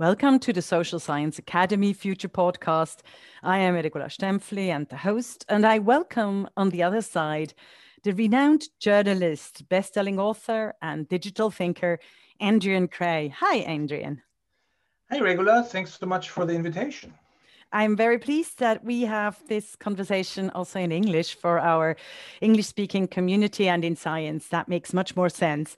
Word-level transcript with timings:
Welcome 0.00 0.38
to 0.38 0.54
the 0.54 0.62
Social 0.62 0.98
Science 0.98 1.38
Academy 1.38 1.92
Future 1.92 2.30
Podcast. 2.30 3.00
I 3.42 3.58
am 3.58 3.74
Regula 3.74 4.06
Stämpfli 4.06 4.68
and 4.68 4.88
the 4.88 4.96
host, 4.96 5.44
and 5.46 5.66
I 5.66 5.78
welcome 5.78 6.48
on 6.56 6.70
the 6.70 6.82
other 6.82 7.02
side 7.02 7.52
the 8.02 8.14
renowned 8.14 8.62
journalist, 8.78 9.68
best-selling 9.68 10.18
author, 10.18 10.72
and 10.80 11.06
digital 11.06 11.50
thinker, 11.50 11.98
Adrian 12.40 12.88
Kreye. 12.88 13.30
Hi, 13.30 13.56
Adrian. 13.56 14.22
Hey, 15.10 15.20
Regula. 15.20 15.64
Thanks 15.64 15.98
so 16.00 16.06
much 16.06 16.30
for 16.30 16.46
the 16.46 16.54
invitation. 16.54 17.12
I'm 17.70 17.94
very 17.94 18.18
pleased 18.18 18.58
that 18.60 18.82
we 18.82 19.02
have 19.02 19.38
this 19.48 19.76
conversation 19.76 20.48
also 20.54 20.80
in 20.80 20.92
English 20.92 21.34
for 21.34 21.60
our 21.60 21.94
English 22.40 22.68
speaking 22.68 23.06
community 23.06 23.68
and 23.68 23.84
in 23.84 23.96
science. 23.96 24.48
That 24.48 24.66
makes 24.66 24.94
much 24.94 25.14
more 25.14 25.28
sense. 25.28 25.76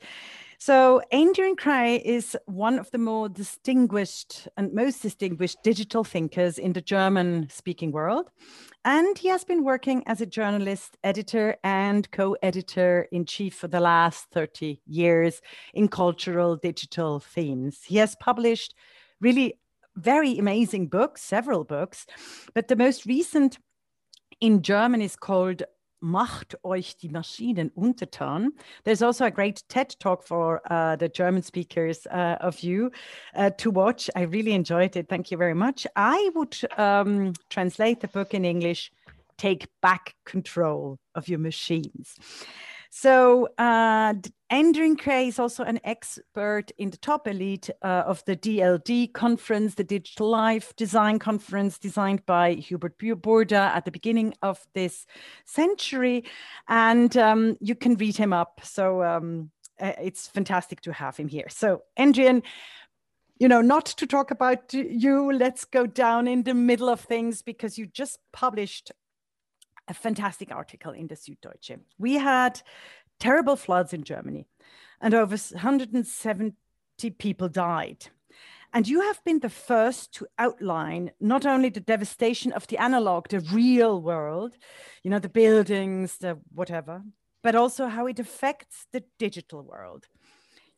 So 0.65 1.03
Adrian 1.11 1.57
Kreye 1.57 2.01
is 2.05 2.37
one 2.47 2.79
of 2.79 2.89
the 2.93 2.99
more 2.99 3.29
distinguished 3.29 4.47
and 4.57 4.73
most 4.73 5.03
distinguished 5.03 5.61
digital 5.65 6.05
thinkers 6.05 6.57
in 6.57 6.73
the 6.73 6.81
German 6.81 7.49
speaking 7.51 7.91
world. 7.91 8.31
And 8.85 9.19
he 9.19 9.27
has 9.27 9.43
been 9.43 9.65
working 9.65 10.05
as 10.07 10.21
a 10.21 10.25
journalist, 10.25 10.97
editor, 11.03 11.57
and 11.65 12.09
co 12.13 12.37
editor 12.45 13.09
in 13.11 13.25
chief 13.25 13.57
for 13.57 13.67
the 13.67 13.81
last 13.81 14.29
30 14.31 14.81
years 14.87 15.41
in 15.75 15.89
cultural 15.89 16.55
digital 16.55 17.19
themes. 17.19 17.81
He 17.85 17.97
has 17.97 18.15
published 18.15 18.73
really 19.21 19.59
very 19.97 20.39
amazing 20.39 20.87
books, 20.87 21.23
several 21.23 21.65
books, 21.65 22.07
but 22.55 22.69
the 22.69 22.77
most 22.77 23.05
recent 23.05 23.59
in 24.41 24.63
German 24.63 25.03
is 25.03 25.17
called 25.17 25.65
Macht 26.03 26.57
euch 26.65 26.97
die 26.97 27.09
Maschinen 27.09 27.71
untertan. 27.71 28.51
There's 28.85 29.03
also 29.03 29.25
a 29.25 29.31
great 29.31 29.69
TED 29.69 30.01
talk 30.01 30.25
for 30.25 30.61
uh, 30.69 30.97
the 30.97 31.09
German 31.09 31.43
speakers 31.43 32.07
uh, 32.07 32.37
of 32.41 32.61
you 32.61 32.91
uh, 33.37 33.51
to 33.59 33.71
watch. 33.71 34.11
I 34.17 34.23
really 34.23 34.53
enjoyed 34.53 34.97
it. 34.97 35.09
Thank 35.09 35.31
you 35.31 35.39
very 35.39 35.55
much. 35.55 35.87
I 35.95 36.31
would 36.35 36.59
um, 36.77 37.35
translate 37.49 38.01
the 38.01 38.09
book 38.09 38.35
in 38.35 38.45
English 38.45 38.91
Take 39.39 39.69
Back 39.81 40.17
Control 40.25 40.99
of 41.15 41.29
Your 41.29 41.39
Machines. 41.39 42.17
So 42.95 43.49
uh, 43.57 44.13
Adrian 44.51 44.99
Kreye 44.99 45.29
is 45.29 45.39
also 45.39 45.65
an 45.65 45.81
expert 45.83 46.73
in 46.77 46.91
the 46.91 46.99
top 46.99 47.27
elite 47.27 47.71
uh, 47.81 48.05
of 48.07 48.23
the 48.27 48.37
DLD 48.37 49.15
conference, 49.15 49.77
the 49.77 49.83
Digital 49.83 50.29
Life 50.29 50.77
Design 50.77 51.19
Conference 51.19 51.79
designed 51.79 52.27
by 52.27 52.53
Hubert 52.53 52.99
Burda 52.99 53.75
at 53.75 53.87
the 53.87 53.91
beginning 53.91 54.35
of 54.43 54.61
this 54.75 55.07
century. 55.47 56.25
And 56.69 57.17
um, 57.17 57.57
you 57.61 57.75
can 57.75 57.95
read 57.95 58.19
him 58.19 58.35
up. 58.35 58.61
So 58.63 59.03
um, 59.03 59.51
uh, 59.81 59.95
it's 59.99 60.29
fantastic 60.29 60.83
to 60.83 60.93
have 60.93 61.17
him 61.17 61.29
here. 61.29 61.49
So 61.49 61.85
Adrian, 61.97 62.43
you 63.39 63.49
know, 63.49 63.63
not 63.63 63.87
to 63.87 64.07
talk 64.07 64.31
about 64.31 64.75
you, 64.75 65.33
let's 65.33 65.65
go 65.65 65.87
down 65.87 66.29
in 66.29 66.43
the 66.43 66.53
middle 66.53 66.91
of 66.91 67.01
things 67.01 67.41
because 67.41 67.79
you 67.79 67.87
just 67.87 68.19
published 68.35 68.93
a 69.89 69.95
fantastic 69.95 70.51
article 70.53 70.93
in 70.93 71.07
the 71.09 71.15
Süddeutsche. 71.17 71.81
We 71.99 72.15
had 72.15 72.61
terrible 73.19 73.57
floods 73.57 73.93
in 73.93 74.05
Germany, 74.05 74.47
and 75.01 75.15
over 75.15 75.37
170 75.37 76.55
people 77.19 77.49
died. 77.49 78.07
And 78.75 78.89
you 78.89 79.03
have 79.03 79.23
been 79.25 79.41
the 79.41 79.51
first 79.51 80.15
to 80.15 80.27
outline 80.39 81.11
not 81.21 81.45
only 81.45 81.69
the 81.69 81.81
devastation 81.81 82.53
of 82.53 82.67
the 82.69 82.79
analog, 82.79 83.29
the 83.29 83.41
real 83.41 84.01
world, 84.01 84.57
you 85.03 85.11
know, 85.11 85.19
the 85.19 85.29
buildings, 85.29 86.17
the 86.19 86.39
whatever, 86.55 87.03
but 87.43 87.55
also 87.55 87.89
how 87.89 88.07
it 88.07 88.19
affects 88.19 88.87
the 88.93 89.05
digital 89.19 89.63
world. 89.63 90.07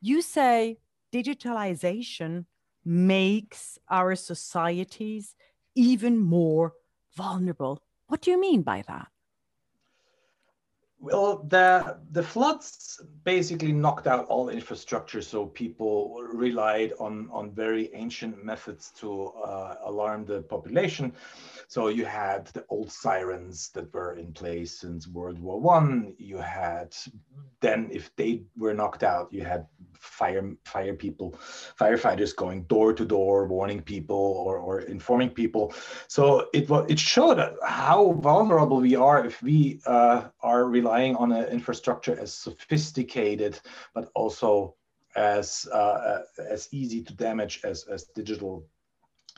You 0.00 0.22
say 0.22 0.78
digitalization 1.12 2.47
makes 2.84 3.78
our 3.88 4.16
societies 4.16 5.36
even 5.77 6.19
more 6.19 6.72
vulnerable 7.16 7.84
what 8.08 8.20
do 8.22 8.30
you 8.30 8.41
mean 8.41 8.62
by 8.62 8.83
that? 8.86 9.08
Well, 11.04 11.44
the 11.48 11.98
the 12.12 12.22
floods 12.22 13.03
basically 13.25 13.72
knocked 13.72 14.06
out 14.06 14.25
all 14.26 14.48
infrastructure, 14.48 15.20
so 15.20 15.47
people 15.47 16.22
relied 16.32 16.92
on 16.98 17.28
on 17.31 17.50
very 17.50 17.91
ancient 17.94 18.42
methods 18.42 18.91
to 19.00 19.26
uh, 19.26 19.76
alarm 19.84 20.25
the 20.25 20.43
population. 20.43 21.12
So 21.69 21.88
you 21.88 22.06
had 22.06 22.47
the 22.54 22.64
old 22.70 22.91
sirens 22.91 23.70
that 23.75 23.93
were 23.93 24.14
in 24.14 24.32
place 24.32 24.81
since 24.81 25.06
World 25.06 25.38
War 25.38 25.60
One. 25.60 26.14
You 26.19 26.38
had 26.38 26.97
then, 27.60 27.88
if 27.93 28.14
they 28.16 28.43
were 28.56 28.75
knocked 28.75 29.03
out, 29.03 29.32
you 29.32 29.44
had 29.44 29.66
fire 29.98 30.56
fire 30.64 30.94
people, 30.94 31.34
firefighters 31.78 32.34
going 32.34 32.62
door 32.64 32.93
to 32.94 33.04
door, 33.04 33.47
warning 33.47 33.82
people 33.82 34.16
or, 34.47 34.59
or 34.59 34.81
informing 34.81 35.31
people. 35.31 35.75
So 36.09 36.48
it 36.54 36.70
it 36.88 36.98
showed 36.98 37.38
how 37.62 38.12
vulnerable 38.20 38.81
we 38.81 38.97
are 38.97 39.26
if 39.26 39.43
we 39.43 39.81
uh, 39.87 40.28
are 40.41 40.64
relying 40.64 40.94
on 41.16 41.32
an 41.32 41.49
infrastructure 41.49 42.19
as 42.19 42.34
sophisticated, 42.34 43.60
but 43.94 44.10
also 44.15 44.75
as 45.16 45.66
uh, 45.72 46.21
as 46.38 46.69
easy 46.72 47.03
to 47.03 47.15
damage 47.15 47.60
as 47.65 47.84
as 47.84 48.05
digital 48.15 48.66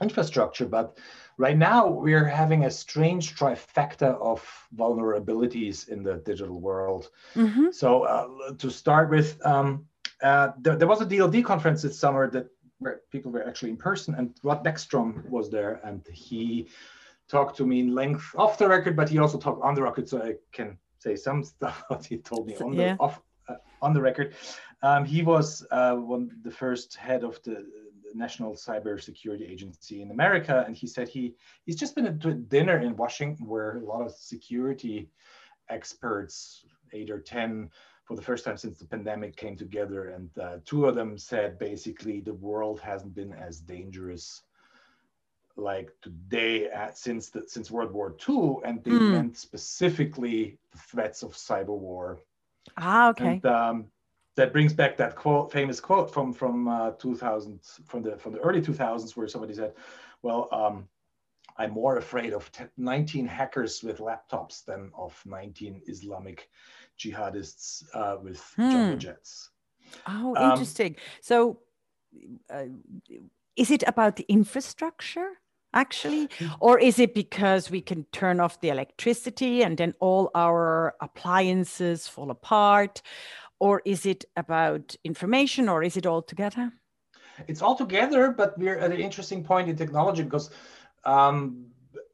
infrastructure. 0.00 0.66
But 0.66 0.98
right 1.38 1.56
now 1.56 1.88
we're 1.88 2.24
having 2.24 2.64
a 2.64 2.70
strange 2.70 3.34
trifecta 3.36 4.18
of 4.20 4.40
vulnerabilities 4.74 5.88
in 5.88 6.02
the 6.02 6.16
digital 6.16 6.60
world. 6.60 7.10
Mm-hmm. 7.34 7.70
So 7.72 8.02
uh, 8.02 8.52
to 8.58 8.70
start 8.70 9.10
with. 9.10 9.44
Um, 9.44 9.86
uh, 10.22 10.52
there, 10.58 10.76
there, 10.76 10.88
was 10.88 11.02
a 11.02 11.04
DLD 11.04 11.44
conference 11.44 11.82
this 11.82 11.98
summer 11.98 12.30
that 12.30 12.46
where 12.78 13.02
people 13.10 13.30
were 13.30 13.46
actually 13.46 13.70
in 13.70 13.76
person, 13.76 14.14
and 14.14 14.34
Rod 14.42 14.64
Beckstrom 14.64 15.28
was 15.28 15.50
there, 15.50 15.80
and 15.84 16.06
he 16.10 16.68
talked 17.28 17.56
to 17.56 17.66
me 17.66 17.80
in 17.80 17.94
length 17.94 18.34
off 18.36 18.58
the 18.58 18.68
record, 18.68 18.96
but 18.96 19.08
he 19.08 19.18
also 19.18 19.38
talked 19.38 19.62
on 19.62 19.74
the 19.74 19.82
record, 19.82 20.08
so 20.08 20.22
I 20.22 20.34
can 20.52 20.78
say 20.98 21.16
some 21.16 21.44
stuff 21.54 22.06
he 22.08 22.18
told 22.18 22.46
me 22.46 22.56
on 22.56 22.72
yeah. 22.72 22.94
the 22.94 23.00
off 23.00 23.20
uh, 23.48 23.54
on 23.82 23.92
the 23.92 24.00
record. 24.00 24.34
Um, 24.82 25.04
he 25.04 25.22
was 25.22 25.66
uh, 25.70 25.94
one 25.94 26.30
the 26.42 26.50
first 26.50 26.96
head 26.96 27.24
of 27.24 27.42
the 27.42 27.66
National 28.14 28.54
Cyber 28.54 29.00
Security 29.02 29.44
Agency 29.44 30.02
in 30.02 30.10
America, 30.10 30.64
and 30.66 30.76
he 30.76 30.86
said 30.86 31.08
he 31.08 31.34
he's 31.64 31.76
just 31.76 31.94
been 31.94 32.06
at 32.06 32.24
a 32.24 32.34
dinner 32.34 32.78
in 32.78 32.96
Washington 32.96 33.46
where 33.46 33.78
a 33.78 33.84
lot 33.84 34.02
of 34.02 34.12
security 34.12 35.10
experts, 35.68 36.64
eight 36.92 37.10
or 37.10 37.20
ten, 37.20 37.70
for 38.04 38.16
the 38.16 38.22
first 38.22 38.44
time 38.44 38.56
since 38.56 38.78
the 38.78 38.86
pandemic 38.86 39.36
came 39.36 39.56
together. 39.56 40.10
And 40.10 40.30
uh, 40.38 40.58
two 40.64 40.86
of 40.86 40.94
them 40.94 41.18
said 41.18 41.58
basically 41.58 42.20
the 42.20 42.34
world 42.34 42.80
hasn't 42.80 43.14
been 43.14 43.32
as 43.32 43.60
dangerous 43.60 44.42
like 45.56 45.90
today 46.02 46.66
at, 46.66 46.98
since 46.98 47.28
the, 47.30 47.44
since 47.46 47.70
World 47.70 47.92
War 47.92 48.16
II, 48.28 48.56
and 48.64 48.82
they 48.84 48.90
mm. 48.90 49.12
meant 49.12 49.36
specifically 49.36 50.58
the 50.72 50.78
threats 50.78 51.22
of 51.22 51.32
cyber 51.32 51.68
war. 51.68 52.20
Ah, 52.76 53.10
okay. 53.10 53.40
And, 53.42 53.46
um, 53.46 53.86
that 54.36 54.52
brings 54.52 54.74
back 54.74 54.98
that 54.98 55.16
quote, 55.16 55.50
famous 55.50 55.80
quote 55.80 56.12
from 56.12 56.32
from 56.32 56.68
uh, 56.68 56.90
2000 56.92 57.58
from 57.86 58.02
the 58.02 58.18
from 58.18 58.32
the 58.32 58.38
early 58.40 58.60
2000s, 58.60 59.16
where 59.16 59.28
somebody 59.28 59.54
said, 59.54 59.72
"Well, 60.20 60.48
um, 60.52 60.88
I'm 61.58 61.70
more 61.70 61.96
afraid 61.96 62.32
of 62.32 62.50
19 62.76 63.26
hackers 63.26 63.82
with 63.82 63.98
laptops 63.98 64.64
than 64.64 64.90
of 64.96 65.20
19 65.24 65.82
Islamic 65.86 66.50
jihadists 66.98 67.84
uh, 67.94 68.16
with 68.22 68.40
hmm. 68.56 68.70
Jumbo 68.70 68.96
jets. 68.96 69.50
Oh, 70.06 70.34
um, 70.36 70.52
interesting. 70.52 70.96
So, 71.20 71.60
uh, 72.50 72.64
is 73.56 73.70
it 73.70 73.84
about 73.86 74.16
the 74.16 74.26
infrastructure? 74.28 75.38
Actually 75.76 76.28
hmm. 76.38 76.46
or 76.60 76.78
is 76.78 76.98
it 76.98 77.14
because 77.14 77.70
we 77.70 77.80
can 77.80 78.04
turn 78.20 78.40
off 78.40 78.60
the 78.60 78.70
electricity 78.70 79.62
and 79.62 79.76
then 79.78 79.94
all 80.00 80.30
our 80.34 80.94
appliances 81.00 82.08
fall 82.08 82.30
apart 82.30 83.02
or 83.60 83.82
is 83.84 84.06
it 84.06 84.24
about 84.36 84.96
information 85.04 85.68
or 85.68 85.82
is 85.82 85.96
it 85.96 86.06
all 86.06 86.22
together 86.22 86.72
it's 87.46 87.62
all 87.62 87.76
together 87.76 88.30
but 88.30 88.58
we're 88.58 88.78
at 88.78 88.90
an 88.90 89.00
interesting 89.08 89.44
point 89.44 89.68
in 89.68 89.76
technology 89.76 90.22
because 90.22 90.50
um, 91.04 91.66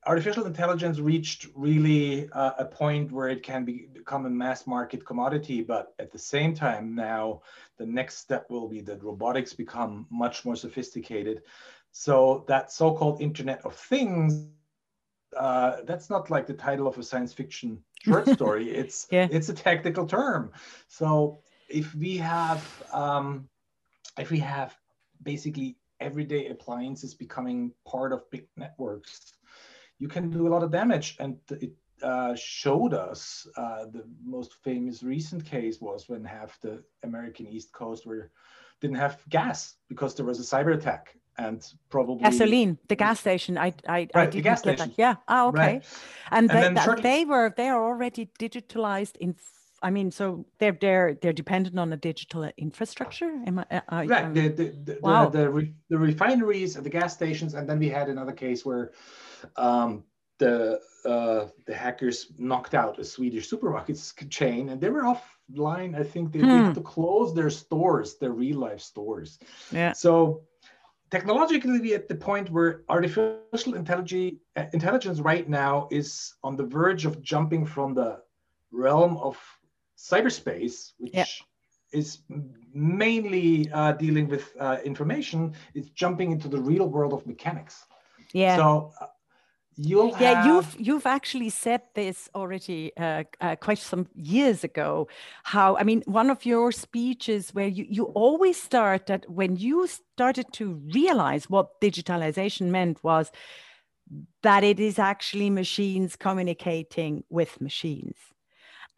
artificial 0.07 0.47
intelligence 0.47 0.99
reached 0.99 1.47
really 1.55 2.29
uh, 2.33 2.53
a 2.59 2.65
point 2.65 3.13
where 3.13 3.29
it 3.29 3.43
can 3.43 3.65
be, 3.65 3.89
become 3.93 4.27
a 4.27 4.31
mass 4.31 4.67
market 4.67 5.05
commodity, 5.05 5.63
but 5.63 5.95
at 5.99 6.11
the 6.11 6.19
same 6.19 6.55
time 6.55 6.95
now, 6.95 7.41
the 7.79 7.87
next 7.87 8.19
step 8.19 8.51
will 8.51 8.69
be 8.69 8.81
that 8.81 9.03
robotics 9.03 9.53
become 9.53 10.07
much 10.11 10.45
more 10.45 10.57
sophisticated. 10.57 11.43
So 11.93 12.45
that 12.49 12.73
so-called 12.73 13.21
Internet 13.21 13.65
of 13.65 13.75
Things, 13.75 14.49
uh, 15.37 15.77
that's 15.85 16.11
not 16.11 16.31
like 16.31 16.47
the 16.47 16.55
title 16.55 16.87
of 16.87 16.99
a 16.99 17.03
science 17.03 17.33
fiction 17.33 17.83
short 18.03 18.29
story. 18.33 18.71
it's 18.71 19.07
yeah. 19.11 19.29
it's 19.31 19.49
a 19.51 19.55
technical 19.55 20.07
term. 20.07 20.53
So 20.89 21.39
if 21.69 21.95
we 21.95 22.17
have 22.17 22.67
um, 22.93 23.49
if 24.19 24.31
we 24.31 24.39
have 24.41 24.75
basically 25.23 25.77
everyday 26.01 26.49
appliances 26.49 27.15
becoming 27.15 27.73
part 27.87 28.13
of 28.13 28.29
big 28.31 28.49
networks, 28.57 29.35
you 29.99 30.09
can 30.09 30.31
do 30.31 30.49
a 30.49 30.51
lot 30.51 30.63
of 30.63 30.71
damage. 30.71 31.17
And 31.21 31.39
it 31.51 31.73
uh, 32.03 32.35
showed 32.35 32.95
us 32.95 33.47
uh, 33.57 33.85
the 33.93 34.05
most 34.25 34.55
famous 34.65 35.03
recent 35.03 35.45
case 35.45 35.81
was 35.81 36.09
when 36.09 36.25
half 36.25 36.59
the 36.61 36.83
American 37.05 37.47
East 37.47 37.73
Coast 37.73 38.07
were 38.07 38.31
didn't 38.81 38.97
have 38.97 39.23
gas 39.29 39.77
because 39.89 40.15
there 40.17 40.27
was 40.27 40.41
a 40.41 40.57
cyber 40.57 40.75
attack 40.75 41.15
and 41.39 41.65
probably 41.89 42.23
gasoline 42.23 42.79
the 42.89 42.97
gas 42.97 43.21
station. 43.21 43.57
I 43.59 43.73
i, 43.89 43.93
right, 43.93 44.11
I 44.15 44.27
didn't 44.27 44.45
gas 44.45 44.63
get 44.63 44.79
station. 44.79 44.95
that 44.97 44.99
yeah 44.99 45.15
oh 45.29 45.49
okay. 45.49 45.59
Right. 45.59 45.85
and, 46.31 46.51
And 46.51 46.51
they, 46.51 46.75
that- 46.75 46.85
shortly- 46.85 47.03
they 47.03 47.25
were 47.25 47.53
they 47.57 47.69
are 47.69 47.85
already 47.85 48.31
digitalized 48.39 49.17
in 49.17 49.35
I 49.83 49.91
mean 49.91 50.11
so 50.11 50.45
they're 50.59 50.77
they're 50.81 51.15
they're 51.21 51.33
dependent 51.33 51.79
on 51.79 51.93
a 51.93 51.97
digital 51.97 52.49
infrastructure. 52.57 53.33
Am 53.47 53.59
i, 53.59 53.83
I 53.89 54.07
right. 54.07 54.25
um, 54.25 54.35
the 54.35 54.49
the, 54.49 54.65
the, 54.85 54.99
Wow. 55.03 55.29
the, 55.29 55.39
the, 55.39 55.51
re, 55.51 55.73
the 55.89 55.99
refineries 55.99 56.77
and 56.77 56.85
the 56.87 56.91
gas 56.91 57.15
stations 57.15 57.55
and 57.55 57.69
then 57.69 57.79
we 57.79 57.89
had 57.89 58.09
another 58.09 58.33
case 58.33 58.65
where 58.65 58.93
um, 59.57 60.05
the 60.39 60.81
uh, 61.05 61.49
the 61.67 61.75
hackers 61.75 62.31
knocked 62.39 62.75
out 62.75 62.99
a 63.01 63.05
swedish 63.05 63.49
supermarket 63.49 63.99
chain 64.31 64.69
and 64.69 64.81
they 64.81 64.89
were 64.89 65.03
offline. 65.03 65.99
I 65.99 66.05
think 66.05 66.33
they, 66.33 66.41
they 66.41 66.47
Hmm. 66.47 66.65
had 66.67 66.75
to 66.75 66.81
close 66.81 67.35
their 67.35 67.51
stores 67.51 68.19
their 68.19 68.31
real 68.33 68.59
life 68.61 68.81
stores. 68.81 69.39
Yeah. 69.73 69.93
So 69.93 70.43
technologically 71.13 71.95
at 71.95 72.09
the 72.09 72.17
point 72.17 72.51
where 72.51 72.83
artificial 72.89 73.43
intelligence 73.45 73.99
intelligence 74.73 74.87
right 75.21 75.49
now 75.49 75.55
is 75.91 76.07
on 76.47 76.57
the 76.57 76.67
verge 76.77 77.05
of 77.11 77.23
jumping 77.33 77.47
from 77.53 77.95
the 78.01 78.01
realm 78.71 79.17
of 79.29 79.37
cyberspace 79.97 80.77
which 80.99 81.15
Yeah. 81.15 81.27
is 82.01 82.19
mainly 82.75 83.71
uh, 83.73 83.93
dealing 83.93 84.27
with 84.29 84.45
uh, 84.59 84.79
information. 84.85 85.53
It's 85.75 85.91
jumping 86.03 86.33
into 86.33 86.49
the 86.49 86.61
real 86.71 86.87
world 86.89 87.13
of 87.13 87.27
mechanics. 87.27 87.87
Yeah. 88.33 88.57
So 88.57 88.93
uh, 89.01 89.07
you'll 89.77 90.11
yeah 90.21 90.35
have, 90.35 90.47
you've 90.47 90.77
you've 90.79 91.07
actually 91.07 91.49
said 91.49 91.81
this 91.95 92.29
already 92.35 92.93
uh, 92.97 93.25
uh, 93.41 93.57
quite 93.57 93.79
some 93.79 94.07
years 94.15 94.65
ago 94.65 95.09
how 95.45 95.77
i 95.79 95.83
mean 95.83 96.03
one 96.07 96.29
of 96.29 96.45
your 96.45 96.71
speeches 96.71 97.55
where 97.55 97.69
you 97.69 97.87
you 97.89 98.05
always 98.15 98.61
start 98.61 99.07
that 99.07 99.29
when 99.31 99.57
you 99.57 99.87
started 99.87 100.47
to 100.53 100.75
realize 100.93 101.49
what 101.49 101.81
digitalization 101.81 102.67
meant 102.67 103.03
was 103.03 103.31
that 104.43 104.65
it 104.65 104.81
is 104.81 104.99
actually 104.99 105.51
machines 105.51 106.17
communicating 106.17 107.25
with 107.31 107.61
machines. 107.61 108.17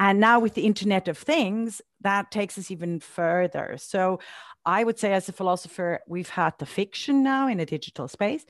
And 0.00 0.19
now 0.19 0.41
with 0.41 0.55
the 0.55 0.67
internet 0.67 1.06
of 1.06 1.17
things 1.17 1.81
that 2.00 2.31
takes 2.31 2.59
us 2.59 2.70
even 2.70 3.00
further. 3.00 3.77
So 3.79 4.20
i 4.67 4.82
would 4.82 4.99
say 4.99 5.12
as 5.12 5.29
a 5.29 5.32
philosopher 5.32 6.00
we've 6.09 6.31
had 6.31 6.55
the 6.59 6.67
fiction 6.67 7.23
now 7.23 7.49
in 7.49 7.61
a 7.61 7.67
digital 7.67 8.09
space. 8.09 8.44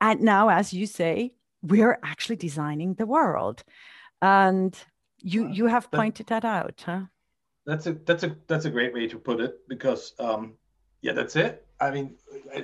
And 0.00 0.20
now 0.20 0.48
as 0.50 0.72
you 0.72 0.86
say 0.86 1.32
we're 1.64 1.98
actually 2.02 2.36
designing 2.36 2.94
the 2.94 3.06
world 3.06 3.64
and 4.20 4.76
you 5.18 5.48
you 5.48 5.66
have 5.66 5.90
pointed 5.90 6.26
that 6.26 6.44
out 6.44 6.82
huh 6.86 7.04
That's 7.66 7.86
a 7.86 7.92
that's 8.08 8.24
a 8.24 8.36
that's 8.48 8.66
a 8.66 8.70
great 8.70 8.92
way 8.92 9.06
to 9.08 9.18
put 9.18 9.40
it 9.40 9.52
because 9.68 10.12
um, 10.18 10.42
yeah, 11.00 11.14
that's 11.18 11.36
it. 11.36 11.66
I 11.80 11.90
mean, 11.90 12.16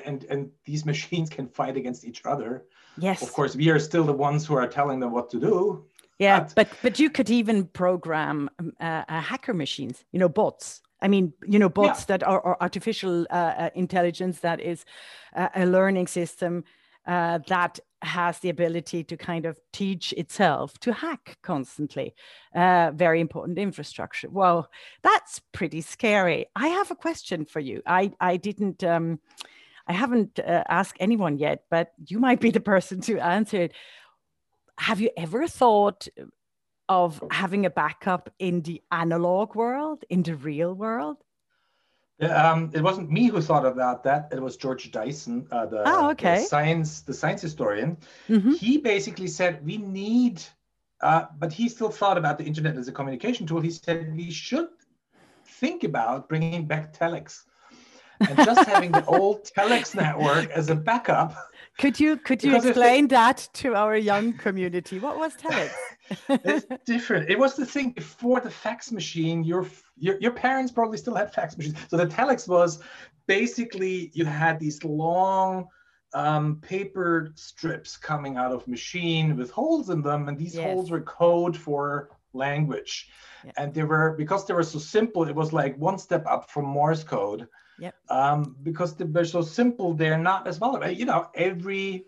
and 0.06 0.24
and 0.32 0.50
these 0.64 0.84
machines 0.92 1.28
can 1.30 1.48
fight 1.48 1.76
against 1.76 2.04
each 2.04 2.20
other. 2.32 2.64
yes 2.98 3.22
Of 3.22 3.32
course, 3.32 3.56
we 3.56 3.70
are 3.70 3.78
still 3.78 4.04
the 4.04 4.18
ones 4.28 4.46
who 4.46 4.54
are 4.56 4.68
telling 4.68 5.00
them 5.00 5.12
what 5.12 5.30
to 5.30 5.38
do. 5.40 5.84
yeah 6.18 6.40
but- 6.40 6.54
but 6.54 6.68
but 6.82 6.94
you 7.02 7.08
could 7.16 7.30
even 7.30 7.64
program 7.82 8.36
um, 8.58 8.72
uh, 8.80 9.04
uh, 9.08 9.20
hacker 9.30 9.54
machines 9.54 10.04
you 10.12 10.20
know 10.22 10.28
bots 10.28 10.82
i 11.04 11.08
mean 11.08 11.32
you 11.52 11.58
know 11.62 11.70
bots 11.80 12.04
that 12.10 12.22
are, 12.22 12.40
are 12.48 12.56
artificial 12.60 13.14
uh, 13.30 13.54
uh, 13.62 13.70
intelligence 13.74 14.40
that 14.40 14.60
is 14.60 14.84
uh, 15.40 15.48
a 15.62 15.64
learning 15.64 16.08
system 16.08 16.62
uh, 17.06 17.38
that 17.48 17.80
has 18.02 18.38
the 18.38 18.48
ability 18.48 19.04
to 19.04 19.16
kind 19.16 19.44
of 19.46 19.58
teach 19.72 20.12
itself 20.14 20.78
to 20.80 20.92
hack 20.92 21.38
constantly 21.42 22.14
uh, 22.54 22.90
very 22.94 23.20
important 23.20 23.58
infrastructure. 23.58 24.28
Well 24.30 24.70
that's 25.02 25.40
pretty 25.52 25.80
scary. 25.80 26.46
I 26.56 26.68
have 26.68 26.90
a 26.90 26.96
question 26.96 27.44
for 27.44 27.60
you. 27.60 27.82
I 27.86 28.12
i 28.20 28.36
didn't 28.36 28.82
um, 28.84 29.20
i 29.86 29.92
haven't 29.92 30.38
uh, 30.38 30.64
asked 30.68 30.96
anyone 31.00 31.38
yet 31.38 31.64
but 31.70 31.92
you 32.06 32.18
might 32.18 32.40
be 32.40 32.50
the 32.50 32.60
person 32.60 33.00
to 33.02 33.18
answer 33.20 33.62
it. 33.62 33.72
Have 34.78 35.00
you 35.00 35.10
ever 35.16 35.46
thought 35.46 36.08
of 36.88 37.22
having 37.30 37.64
a 37.66 37.70
backup 37.70 38.30
in 38.38 38.62
the 38.62 38.82
analog 38.90 39.54
world 39.54 40.04
in 40.10 40.22
the 40.24 40.34
real 40.34 40.74
world 40.74 41.18
Um, 42.22 42.70
it 42.74 42.82
wasn't 42.82 43.10
me 43.10 43.28
who 43.28 43.40
thought 43.40 43.64
about 43.64 44.04
that. 44.04 44.28
It 44.32 44.40
was 44.42 44.56
George 44.56 44.90
Dyson, 44.92 45.46
uh, 45.50 45.66
the, 45.66 45.82
Oh, 45.86 46.12
the 46.14 46.36
science 46.42 47.00
the 47.02 47.14
science 47.14 47.40
historian. 47.42 47.96
Mhm. 48.28 48.56
He 48.58 48.78
basically 48.78 49.26
said 49.28 49.64
we 49.64 49.78
need, 49.78 50.42
uh, 51.02 51.24
but 51.38 51.52
he 51.52 51.68
still 51.68 51.90
thought 51.90 52.18
about 52.18 52.36
the 52.38 52.44
internet 52.44 52.76
as 52.76 52.88
a 52.88 52.92
communication 52.92 53.46
tool. 53.46 53.60
He 53.60 53.70
said 53.70 54.14
we 54.14 54.30
should 54.30 54.68
think 55.60 55.84
about 55.84 56.28
bringing 56.28 56.66
back 56.66 56.92
telex 56.96 57.44
and 58.20 58.36
just 58.36 58.68
having 58.68 58.92
the 58.92 59.04
old 59.06 59.44
telex 59.56 59.94
network 59.94 60.50
as 60.50 60.68
a 60.68 60.74
backup. 60.74 61.34
could 61.78 61.98
you 61.98 62.16
could 62.18 62.42
you 62.42 62.50
Because 62.50 62.64
if 62.66 62.76
it- 62.76 62.80
explain 62.80 63.08
that 63.08 63.48
to 63.54 63.74
our 63.74 63.96
young 63.96 64.34
community 64.34 64.98
what 64.98 65.16
was 65.16 65.32
telex 65.36 65.70
It's 66.28 66.66
different. 66.86 67.30
It 67.30 67.38
was 67.38 67.54
the 67.56 67.66
thing 67.66 67.90
before 67.90 68.40
the 68.40 68.50
fax 68.50 68.90
machine. 68.92 69.44
Your, 69.44 69.66
your 69.96 70.18
your 70.20 70.32
parents 70.32 70.72
probably 70.72 70.98
still 70.98 71.14
had 71.14 71.32
fax 71.32 71.56
machines. 71.56 71.76
So 71.88 71.96
the 71.96 72.06
telex 72.06 72.48
was 72.48 72.82
basically 73.26 74.10
you 74.14 74.24
had 74.24 74.58
these 74.58 74.82
long 74.84 75.68
um, 76.12 76.56
paper 76.60 77.32
strips 77.36 77.96
coming 77.96 78.36
out 78.36 78.52
of 78.52 78.66
machine 78.66 79.36
with 79.36 79.50
holes 79.50 79.90
in 79.90 80.02
them, 80.02 80.28
and 80.28 80.36
these 80.36 80.56
Yes. 80.56 80.64
holes 80.64 80.90
were 80.90 81.00
code 81.02 81.56
for 81.56 82.10
language. 82.32 83.08
Yeah. 83.44 83.52
And 83.56 83.72
they 83.72 83.84
were 83.84 84.14
because 84.18 84.46
they 84.46 84.54
were 84.54 84.64
so 84.64 84.78
simple. 84.78 85.24
It 85.28 85.34
was 85.34 85.52
like 85.52 85.76
one 85.76 85.98
step 85.98 86.24
up 86.26 86.50
from 86.50 86.64
Morse 86.64 87.04
code. 87.04 87.46
Yep. 87.78 87.94
Um, 88.10 88.56
because 88.62 88.94
they 88.96 89.04
were 89.04 89.24
so 89.24 89.40
simple, 89.40 89.94
they're 89.94 90.18
not 90.18 90.46
as 90.46 90.58
vulnerable. 90.58 90.90
You 90.90 91.06
know, 91.06 91.28
every 91.34 92.06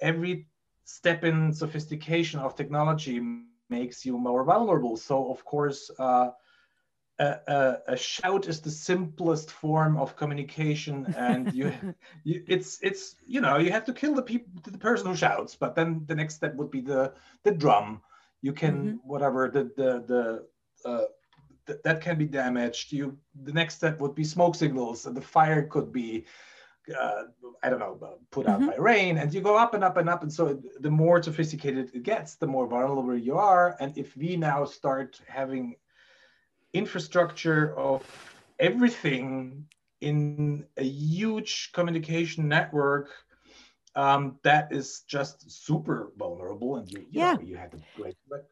every 0.00 0.47
step 0.88 1.24
in 1.24 1.54
sophistication 1.64 2.40
of 2.40 2.56
technology 2.56 3.20
makes 3.20 3.66
you 3.68 3.78
more 4.18 4.44
vulnerable. 4.44 4.96
So 4.96 5.30
of 5.30 5.44
course, 5.44 5.90
uh, 5.98 6.30
a, 7.20 7.36
a, 7.48 7.78
a 7.94 7.96
shout 7.96 8.48
is 8.48 8.60
the 8.60 8.70
simplest 8.70 9.50
form 9.50 9.96
of 9.96 10.16
communication, 10.16 11.08
and 11.14 11.52
you, 11.52 11.72
you, 12.24 12.42
it's 12.46 12.78
it's 12.82 13.16
you 13.26 13.40
know 13.40 13.58
you 13.58 13.70
have 13.72 13.84
to 13.86 13.92
kill 13.92 14.14
the 14.14 14.22
people, 14.22 14.50
the 14.64 14.78
person 14.78 15.06
who 15.08 15.16
shouts, 15.16 15.56
but 15.56 15.74
then 15.74 16.04
the 16.06 16.14
next 16.14 16.34
step 16.36 16.54
would 16.56 16.70
be 16.70 16.80
the 16.80 17.12
the 17.44 17.52
drum. 17.52 18.00
You 18.42 18.52
can 18.52 18.94
Mhm. 18.94 19.00
whatever 19.02 19.48
the 19.50 19.64
the 19.76 19.90
the. 20.06 20.46
Uh, 20.88 21.04
th- 21.66 21.78
that 21.84 22.00
can 22.00 22.18
be 22.18 22.26
damaged. 22.26 22.92
You 22.92 23.18
the 23.42 23.52
next 23.52 23.76
step 23.76 24.00
would 24.00 24.14
be 24.14 24.24
smoke 24.24 24.54
signals, 24.54 25.06
and 25.06 25.16
the 25.16 25.20
fire 25.22 25.62
could 25.66 25.92
be 25.92 26.24
uh, 26.90 27.24
I 27.62 27.68
don't 27.70 27.78
know, 27.80 27.98
uh, 28.02 28.16
put 28.30 28.46
out 28.46 28.60
Mhm. 28.60 28.68
by 28.68 28.76
rain, 28.76 29.18
and 29.18 29.32
you 29.32 29.40
go 29.40 29.56
up 29.56 29.74
and 29.74 29.84
up 29.84 29.96
and 29.96 30.08
up. 30.08 30.22
And 30.22 30.32
so 30.32 30.60
the 30.80 30.90
more 30.90 31.22
sophisticated 31.22 31.90
it 31.94 32.02
gets, 32.02 32.36
the 32.36 32.46
more 32.46 32.66
vulnerable 32.66 33.16
you 33.16 33.36
are. 33.36 33.76
And 33.80 33.96
if 33.96 34.16
we 34.16 34.36
now 34.36 34.64
start 34.64 35.20
having 35.28 35.76
infrastructure 36.72 37.76
of 37.78 38.04
everything 38.58 39.66
in 40.00 40.66
a 40.76 40.84
huge 40.84 41.72
communication 41.72 42.48
network, 42.48 43.10
um, 43.94 44.38
that 44.42 44.72
is 44.72 45.02
just 45.08 45.50
super 45.50 46.12
vulnerable. 46.16 46.76
And 46.76 46.88
you, 46.90 47.06
you 47.10 47.20
Yeah. 47.20 47.26
know, 47.26 47.40
you 47.40 47.56
had 47.56 47.72
to 47.72 47.78
like, 47.96 48.16
like 48.30 48.44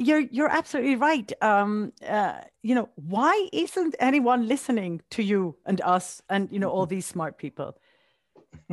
you're 0.00 0.20
you're 0.36 0.48
absolutely 0.48 0.96
right 0.96 1.32
um 1.42 1.92
uh, 2.06 2.40
you 2.62 2.74
know 2.74 2.88
why 2.96 3.48
isn't 3.52 3.94
anyone 4.00 4.48
listening 4.48 5.00
to 5.10 5.22
you 5.22 5.56
and 5.66 5.80
us 5.82 6.22
and 6.28 6.48
you 6.52 6.58
know 6.58 6.70
all 6.70 6.86
these 6.94 7.06
smart 7.06 7.38
people 7.38 7.76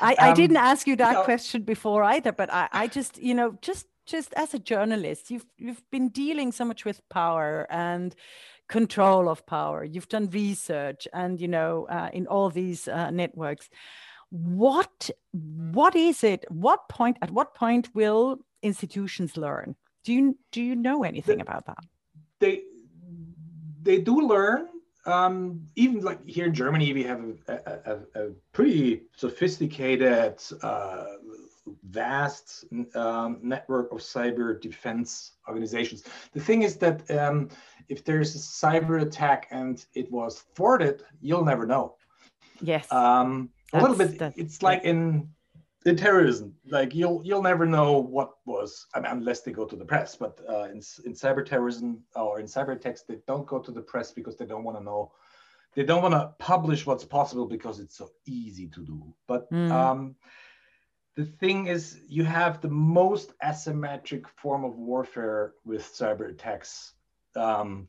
I, 0.00 0.16
I 0.20 0.32
Um, 0.32 0.34
didn't 0.34 0.56
ask 0.58 0.86
you 0.86 0.96
that 0.96 1.24
question 1.24 1.62
before 1.62 2.02
either, 2.04 2.32
but 2.32 2.52
I, 2.52 2.68
I 2.72 2.86
just, 2.88 3.18
you 3.18 3.34
know, 3.34 3.58
just 3.62 3.86
just 4.06 4.32
as 4.34 4.54
a 4.54 4.58
journalist, 4.58 5.30
you've 5.30 5.46
you've 5.58 5.82
been 5.90 6.08
dealing 6.10 6.52
so 6.52 6.64
much 6.64 6.84
with 6.84 7.00
power 7.08 7.66
and 7.70 8.14
control 8.68 9.28
of 9.28 9.46
power. 9.46 9.84
You've 9.84 10.08
done 10.08 10.28
research, 10.30 11.08
and 11.12 11.40
you 11.40 11.48
know, 11.48 11.86
uh, 11.90 12.10
in 12.12 12.26
all 12.28 12.50
these 12.50 12.88
uh, 12.88 13.10
networks, 13.10 13.68
what 14.30 15.10
what 15.32 15.96
is 15.96 16.22
it? 16.24 16.44
What 16.50 16.88
point? 16.88 17.18
At 17.22 17.30
what 17.32 17.54
point 17.54 17.94
will 17.94 18.38
institutions 18.62 19.36
learn? 19.36 19.76
Do 20.06 20.12
you 20.14 20.38
do 20.52 20.62
you 20.62 20.76
know 20.76 21.02
anything 21.02 21.40
about 21.40 21.66
that? 21.66 21.84
they 22.38 22.62
they 23.82 24.00
do 24.00 24.20
learn 24.20 24.68
um, 25.06 25.64
even 25.76 26.00
like 26.00 26.26
here 26.28 26.46
in 26.46 26.54
Germany, 26.54 26.92
we 26.92 27.04
have 27.04 27.24
a, 27.46 27.52
a, 27.52 27.92
a, 27.92 28.26
a 28.26 28.30
pretty 28.52 29.02
sophisticated, 29.14 30.42
uh, 30.62 31.04
vast 31.84 32.64
um, 32.96 33.38
network 33.40 33.92
of 33.92 33.98
cyber 33.98 34.60
defense 34.60 35.32
organizations. 35.48 36.02
The 36.32 36.40
thing 36.40 36.62
is 36.62 36.76
that 36.78 37.08
um, 37.10 37.50
if 37.88 38.04
there's 38.04 38.34
a 38.34 38.38
cyber 38.38 39.00
attack 39.02 39.46
and 39.52 39.84
it 39.94 40.10
was 40.10 40.44
thwarted, 40.56 41.04
you'll 41.20 41.44
never 41.44 41.66
know. 41.66 41.94
Yes. 42.60 42.90
Um, 42.90 43.50
a 43.72 43.80
little 43.80 43.96
bit. 43.96 44.20
It's 44.36 44.62
like 44.62 44.82
in 44.82 45.28
in 45.86 45.96
terrorism. 45.96 46.54
Like 46.68 46.94
you'll 46.94 47.22
you'll 47.24 47.42
never 47.42 47.64
know 47.64 47.98
what 47.98 48.32
was. 48.44 48.86
I 48.94 49.00
mean, 49.00 49.12
unless 49.12 49.40
they 49.40 49.52
go 49.52 49.64
to 49.64 49.76
the 49.76 49.84
press. 49.84 50.16
But 50.16 50.38
uh, 50.48 50.64
in 50.64 50.82
in 51.04 51.14
cyber 51.14 51.44
terrorism 51.44 52.02
or 52.14 52.40
in 52.40 52.46
cyber 52.46 52.72
attacks, 52.74 53.02
they 53.02 53.18
don't 53.26 53.46
go 53.46 53.58
to 53.58 53.70
the 53.70 53.80
press 53.80 54.12
because 54.12 54.36
they 54.36 54.46
don't 54.46 54.64
want 54.64 54.76
to 54.76 54.84
know 54.84 55.12
they 55.76 55.84
don't 55.84 56.02
want 56.02 56.14
to 56.14 56.32
publish 56.38 56.86
what's 56.86 57.04
possible 57.04 57.46
because 57.46 57.78
it's 57.80 57.96
so 57.96 58.10
easy 58.26 58.66
to 58.68 58.80
do. 58.80 59.14
But 59.28 59.50
mm. 59.52 59.70
um, 59.70 60.16
the 61.16 61.26
thing 61.26 61.66
is, 61.66 62.00
you 62.08 62.24
have 62.24 62.60
the 62.60 62.70
most 62.70 63.38
asymmetric 63.40 64.26
form 64.36 64.64
of 64.64 64.76
warfare 64.76 65.52
with 65.66 65.82
cyber 65.82 66.30
attacks, 66.30 66.94
um, 67.36 67.88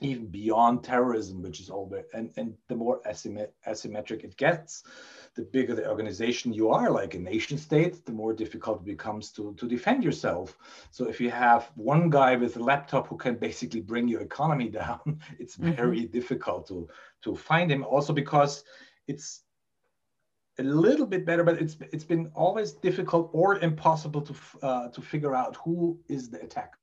even 0.00 0.28
beyond 0.28 0.82
terrorism, 0.82 1.42
which 1.42 1.60
is 1.60 1.68
all 1.68 1.86
the, 1.86 2.06
and, 2.14 2.30
and 2.38 2.54
the 2.68 2.74
more 2.74 3.02
asymmetric 3.06 4.24
it 4.24 4.38
gets, 4.38 4.82
the 5.36 5.42
bigger 5.42 5.74
the 5.74 5.88
organization 5.88 6.52
you 6.52 6.70
are, 6.70 6.90
like 6.90 7.14
a 7.14 7.18
nation 7.18 7.56
state, 7.56 8.04
the 8.04 8.12
more 8.12 8.32
difficult 8.32 8.80
it 8.80 8.84
becomes 8.84 9.30
to, 9.32 9.54
to 9.54 9.68
defend 9.68 10.02
yourself. 10.02 10.56
So 10.90 11.08
if 11.08 11.20
you 11.20 11.30
have 11.30 11.70
one 11.76 12.10
guy 12.10 12.36
with 12.36 12.56
a 12.56 12.62
laptop 12.62 13.06
who 13.06 13.16
can 13.16 13.36
basically 13.36 13.80
bring 13.80 14.08
your 14.08 14.22
economy 14.22 14.68
down, 14.82 15.20
it's 15.38 15.56
mm-hmm. 15.56 15.72
very 15.72 16.06
difficult 16.06 16.66
to, 16.68 16.88
to 17.22 17.36
find 17.36 17.70
him. 17.70 17.84
Also 17.84 18.12
because 18.12 18.64
it's 19.06 19.42
a 20.58 20.62
little 20.62 21.06
bit 21.06 21.24
better, 21.24 21.44
but 21.44 21.60
it's 21.60 21.76
it's 21.92 22.04
been 22.04 22.30
always 22.34 22.72
difficult 22.72 23.30
or 23.32 23.58
impossible 23.58 24.20
to 24.20 24.34
uh, 24.62 24.88
to 24.88 25.00
figure 25.00 25.34
out 25.34 25.56
who 25.56 25.98
is 26.08 26.28
the 26.28 26.40
attacker. 26.42 26.78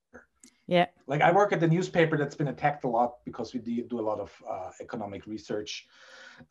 Yeah. 0.68 0.88
Like 1.08 1.22
I 1.22 1.32
work 1.32 1.54
at 1.54 1.60
the 1.60 1.68
newspaper 1.68 2.18
that's 2.18 2.36
been 2.36 2.50
attacked 2.50 2.84
a 2.84 2.90
lot 2.90 3.24
because 3.24 3.54
we 3.54 3.60
do 3.60 4.00
a 4.00 4.02
lot 4.02 4.20
of 4.20 4.32
uh, 4.50 4.72
economic 4.82 5.26
research 5.26 5.88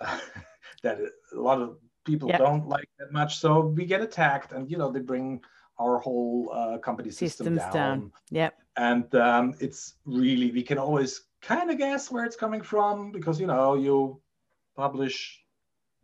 uh, 0.01 0.19
that 0.83 0.99
a 1.35 1.41
lot 1.41 1.61
of 1.61 1.77
people 2.07 2.29
yeah. 2.29 2.39
don't 2.39 2.69
like 2.69 2.89
that 2.99 3.13
much. 3.13 3.39
So 3.39 3.61
we 3.61 3.85
get 3.85 4.01
attacked, 4.01 4.53
and 4.53 4.71
you 4.71 4.79
know 4.79 4.91
they 4.91 5.01
bring 5.01 5.43
our 5.79 5.99
whole 5.99 6.51
uh, 6.53 6.79
company 6.79 7.11
system 7.11 7.29
Systems 7.29 7.59
down. 7.59 7.73
down. 7.73 8.13
Yeah. 8.31 8.51
And 8.77 9.15
um, 9.15 9.55
it's 9.61 9.95
really 10.05 10.51
we 10.51 10.63
can 10.63 10.79
always 10.79 11.23
kind 11.43 11.71
of 11.71 11.79
guess 11.79 12.11
where 12.11 12.25
it's 12.25 12.37
coming 12.37 12.63
from 12.63 13.13
because 13.13 13.41
you 13.41 13.47
know 13.47 13.75
you 13.75 14.21
publish 14.75 15.43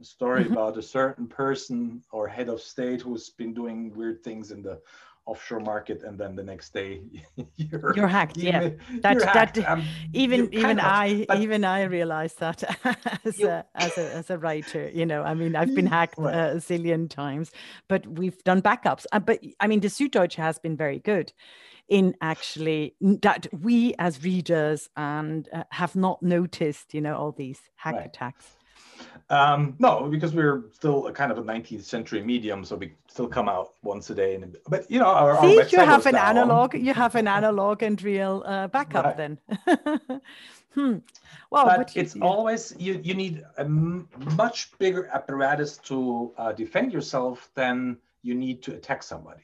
a 0.01 0.05
story 0.05 0.45
mm-hmm. 0.45 0.53
about 0.53 0.77
a 0.77 0.83
certain 0.83 1.27
person 1.27 2.03
or 2.13 2.29
head 2.29 2.49
of 2.49 2.61
state 2.61 3.01
who's 3.01 3.31
been 3.31 3.55
doing 3.55 3.95
weird 3.95 4.23
things 4.23 4.51
in 4.51 4.63
the 4.63 4.81
offshore 5.26 5.61
market 5.61 6.02
and 6.02 6.19
then 6.19 6.35
the 6.35 6.43
next 6.43 6.75
day 6.75 7.00
you're, 7.57 7.95
you're 7.95 8.09
hacked 8.09 8.37
yeah 8.37 8.71
that 9.00 9.19
that 9.21 9.57
um, 9.69 9.85
even 10.12 10.52
even 10.52 10.81
i 10.81 11.25
even 11.37 11.64
i 11.64 11.83
realized 11.85 12.41
that 12.41 12.62
as 13.25 13.38
you, 13.38 13.49
a 13.49 13.64
as 13.76 13.97
a 13.97 14.14
as 14.14 14.31
a 14.31 14.38
writer 14.38 14.91
you 14.93 15.07
know 15.07 15.23
i 15.23 15.33
mean 15.33 15.55
i've 15.55 15.75
been 15.75 15.87
hacked 15.87 16.19
right. 16.19 16.35
a 16.35 16.57
zillion 16.57 17.09
times 17.09 17.52
but 17.88 18.05
we've 18.19 18.43
done 18.43 18.61
backups 18.61 19.07
uh, 19.12 19.21
but 19.21 19.38
i 19.61 19.67
mean 19.69 19.79
the 19.79 19.88
süddeutsche 19.88 20.35
has 20.35 20.59
been 20.59 20.76
very 20.76 20.99
good 20.99 21.33
in 21.88 22.14
actually 22.21 22.95
that 23.00 23.47
we 23.52 23.95
as 23.99 24.25
readers 24.25 24.88
and 24.97 25.49
uh, 25.52 25.62
have 25.71 25.95
not 25.95 26.21
noticed 26.23 26.95
you 26.95 27.00
know 27.00 27.14
all 27.14 27.33
these 27.33 27.61
hack 27.76 27.95
right. 27.95 28.07
attacks 28.07 28.57
um, 29.31 29.76
no, 29.78 30.09
because 30.09 30.35
we're 30.35 30.64
still 30.73 31.07
a 31.07 31.12
kind 31.12 31.33
of 31.33 31.38
a 31.38 31.42
19th 31.42 31.83
century 31.83 32.23
medium, 32.23 32.64
so 32.64 32.76
we 32.76 32.92
still 33.09 33.28
come 33.28 33.49
out 33.49 33.75
once 33.83 34.11
a 34.11 34.14
day. 34.14 34.35
And 34.35 34.57
but 34.69 34.90
you 34.90 34.99
know, 34.99 35.07
our, 35.07 35.40
See, 35.40 35.61
our 35.61 35.69
you 35.69 35.78
have 35.78 36.07
an 36.07 36.14
down. 36.14 36.37
analog, 36.37 36.75
you 36.75 36.95
have 36.95 37.14
an 37.14 37.28
analog 37.28 37.83
and 37.83 38.00
real 38.02 38.42
uh, 38.47 38.69
backup 38.69 39.04
right. 39.04 39.16
then. 39.16 39.38
hmm. 40.75 40.99
Well, 41.50 41.64
but, 41.66 41.76
but 41.78 41.97
you, 41.97 42.02
it's 42.02 42.16
yeah. 42.16 42.25
always 42.25 42.75
you. 42.78 43.00
You 43.02 43.14
need 43.14 43.45
a 43.59 43.64
much 43.64 44.76
bigger 44.78 45.07
apparatus 45.07 45.78
to 45.78 46.33
uh, 46.37 46.52
defend 46.52 46.92
yourself 46.92 47.50
than 47.54 47.99
you 48.23 48.35
need 48.35 48.62
to 48.64 48.75
attack 48.75 49.02
somebody. 49.02 49.42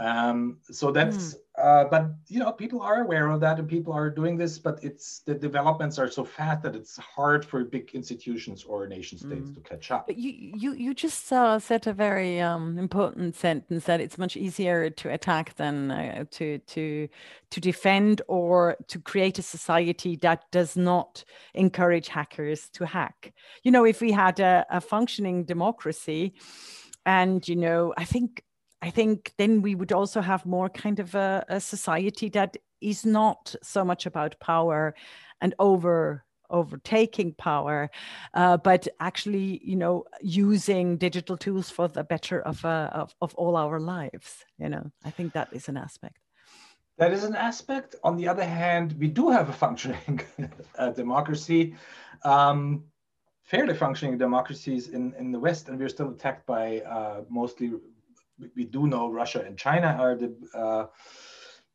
Um, 0.00 0.58
so 0.72 0.90
that's, 0.90 1.34
mm. 1.34 1.38
uh, 1.62 1.84
but 1.84 2.06
you 2.26 2.40
know, 2.40 2.50
people 2.50 2.82
are 2.82 3.02
aware 3.02 3.28
of 3.28 3.40
that 3.40 3.60
and 3.60 3.68
people 3.68 3.92
are 3.92 4.10
doing 4.10 4.36
this, 4.36 4.58
but 4.58 4.82
it's 4.82 5.20
the 5.20 5.34
developments 5.34 6.00
are 6.00 6.10
so 6.10 6.24
fast 6.24 6.62
that 6.64 6.74
it's 6.74 6.96
hard 6.96 7.44
for 7.44 7.62
big 7.64 7.90
institutions 7.94 8.64
or 8.64 8.88
nation 8.88 9.18
states 9.18 9.50
mm. 9.50 9.54
to 9.54 9.60
catch 9.60 9.92
up. 9.92 10.08
But 10.08 10.16
you, 10.16 10.32
you, 10.32 10.72
you 10.74 10.94
just 10.94 11.32
uh, 11.32 11.60
said 11.60 11.86
a 11.86 11.92
very 11.92 12.40
um, 12.40 12.76
important 12.76 13.36
sentence 13.36 13.84
that 13.84 14.00
it's 14.00 14.18
much 14.18 14.36
easier 14.36 14.90
to 14.90 15.12
attack 15.12 15.54
than 15.54 15.92
uh, 15.92 16.24
to 16.32 16.58
to 16.58 17.08
to 17.50 17.60
defend 17.60 18.20
or 18.26 18.76
to 18.88 18.98
create 18.98 19.38
a 19.38 19.42
society 19.42 20.16
that 20.16 20.50
does 20.50 20.76
not 20.76 21.22
encourage 21.54 22.08
hackers 22.08 22.68
to 22.70 22.84
hack. 22.84 23.32
You 23.62 23.70
know, 23.70 23.84
if 23.84 24.00
we 24.00 24.10
had 24.10 24.40
a, 24.40 24.66
a 24.70 24.80
functioning 24.80 25.44
democracy, 25.44 26.34
and 27.06 27.46
you 27.46 27.54
know, 27.54 27.94
I 27.96 28.04
think 28.04 28.42
I 28.84 28.90
think 28.90 29.32
then 29.38 29.62
we 29.62 29.74
would 29.74 29.92
also 29.92 30.20
have 30.20 30.44
more 30.44 30.68
kind 30.68 31.00
of 31.00 31.14
a, 31.14 31.42
a 31.48 31.58
society 31.58 32.28
that 32.30 32.58
is 32.82 33.06
not 33.06 33.54
so 33.62 33.82
much 33.82 34.04
about 34.04 34.38
power 34.40 34.94
and 35.40 35.54
over 35.58 36.24
overtaking 36.50 37.32
power, 37.32 37.90
uh, 38.34 38.58
but 38.58 38.86
actually, 39.00 39.58
you 39.64 39.74
know, 39.74 40.04
using 40.20 40.98
digital 40.98 41.38
tools 41.38 41.70
for 41.70 41.88
the 41.88 42.04
better 42.04 42.42
of, 42.42 42.62
uh, 42.62 42.90
of, 42.92 43.14
of 43.22 43.34
all 43.36 43.56
our 43.56 43.80
lives. 43.80 44.44
You 44.58 44.68
know, 44.68 44.92
I 45.02 45.10
think 45.10 45.32
that 45.32 45.48
is 45.52 45.70
an 45.70 45.78
aspect. 45.78 46.18
That 46.98 47.12
is 47.12 47.24
an 47.24 47.34
aspect. 47.34 47.96
On 48.04 48.16
the 48.16 48.28
other 48.28 48.44
hand, 48.44 48.94
we 48.98 49.08
do 49.08 49.30
have 49.30 49.48
a 49.48 49.52
functioning 49.52 50.20
uh, 50.78 50.90
democracy, 50.90 51.74
um, 52.22 52.84
fairly 53.44 53.74
functioning 53.74 54.18
democracies 54.18 54.88
in, 54.88 55.14
in 55.18 55.32
the 55.32 55.38
West, 55.38 55.70
and 55.70 55.78
we're 55.78 55.88
still 55.88 56.10
attacked 56.10 56.44
by 56.44 56.80
uh, 56.80 57.22
mostly 57.30 57.72
we 58.56 58.64
do 58.64 58.86
know 58.86 59.08
Russia 59.08 59.42
and 59.46 59.58
China 59.58 59.96
are 59.98 60.14
the 60.16 60.34
uh, 60.54 60.86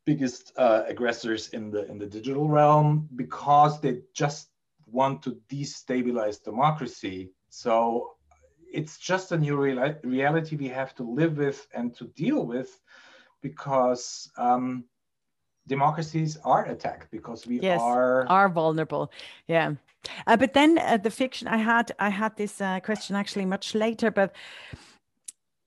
biggest 0.04 0.52
uh, 0.56 0.82
aggressors 0.86 1.48
in 1.48 1.70
the 1.70 1.86
in 1.90 1.98
the 1.98 2.06
digital 2.06 2.48
realm 2.48 3.08
because 3.16 3.80
they 3.80 4.00
just 4.14 4.48
want 4.86 5.22
to 5.22 5.38
destabilize 5.48 6.42
democracy. 6.42 7.30
So 7.48 8.14
it's 8.72 8.98
just 8.98 9.32
a 9.32 9.38
new 9.38 9.56
real 9.56 9.94
reality 10.04 10.56
we 10.56 10.68
have 10.68 10.94
to 10.96 11.02
live 11.02 11.38
with 11.38 11.66
and 11.74 11.94
to 11.96 12.04
deal 12.08 12.46
with 12.46 12.80
because 13.42 14.30
um, 14.36 14.84
democracies 15.66 16.36
are 16.44 16.66
attacked 16.66 17.10
because 17.10 17.46
we 17.46 17.60
yes, 17.60 17.80
are 17.80 18.26
are 18.28 18.48
vulnerable. 18.48 19.10
Yeah. 19.46 19.74
Uh, 20.26 20.36
but 20.36 20.54
then 20.54 20.78
uh, 20.78 20.96
the 20.96 21.10
fiction 21.10 21.48
I 21.48 21.58
had 21.58 21.92
I 21.98 22.10
had 22.10 22.36
this 22.36 22.60
uh, 22.60 22.80
question 22.80 23.16
actually 23.16 23.46
much 23.46 23.74
later, 23.74 24.10
but 24.10 24.34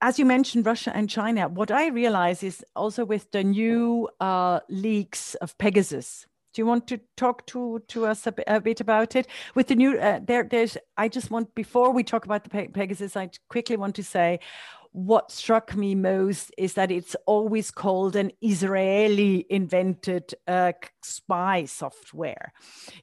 as 0.04 0.18
you 0.18 0.26
mentioned, 0.26 0.66
Russia 0.66 0.94
and 0.94 1.08
China, 1.08 1.48
what 1.48 1.70
I 1.70 1.88
realize 1.88 2.42
is 2.42 2.62
also 2.76 3.06
with 3.06 3.30
the 3.30 3.42
new 3.42 4.06
uh, 4.20 4.60
leaks 4.68 5.34
of 5.36 5.56
Pegasus. 5.56 6.26
Do 6.52 6.60
you 6.60 6.66
want 6.66 6.86
to 6.88 7.00
talk 7.16 7.46
to, 7.46 7.82
to 7.88 8.04
us 8.04 8.26
a, 8.26 8.60
bit 8.60 8.82
about 8.82 9.16
it? 9.16 9.26
With 9.54 9.68
the 9.68 9.74
new, 9.74 9.98
uh, 9.98 10.20
there, 10.22 10.44
there's. 10.44 10.76
I 10.98 11.08
just 11.08 11.30
want 11.30 11.54
before 11.54 11.90
we 11.90 12.04
talk 12.04 12.26
about 12.26 12.44
the 12.44 12.50
Pe 12.50 12.68
Pegasus, 12.68 13.16
I 13.16 13.30
quickly 13.48 13.78
want 13.78 13.94
to 13.94 14.04
say 14.04 14.40
what 14.94 15.32
struck 15.32 15.74
me 15.74 15.92
most 15.92 16.52
is 16.56 16.74
that 16.74 16.92
it's 16.92 17.16
always 17.26 17.72
called 17.72 18.14
an 18.14 18.30
Israeli 18.40 19.44
invented 19.50 20.32
uh, 20.46 20.70
spy 21.02 21.64
software, 21.64 22.52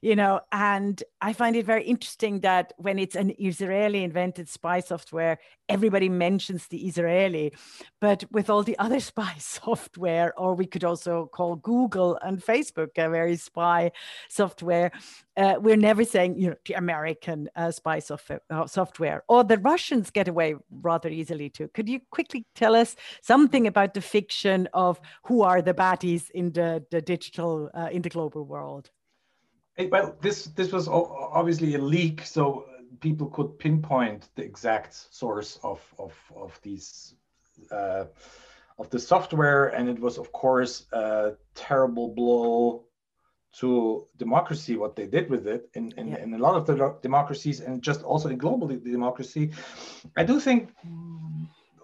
you 0.00 0.16
know, 0.16 0.40
and 0.52 1.02
I 1.20 1.34
find 1.34 1.54
it 1.54 1.66
very 1.66 1.84
interesting 1.84 2.40
that 2.40 2.72
when 2.78 2.98
it's 2.98 3.14
an 3.14 3.34
Israeli 3.38 4.04
invented 4.04 4.48
spy 4.48 4.80
software, 4.80 5.38
everybody 5.72 6.08
mentions 6.08 6.66
the 6.68 6.86
Israeli, 6.86 7.52
but 8.00 8.24
with 8.30 8.50
all 8.50 8.62
the 8.62 8.78
other 8.78 9.00
spy 9.10 9.34
software, 9.38 10.38
or 10.38 10.54
we 10.54 10.66
could 10.66 10.84
also 10.84 11.26
call 11.26 11.56
Google 11.56 12.18
and 12.22 12.44
Facebook 12.44 12.90
a 12.96 13.08
very 13.08 13.36
spy 13.36 13.90
software, 14.28 14.92
uh, 15.36 15.54
we're 15.58 15.76
never 15.76 16.04
saying 16.04 16.38
you 16.38 16.50
know 16.50 16.56
the 16.66 16.74
American 16.74 17.48
uh, 17.56 17.70
spy 17.70 17.98
software, 17.98 18.42
uh, 18.50 18.66
software, 18.66 19.22
or 19.28 19.44
the 19.44 19.58
Russians 19.58 20.10
get 20.10 20.28
away 20.28 20.54
rather 20.82 21.08
easily 21.08 21.48
too. 21.48 21.68
Could 21.68 21.88
you 21.88 22.00
quickly 22.10 22.44
tell 22.54 22.74
us 22.74 22.96
something 23.22 23.66
about 23.66 23.94
the 23.94 24.02
fiction 24.02 24.68
of 24.74 25.00
who 25.24 25.42
are 25.42 25.62
the 25.62 25.74
baddies 25.74 26.30
in 26.30 26.52
the 26.52 26.84
the 26.90 27.00
digital 27.00 27.70
uh, 27.74 27.88
in 27.90 28.02
the 28.02 28.10
global 28.10 28.44
world? 28.44 28.90
Well, 29.78 30.16
this 30.20 30.44
this 30.44 30.70
was 30.70 30.86
obviously 30.86 31.74
a 31.74 31.78
leak, 31.78 32.26
so 32.26 32.66
people 33.00 33.28
could 33.28 33.58
pinpoint 33.58 34.28
the 34.34 34.42
exact 34.42 34.94
source 35.14 35.58
of 35.62 35.80
of 35.98 36.14
of 36.36 36.58
these. 36.62 37.14
Uh, 37.70 38.04
of 38.78 38.88
the 38.90 38.98
software, 38.98 39.68
and 39.68 39.88
it 39.88 39.98
was, 40.00 40.18
of 40.18 40.32
course, 40.32 40.86
a 40.92 41.32
terrible 41.54 42.08
blow 42.08 42.84
to 43.52 44.06
democracy, 44.16 44.76
what 44.76 44.96
they 44.96 45.06
did 45.06 45.28
with 45.28 45.46
it 45.46 45.68
in, 45.74 45.92
in, 45.98 46.08
yeah. 46.08 46.22
in 46.22 46.34
a 46.34 46.38
lot 46.38 46.54
of 46.56 46.66
the 46.66 46.96
democracies 47.02 47.60
and 47.60 47.82
just 47.82 48.02
also 48.02 48.28
in 48.28 48.38
global 48.38 48.66
democracy. 48.66 49.50
I 50.16 50.24
do 50.24 50.40
think, 50.40 50.70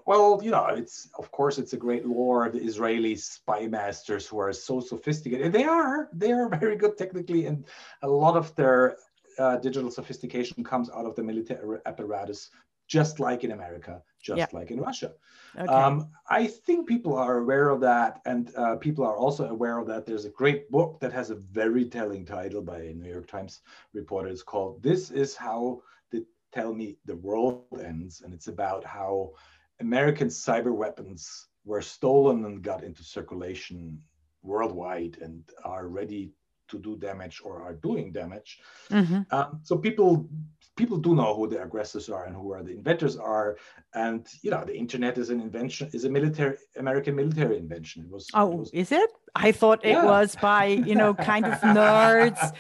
well, 0.06 0.40
you 0.42 0.50
know, 0.50 0.66
it's 0.66 1.08
of 1.18 1.30
course 1.30 1.58
it's 1.58 1.74
a 1.74 1.76
great 1.76 2.06
lore 2.06 2.48
the 2.48 2.62
Israeli 2.62 3.16
spy 3.16 3.66
masters 3.66 4.26
who 4.26 4.38
are 4.38 4.52
so 4.52 4.80
sophisticated. 4.80 5.52
They 5.52 5.64
are, 5.64 6.08
they 6.12 6.32
are 6.32 6.48
very 6.60 6.76
good 6.76 6.96
technically, 6.96 7.44
and 7.46 7.66
a 8.02 8.08
lot 8.08 8.36
of 8.36 8.54
their 8.54 8.96
uh, 9.38 9.57
digital 9.57 9.90
sophistication 9.90 10.64
comes 10.64 10.90
out 10.90 11.07
of 11.07 11.14
the 11.14 11.23
military 11.23 11.78
apparatus 11.87 12.50
just 12.88 13.21
like 13.21 13.45
in 13.45 13.52
America, 13.52 14.02
just 14.21 14.38
Yep. 14.38 14.52
like 14.54 14.71
in 14.71 14.80
Russia. 14.80 15.12
Okay. 15.57 15.66
Um, 15.66 16.09
I 16.28 16.47
think 16.47 16.88
people 16.88 17.14
are 17.14 17.38
aware 17.38 17.68
of 17.68 17.80
that, 17.83 18.21
and 18.25 18.50
uh, 18.57 18.76
people 18.76 19.04
are 19.04 19.16
also 19.16 19.47
aware 19.49 19.78
of 19.78 19.87
that. 19.88 20.07
There's 20.07 20.25
a 20.25 20.30
great 20.30 20.71
book 20.71 20.99
that 21.00 21.12
has 21.12 21.30
a 21.30 21.35
very 21.35 21.85
telling 21.85 22.25
title 22.25 22.62
by 22.62 22.78
a 22.80 22.95
New 22.95 23.11
York 23.11 23.28
Times 23.28 23.61
reporter. 23.92 24.28
It's 24.28 24.42
called 24.42 24.83
"This 24.83 25.11
Is 25.11 25.37
How 25.37 25.83
They 26.11 26.23
Tell 26.52 26.73
Me 26.75 26.97
the 27.04 27.16
World 27.16 27.66
Ends," 27.78 28.23
and 28.23 28.33
it's 28.33 28.49
about 28.49 28.85
how 28.85 29.33
American 29.80 30.28
cyber 30.28 30.75
weapons 30.75 31.49
were 31.64 31.83
stolen 31.83 32.45
and 32.47 32.62
got 32.62 32.83
into 32.85 33.04
circulation 33.04 34.00
worldwide 34.42 35.18
and 35.21 35.45
are 35.64 35.88
ready 35.88 36.33
to 36.68 36.78
do 36.78 36.96
damage 36.96 37.40
or 37.44 37.62
are 37.62 37.75
doing 37.75 38.12
damage. 38.12 38.60
Mhm. 38.90 39.26
Um, 39.32 39.60
so 39.62 39.76
people 39.78 40.28
people 40.76 40.96
do 40.98 41.12
know 41.16 41.34
who 41.34 41.48
the 41.48 41.60
aggressors 41.60 42.08
are 42.08 42.25
and 42.26 42.37
who 42.37 42.52
are 42.52 42.62
the 42.62 42.70
inventors 42.72 43.16
are, 43.16 43.56
and 43.94 44.26
you 44.42 44.50
know 44.52 44.64
the 44.64 44.76
internet 44.76 45.18
is 45.18 45.28
an 45.30 45.40
invention, 45.40 45.90
is 45.92 46.04
a 46.04 46.10
military 46.10 46.56
American 46.76 47.16
military 47.16 47.56
invention. 47.58 48.04
It 48.04 48.10
was. 48.10 48.25
it 48.28 48.30
Oh, 48.34 48.46
was- 48.46 48.70
is 48.72 48.92
it? 48.92 49.10
I 49.35 49.52
thought 49.52 49.85
it 49.85 49.92
Yeah. 49.92 50.04
was 50.04 50.37
by, 50.37 50.66
you 50.66 50.94
know, 50.97 51.14
kind 51.14 51.49
of 51.49 51.61
nerds 51.62 52.52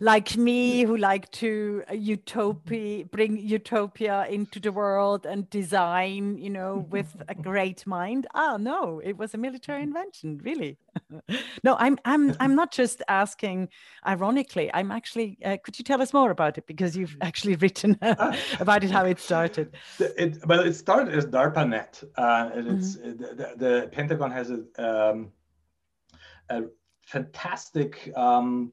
like 0.00 0.36
me 0.36 0.82
who 0.82 0.96
like 0.96 1.30
to 1.32 1.82
uh, 1.90 1.94
utopia, 1.94 3.04
bring 3.06 3.36
utopia 3.38 4.26
into 4.28 4.60
the 4.60 4.72
world 4.72 5.26
and 5.26 5.48
design, 5.50 6.38
you 6.38 6.50
know, 6.50 6.86
with 6.90 7.16
a 7.28 7.34
great 7.34 7.86
mind. 7.86 8.26
Ah, 8.34 8.56
no, 8.58 9.00
it 9.04 9.16
was 9.16 9.34
a 9.34 9.38
military 9.38 9.82
invention, 9.82 10.38
really. 10.44 10.78
no, 11.64 11.76
I'm, 11.78 11.98
I'm, 12.04 12.34
I'm 12.40 12.54
not 12.54 12.72
just 12.72 13.02
asking 13.08 13.68
ironically. 14.06 14.70
I'm 14.72 14.90
actually. 14.90 15.38
Uh, 15.44 15.56
could 15.62 15.78
you 15.78 15.84
tell 15.84 16.00
us 16.02 16.12
more 16.12 16.30
about 16.30 16.58
it 16.58 16.66
because 16.66 16.96
you've 16.96 17.16
actually 17.22 17.56
written 17.56 17.98
about 18.60 18.84
it, 18.84 18.90
how 18.90 19.04
it 19.04 19.20
started. 19.20 19.76
It, 19.98 20.38
well, 20.46 20.60
it 20.60 20.74
started 20.74 21.14
as 21.14 21.26
DARPANET, 21.26 22.04
uh, 22.16 22.50
and 22.54 22.66
Mm-hmm. 22.66 22.76
it's 22.76 22.94
the, 22.94 23.34
the, 23.34 23.54
the 23.56 23.88
Pentagon 23.92 24.30
has 24.30 24.50
a, 24.50 24.60
um, 24.78 25.30
a 26.48 26.62
fantastic. 27.06 28.12
Um, 28.16 28.72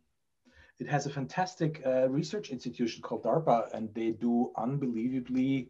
it 0.80 0.88
has 0.88 1.06
a 1.06 1.10
fantastic 1.10 1.82
uh, 1.86 2.10
research 2.10 2.50
institution 2.50 3.02
called 3.02 3.24
DARPA, 3.24 3.74
and 3.74 3.94
they 3.94 4.12
do 4.12 4.52
unbelievably 4.58 5.70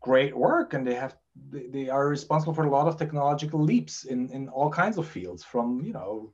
great 0.00 0.36
work. 0.36 0.74
And 0.74 0.86
they 0.86 0.94
have 0.94 1.16
they, 1.50 1.66
they 1.66 1.88
are 1.88 2.08
responsible 2.08 2.54
for 2.54 2.64
a 2.64 2.70
lot 2.70 2.88
of 2.88 2.96
technological 2.96 3.60
leaps 3.60 4.04
in 4.04 4.30
in 4.30 4.48
all 4.48 4.70
kinds 4.70 4.98
of 4.98 5.06
fields, 5.06 5.44
from 5.44 5.82
you 5.82 5.92
know. 5.92 6.32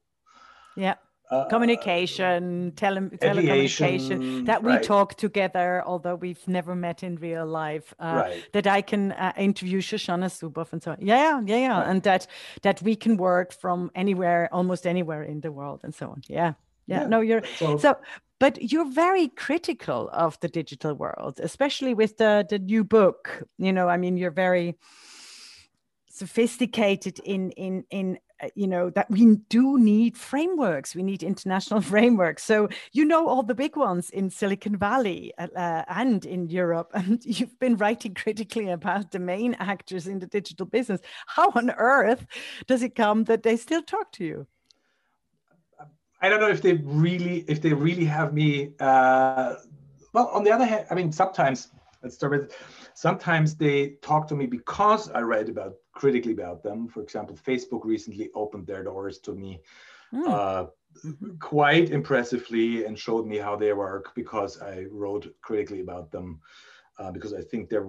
Yeah. 0.76 0.94
Uh, 1.34 1.48
Communication, 1.48 2.72
tele- 2.76 3.10
telecommunication. 3.18 4.46
that 4.46 4.62
we 4.62 4.72
right, 4.72 4.82
talk 4.82 5.14
together, 5.14 5.82
although 5.86 6.14
we've 6.14 6.46
never 6.48 6.74
met 6.74 7.02
in 7.02 7.16
real 7.16 7.46
life. 7.46 7.94
Uh, 7.98 8.22
right. 8.24 8.52
That 8.52 8.66
I 8.66 8.82
can 8.82 9.12
uh, 9.12 9.32
interview 9.36 9.80
Shoshana 9.80 10.28
Zuboff 10.30 10.72
and 10.72 10.82
so 10.82 10.92
on. 10.92 10.98
Yeah, 11.00 11.40
yeah, 11.44 11.56
yeah. 11.56 11.78
Right. 11.80 11.88
And 11.90 12.02
that 12.02 12.26
that 12.62 12.82
we 12.82 12.96
can 12.96 13.16
work 13.16 13.52
from 13.52 13.90
anywhere, 13.94 14.48
almost 14.52 14.86
anywhere 14.86 15.22
in 15.22 15.40
the 15.40 15.50
world, 15.50 15.80
and 15.84 15.94
so 15.94 16.06
on. 16.10 16.22
Yeah, 16.28 16.54
yeah. 16.86 17.00
Yeah. 17.00 17.06
No, 17.08 17.20
you're 17.20 17.42
So, 17.58 17.78
so. 17.78 17.96
But 18.40 18.58
you're 18.72 18.90
very 18.90 19.28
critical 19.28 20.10
of 20.12 20.38
the 20.40 20.48
digital 20.48 20.94
world, 20.94 21.40
especially 21.42 21.94
with 21.94 22.16
the 22.16 22.44
the 22.48 22.58
new 22.58 22.84
book. 22.84 23.42
You 23.58 23.72
know, 23.72 23.88
I 23.88 23.96
mean, 23.96 24.16
you're 24.16 24.34
very 24.34 24.74
sophisticated 26.08 27.18
in 27.24 27.50
in 27.52 27.84
in 27.90 28.18
you 28.54 28.66
know 28.66 28.90
that 28.90 29.10
we 29.10 29.36
do 29.48 29.78
need 29.78 30.16
frameworks 30.16 30.94
we 30.94 31.02
need 31.02 31.22
international 31.22 31.80
frameworks 31.92 32.42
so 32.42 32.68
you 32.92 33.04
know 33.04 33.28
all 33.28 33.42
the 33.42 33.54
big 33.54 33.76
ones 33.76 34.10
in 34.10 34.30
silicon 34.30 34.76
valley 34.76 35.32
uh, 35.38 35.48
uh, 35.56 35.84
and 35.88 36.24
in 36.24 36.48
europe 36.48 36.90
and 36.94 37.24
you've 37.24 37.58
been 37.58 37.76
writing 37.76 38.14
critically 38.14 38.70
about 38.70 39.10
the 39.10 39.18
main 39.18 39.54
actors 39.54 40.06
in 40.06 40.18
the 40.18 40.26
digital 40.26 40.66
business 40.66 41.00
how 41.26 41.50
on 41.54 41.70
earth 41.72 42.26
does 42.66 42.82
it 42.82 42.94
come 42.94 43.24
that 43.24 43.42
they 43.42 43.56
still 43.56 43.82
talk 43.82 44.10
to 44.12 44.24
you 44.24 44.46
I 46.24 46.30
don't 46.30 46.40
know 46.40 46.48
if 46.48 46.62
they 46.62 46.72
really 46.72 47.44
if 47.48 47.60
they 47.60 47.74
really 47.74 48.06
have 48.06 48.32
me. 48.32 48.72
Uh, 48.80 49.56
well, 50.14 50.28
on 50.28 50.42
the 50.42 50.50
other 50.52 50.64
hand, 50.64 50.86
I 50.90 50.94
mean, 50.94 51.12
sometimes 51.12 51.68
let's 52.02 52.14
start 52.14 52.32
with. 52.32 52.56
Sometimes 52.94 53.56
they 53.56 53.96
talk 54.00 54.26
to 54.28 54.34
me 54.34 54.46
because 54.46 55.10
I 55.10 55.20
write 55.20 55.50
about 55.50 55.74
critically 55.94 56.32
about 56.32 56.62
them. 56.62 56.88
For 56.88 57.02
example, 57.02 57.36
Facebook 57.36 57.84
recently 57.84 58.30
opened 58.34 58.66
their 58.66 58.84
doors 58.84 59.18
to 59.20 59.32
me 59.34 59.60
Hmm. 60.10 60.28
uh, 60.28 60.66
Mhm. 61.04 61.40
quite 61.40 61.90
impressively 61.90 62.84
and 62.84 62.96
showed 62.98 63.26
me 63.26 63.38
how 63.38 63.56
they 63.56 63.72
work 63.72 64.14
because 64.14 64.62
I 64.62 64.86
wrote 64.90 65.26
critically 65.40 65.80
about 65.80 66.10
them. 66.10 66.40
Uh, 66.98 67.10
because 67.10 67.34
I 67.34 67.42
think 67.42 67.68
they're 67.68 67.88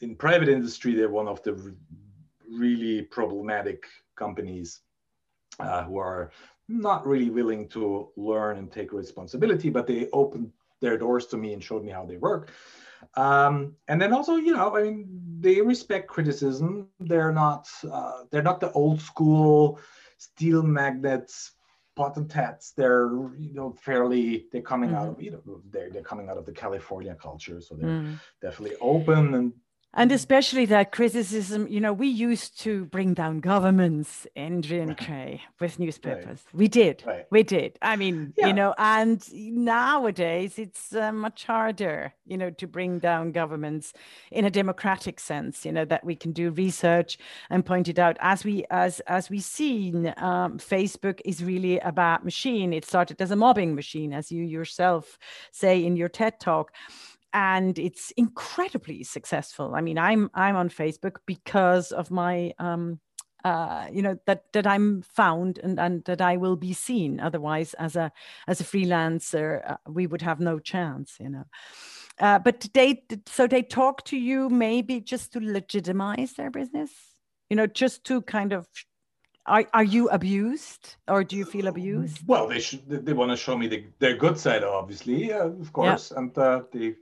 in 0.00 0.16
private 0.16 0.48
industry 0.48 0.94
they're 0.94 1.10
one 1.10 1.28
of 1.28 1.42
the 1.42 1.52
r- 1.52 1.74
really 2.50 3.02
problematic 3.02 3.86
companies 4.16 4.82
uh, 5.60 5.84
who 5.84 5.98
are 5.98 6.30
not 6.68 7.06
really 7.06 7.30
willing 7.30 7.68
to 7.68 8.10
learn 8.16 8.58
and 8.58 8.70
take 8.70 8.92
responsibility, 8.92 9.70
but 9.70 9.86
they 9.86 10.08
opened 10.12 10.52
their 10.80 10.96
doors 10.98 11.26
to 11.26 11.36
me 11.36 11.52
and 11.52 11.62
showed 11.62 11.84
me 11.84 11.92
how 11.92 12.04
they 12.04 12.16
work. 12.16 12.50
Um, 13.16 13.74
and 13.88 14.00
then 14.00 14.12
also, 14.12 14.36
you 14.36 14.52
know, 14.52 14.76
I 14.76 14.82
mean, 14.82 15.08
they 15.40 15.60
respect 15.60 16.08
criticism. 16.08 16.88
They're 17.00 17.32
not 17.32 17.68
uh, 17.90 18.24
they're 18.30 18.42
not 18.42 18.60
the 18.60 18.72
old 18.72 19.00
school 19.00 19.78
steel 20.18 20.62
magnets 20.62 21.52
potentates. 21.96 22.72
They're 22.72 23.08
you 23.38 23.54
know 23.54 23.72
fairly 23.72 24.46
they're 24.52 24.62
coming 24.62 24.94
out 24.94 25.08
of 25.08 25.20
you 25.20 25.30
know 25.32 25.60
they're 25.70 25.90
they're 25.90 26.02
coming 26.02 26.28
out 26.28 26.36
of 26.38 26.44
the 26.46 26.52
California 26.52 27.14
culture, 27.14 27.60
so 27.60 27.74
they're 27.74 27.96
Mm. 28.00 28.18
definitely 28.40 28.76
open 28.80 29.34
and 29.34 29.52
And 29.94 30.12
especially 30.12 30.66
that 30.66 30.92
criticism, 30.92 31.66
you 31.66 31.80
know, 31.80 31.94
we 31.94 32.08
used 32.08 32.60
to 32.60 32.84
bring 32.84 33.14
down 33.14 33.40
governments, 33.40 34.26
Adrian 34.36 34.94
Kreye, 34.94 35.40
with 35.60 35.78
newspapers. 35.78 36.44
We 36.52 36.68
did. 36.68 37.02
Right. 37.06 37.26
We 37.30 37.42
did. 37.42 37.78
I 37.80 37.96
mean, 37.96 38.34
Yeah. 38.36 38.48
you 38.48 38.52
know, 38.52 38.74
and 38.76 39.26
nowadays 39.32 40.58
it's 40.58 40.94
uh, 40.94 41.10
much 41.12 41.44
harder, 41.44 42.12
you 42.26 42.36
know, 42.36 42.50
to 42.50 42.66
bring 42.66 42.98
down 42.98 43.32
governments 43.32 43.94
in 44.30 44.44
a 44.44 44.50
democratic 44.50 45.18
sense, 45.18 45.64
you 45.64 45.72
know, 45.72 45.86
that 45.86 46.04
we 46.04 46.14
can 46.14 46.32
do 46.32 46.50
research 46.50 47.18
and 47.48 47.64
point 47.64 47.88
it 47.88 47.98
out. 47.98 48.18
As 48.20 48.44
we 48.44 48.64
as 48.70 49.00
as 49.06 49.30
we've 49.30 49.42
seen, 49.42 50.12
um, 50.18 50.58
Facebook 50.58 51.20
is 51.24 51.42
really 51.42 51.78
a 51.80 51.92
bad 51.92 52.24
machine. 52.24 52.74
It 52.74 52.84
started 52.84 53.22
as 53.22 53.30
a 53.30 53.36
mobbing 53.36 53.74
machine, 53.74 54.12
as 54.12 54.30
you 54.30 54.44
yourself 54.44 55.18
say 55.50 55.82
in 55.84 55.96
your 55.96 56.08
TED 56.10 56.38
talk 56.40 56.72
and 57.38 57.78
it's 57.78 58.10
incredibly 58.16 59.04
successful. 59.04 59.76
I 59.76 59.80
mean, 59.80 59.96
I'm 59.96 60.28
I'm 60.34 60.56
on 60.56 60.68
Facebook 60.68 61.18
because 61.24 61.92
of 61.92 62.10
my 62.10 62.52
um, 62.58 62.98
uh, 63.44 63.86
you 63.92 64.02
know 64.02 64.18
that 64.26 64.52
that 64.52 64.66
I'm 64.66 65.02
found 65.02 65.58
and 65.58 65.78
and 65.78 66.04
that 66.06 66.20
I 66.20 66.36
will 66.36 66.56
be 66.56 66.72
seen. 66.72 67.20
Otherwise, 67.20 67.74
as 67.74 67.94
a 67.94 68.10
as 68.48 68.60
a 68.60 68.64
freelancer, 68.64 69.70
uh, 69.70 69.76
we 69.86 70.08
would 70.08 70.22
have 70.22 70.40
no 70.40 70.58
chance. 70.58 71.16
You 71.20 71.28
know. 71.28 71.44
Uh, 72.18 72.40
but 72.40 72.68
they 72.74 73.04
so 73.26 73.46
they 73.46 73.62
talk 73.62 74.04
to 74.06 74.16
you 74.16 74.48
maybe 74.48 75.00
just 75.00 75.32
to 75.32 75.38
legitimize 75.40 76.32
their 76.32 76.50
business. 76.50 76.90
You 77.50 77.56
know, 77.56 77.66
just 77.66 78.04
to 78.04 78.22
kind 78.22 78.52
of. 78.52 78.66
Are, 79.46 79.64
are 79.72 79.84
you 79.84 80.10
abused 80.10 80.96
or 81.06 81.24
do 81.24 81.34
you 81.34 81.46
feel 81.46 81.68
abused? 81.68 82.20
Well, 82.26 82.48
they 82.48 82.60
should. 82.60 82.86
They, 82.86 82.98
they 82.98 83.12
want 83.14 83.30
to 83.30 83.36
show 83.36 83.56
me 83.56 83.66
the, 83.66 83.86
their 83.98 84.14
good 84.14 84.38
side, 84.38 84.62
obviously, 84.62 85.32
uh, 85.32 85.46
of 85.46 85.72
course, 85.72 86.10
and 86.10 86.36
uh, 86.36 86.64
they, 86.70 86.96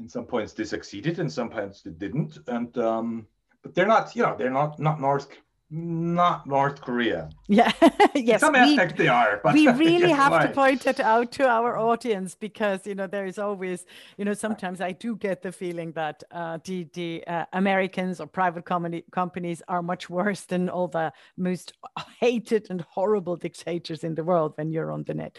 in 0.00 0.08
some 0.08 0.24
points, 0.24 0.52
they 0.54 0.64
succeeded, 0.64 1.18
in 1.18 1.30
some 1.30 1.50
points 1.50 1.82
they 1.82 1.90
didn't, 1.90 2.38
and 2.48 2.76
um, 2.78 3.26
but 3.62 3.74
they're 3.74 3.86
not. 3.86 4.16
You 4.16 4.22
know, 4.22 4.34
they're 4.36 4.50
not 4.50 4.78
not 4.80 5.00
North, 5.00 5.28
not 5.70 6.46
North 6.46 6.80
Korea. 6.80 7.30
Yeah. 7.48 7.72
Yes. 8.14 8.40
some 8.40 8.52
we- 8.54 8.58
aspect, 8.58 8.96
they 8.96 9.08
are. 9.08 9.40
But 9.42 9.54
we 9.54 9.68
really 9.72 10.08
guess 10.08 10.16
have 10.16 10.42
to 10.42 10.48
point 10.52 10.86
it 10.86 11.00
out 11.00 11.32
to 11.32 11.48
our 11.48 11.78
audience 11.78 12.34
because 12.34 12.86
you 12.86 12.94
know 12.94 13.06
there 13.06 13.26
is 13.26 13.38
always 13.38 13.86
you 14.18 14.24
know 14.24 14.34
sometimes 14.34 14.80
i 14.80 14.92
do 14.92 15.16
get 15.16 15.42
the 15.42 15.52
feeling 15.52 15.92
that 15.92 16.22
uh, 16.32 16.58
the 16.64 16.86
the 16.94 17.24
uh, 17.26 17.44
americans 17.52 18.20
or 18.20 18.26
private 18.26 18.64
company, 18.64 19.04
companies 19.12 19.62
are 19.68 19.82
much 19.82 20.10
worse 20.10 20.42
than 20.42 20.68
all 20.68 20.88
the 20.88 21.12
most 21.36 21.72
hated 22.18 22.66
and 22.70 22.80
horrible 22.82 23.36
dictators 23.36 24.04
in 24.04 24.14
the 24.14 24.24
world 24.24 24.52
when 24.56 24.70
you're 24.70 24.92
on 24.92 25.04
the 25.04 25.14
net 25.14 25.38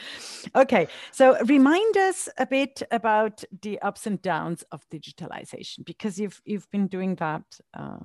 okay 0.55 0.87
so 1.11 1.37
remind 1.45 1.97
us 1.97 2.29
a 2.37 2.45
bit 2.45 2.81
about 2.91 3.43
the 3.61 3.79
ups 3.81 4.07
and 4.07 4.21
downs 4.21 4.63
of 4.71 4.87
digitalization 4.89 5.85
because 5.85 6.19
you've 6.19 6.41
you've 6.45 6.69
been 6.71 6.87
doing 6.87 7.15
that 7.15 7.43
uh, 7.73 7.99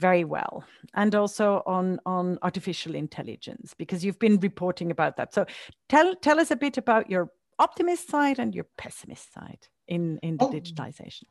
very 0.00 0.24
well 0.24 0.64
and 0.94 1.14
also 1.14 1.62
on 1.66 2.00
on 2.04 2.38
artificial 2.42 2.94
intelligence 2.94 3.74
because 3.78 4.04
you've 4.04 4.18
been 4.18 4.38
reporting 4.40 4.90
about 4.90 5.16
that 5.16 5.32
so 5.32 5.46
tell 5.88 6.14
tell 6.16 6.40
us 6.40 6.50
a 6.50 6.56
bit 6.56 6.76
about 6.78 7.08
your 7.08 7.30
optimist 7.58 8.10
side 8.10 8.38
and 8.38 8.54
your 8.54 8.66
pessimist 8.76 9.32
side 9.32 9.68
in 9.86 10.18
in 10.22 10.36
the 10.36 10.44
Oh. 10.44 10.50
digitalization 10.50 11.24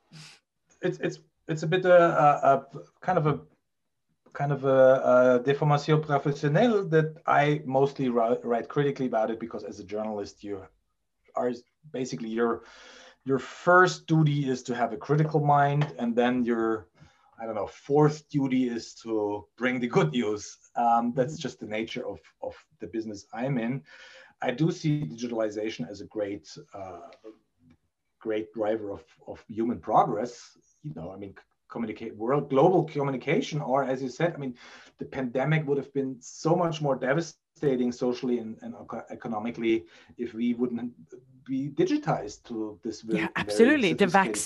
It's 0.81 0.97
it's 0.99 1.19
it's 1.47 1.63
a 1.63 1.67
bit 1.67 1.85
a, 1.85 1.97
a, 2.25 2.29
a 2.49 2.65
kind 3.01 3.17
of 3.17 3.27
a 3.27 3.39
kind 4.33 4.51
of 4.51 4.65
a, 4.65 4.69
uh, 4.69 5.39
a 5.39 5.43
deformation 5.43 6.01
professionnelle 6.01 6.89
that 6.89 7.17
I 7.27 7.61
mostly 7.65 8.09
write, 8.09 8.43
write 8.43 8.67
critically 8.67 9.05
about 9.05 9.29
it 9.29 9.39
because 9.39 9.63
as 9.63 9.79
a 9.79 9.83
journalist 9.83 10.43
you 10.43 10.61
are 11.35 11.51
basically 11.91 12.29
you're 12.29 12.63
your 13.25 13.39
first 13.39 14.07
duty 14.07 14.49
is 14.49 14.63
to 14.63 14.75
have 14.75 14.91
a 14.91 14.97
critical 14.97 15.39
mind, 15.39 15.93
and 15.97 16.13
then 16.13 16.43
your 16.43 16.87
I 17.39 17.45
don't 17.45 17.55
know, 17.55 17.67
fourth 17.67 18.29
duty 18.29 18.67
is 18.67 18.93
to 19.03 19.45
bring 19.57 19.79
the 19.79 19.87
good 19.87 20.11
news. 20.11 20.57
Um, 20.75 21.13
that's 21.15 21.37
just 21.37 21.59
the 21.59 21.65
nature 21.65 22.07
of, 22.07 22.19
of 22.41 22.55
the 22.79 22.87
business 22.87 23.25
I'm 23.33 23.57
in. 23.57 23.83
I 24.41 24.51
do 24.51 24.71
see 24.71 25.01
digitalization 25.01 25.89
as 25.89 26.01
a 26.01 26.05
great, 26.05 26.47
uh, 26.73 27.07
great 28.19 28.53
driver 28.53 28.91
of, 28.91 29.03
of 29.27 29.43
human 29.47 29.79
progress. 29.79 30.57
You 30.83 30.93
know, 30.95 31.11
I 31.11 31.17
mean, 31.17 31.35
communicate 31.69 32.15
world 32.15 32.49
global 32.49 32.83
communication, 32.83 33.61
or 33.61 33.83
as 33.83 34.01
you 34.01 34.09
said, 34.09 34.33
I 34.33 34.37
mean, 34.37 34.55
the 34.99 35.05
pandemic 35.05 35.65
would 35.67 35.77
have 35.77 35.93
been 35.93 36.17
so 36.19 36.55
much 36.55 36.81
more 36.81 36.95
devastating 36.95 37.42
socially 37.91 38.39
and, 38.39 38.57
and 38.61 38.75
economically 39.09 39.85
if 40.17 40.33
we 40.33 40.53
wouldn't 40.53 40.91
be 41.45 41.69
digitized 41.69 42.43
to 42.43 42.79
this 42.83 43.01
very, 43.01 43.19
yeah 43.19 43.27
absolutely. 43.35 43.93
The 43.93 44.07
vac- 44.07 44.37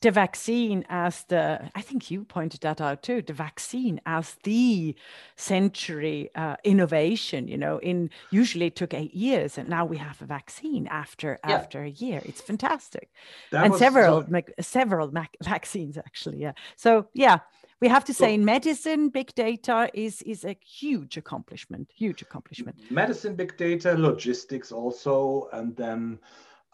the 0.00 0.10
vaccine 0.10 0.84
as 0.88 1.24
the 1.24 1.70
i 1.74 1.80
think 1.80 2.10
you 2.10 2.24
pointed 2.24 2.60
that 2.60 2.80
out 2.80 3.02
too 3.02 3.20
the 3.22 3.32
vaccine 3.32 4.00
as 4.06 4.36
the 4.44 4.94
century 5.34 6.30
uh, 6.34 6.56
innovation 6.62 7.48
you 7.48 7.58
know 7.58 7.78
in 7.78 8.10
usually 8.30 8.66
it 8.66 8.76
took 8.76 8.94
eight 8.94 9.14
years 9.14 9.58
and 9.58 9.68
now 9.68 9.84
we 9.84 9.96
have 9.96 10.22
a 10.22 10.26
vaccine 10.26 10.86
after 10.86 11.38
yeah. 11.46 11.54
after 11.54 11.82
a 11.82 11.90
year. 11.90 12.22
It's 12.24 12.40
fantastic. 12.40 13.10
That 13.50 13.64
and 13.64 13.74
several 13.74 14.22
so- 14.22 14.42
several 14.60 15.10
mac- 15.10 15.36
vaccines 15.42 15.98
actually 15.98 16.38
yeah. 16.38 16.52
So 16.76 17.08
yeah 17.12 17.40
we 17.80 17.88
have 17.88 18.04
to 18.04 18.14
say 18.14 18.34
in 18.34 18.44
medicine 18.44 19.08
big 19.08 19.34
data 19.34 19.90
is 19.94 20.22
is 20.22 20.44
a 20.44 20.56
huge 20.62 21.16
accomplishment 21.16 21.90
huge 21.94 22.22
accomplishment. 22.22 22.76
Medicine 22.90 23.34
big 23.34 23.56
data 23.56 23.94
logistics 23.94 24.72
also 24.72 25.48
and 25.52 25.76
then 25.76 26.18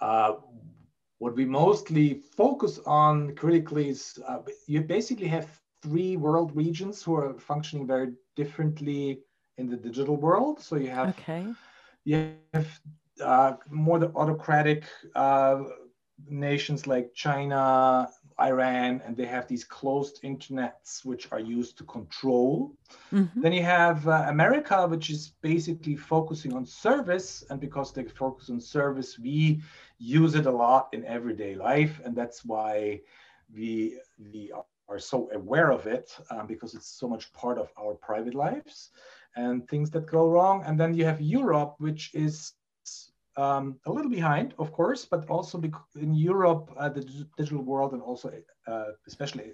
uh, 0.00 0.34
what 1.18 1.36
we 1.36 1.44
mostly 1.44 2.14
focus 2.36 2.80
on 2.86 3.34
critically 3.36 3.88
is 3.88 4.18
uh, 4.26 4.38
you 4.66 4.80
basically 4.80 5.28
have 5.28 5.48
three 5.82 6.16
world 6.16 6.54
regions 6.54 7.02
who 7.02 7.14
are 7.14 7.34
functioning 7.38 7.86
very 7.86 8.12
differently 8.36 9.20
in 9.58 9.68
the 9.68 9.76
digital 9.76 10.16
world. 10.16 10.60
So 10.60 10.76
you 10.76 10.90
have 10.90 11.10
okay. 11.10 11.46
you 12.04 12.34
have 12.54 12.80
uh, 13.20 13.54
more 13.70 13.98
the 13.98 14.10
autocratic 14.14 14.84
uh, 15.14 15.62
nations 16.28 16.86
like 16.86 17.12
china 17.14 18.08
Iran, 18.42 19.02
and 19.04 19.16
they 19.16 19.26
have 19.26 19.46
these 19.46 19.64
closed 19.64 20.22
internets 20.22 21.04
which 21.04 21.30
are 21.32 21.40
used 21.40 21.78
to 21.78 21.84
control. 21.84 22.74
Mm-hmm. 23.12 23.40
Then 23.42 23.52
you 23.52 23.62
have 23.62 24.08
uh, 24.08 24.24
America, 24.28 24.86
which 24.86 25.10
is 25.10 25.32
basically 25.42 25.96
focusing 25.96 26.52
on 26.54 26.64
service, 26.66 27.44
and 27.48 27.60
because 27.60 27.92
they 27.92 28.04
focus 28.04 28.50
on 28.50 28.60
service, 28.60 29.18
we 29.18 29.62
use 29.98 30.34
it 30.34 30.46
a 30.46 30.50
lot 30.50 30.88
in 30.92 31.04
everyday 31.04 31.54
life, 31.54 32.00
and 32.04 32.16
that's 32.16 32.44
why 32.44 33.00
we 33.54 33.98
we 34.32 34.52
are 34.88 34.98
so 34.98 35.30
aware 35.32 35.70
of 35.70 35.86
it 35.86 36.16
um, 36.30 36.46
because 36.46 36.74
it's 36.74 36.88
so 37.00 37.08
much 37.08 37.32
part 37.32 37.58
of 37.58 37.72
our 37.78 37.94
private 37.94 38.34
lives 38.34 38.90
and 39.36 39.66
things 39.68 39.90
that 39.90 40.06
go 40.06 40.28
wrong. 40.28 40.62
And 40.66 40.78
then 40.78 40.94
you 40.94 41.04
have 41.04 41.20
Europe, 41.20 41.76
which 41.78 42.14
is 42.14 42.52
um, 43.36 43.78
a 43.86 43.92
little 43.92 44.10
behind, 44.10 44.54
of 44.58 44.72
course, 44.72 45.04
but 45.04 45.28
also 45.28 45.60
in 45.96 46.14
Europe, 46.14 46.70
uh, 46.76 46.88
the 46.88 47.02
digital 47.36 47.62
world 47.62 47.92
and 47.92 48.02
also 48.02 48.32
uh, 48.66 48.84
especially 49.06 49.52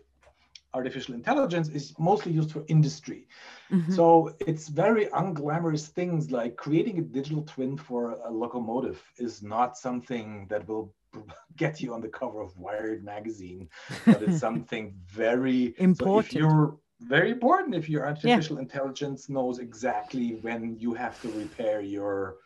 artificial 0.74 1.14
intelligence 1.14 1.68
is 1.68 1.94
mostly 1.98 2.32
used 2.32 2.52
for 2.52 2.64
industry. 2.68 3.26
Mm-hmm. 3.70 3.92
So 3.94 4.34
it's 4.40 4.68
very 4.68 5.06
unglamorous 5.06 5.86
things 5.86 6.30
like 6.30 6.56
creating 6.56 6.98
a 6.98 7.02
digital 7.02 7.42
twin 7.42 7.76
for 7.76 8.12
a 8.24 8.30
locomotive 8.30 9.02
is 9.18 9.42
not 9.42 9.78
something 9.78 10.46
that 10.50 10.68
will 10.68 10.94
get 11.56 11.80
you 11.80 11.94
on 11.94 12.00
the 12.00 12.08
cover 12.08 12.40
of 12.40 12.56
Wired 12.58 13.04
magazine, 13.04 13.68
but 14.04 14.22
it's 14.22 14.40
something 14.46 14.94
very 15.06 15.74
important. 15.78 16.32
So 16.32 16.38
you're 16.38 16.76
very 17.00 17.30
important 17.30 17.74
if 17.74 17.88
your 17.88 18.04
artificial 18.06 18.56
yeah. 18.56 18.62
intelligence 18.62 19.28
knows 19.28 19.60
exactly 19.60 20.34
when 20.42 20.76
you 20.78 20.94
have 20.94 21.20
to 21.22 21.28
repair 21.30 21.80
your 21.80 22.36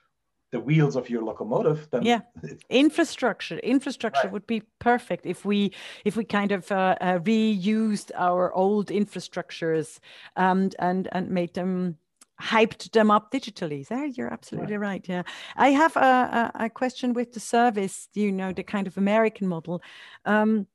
the 0.52 0.60
wheels 0.60 0.96
of 0.96 1.08
your 1.10 1.22
locomotive 1.22 1.88
then 1.90 2.02
yeah. 2.02 2.20
infrastructure 2.68 3.58
infrastructure 3.58 4.24
right. 4.24 4.32
would 4.32 4.46
be 4.46 4.62
perfect 4.78 5.26
if 5.26 5.44
we 5.44 5.72
if 6.04 6.14
we 6.14 6.24
kind 6.24 6.52
of 6.52 6.70
uh, 6.70 6.94
uh, 7.00 7.18
reused 7.20 8.10
our 8.14 8.52
old 8.52 8.88
infrastructures 8.88 9.98
and 10.36 10.76
and 10.78 11.08
and 11.12 11.30
made 11.30 11.54
them 11.54 11.96
hyped 12.40 12.90
them 12.90 13.10
up 13.10 13.30
digitally. 13.30 13.86
There 13.86 14.04
you're 14.04 14.32
absolutely 14.32 14.76
right, 14.76 14.88
right. 14.90 15.08
yeah. 15.08 15.22
I 15.56 15.68
have 15.70 15.96
a, 15.96 16.52
a, 16.54 16.64
a, 16.64 16.70
question 16.70 17.12
with 17.12 17.32
the 17.32 17.40
service 17.40 18.08
you 18.14 18.30
know 18.32 18.52
the 18.52 18.62
kind 18.62 18.86
of 18.86 18.96
american 18.98 19.48
model. 19.48 19.82
Um, 20.24 20.66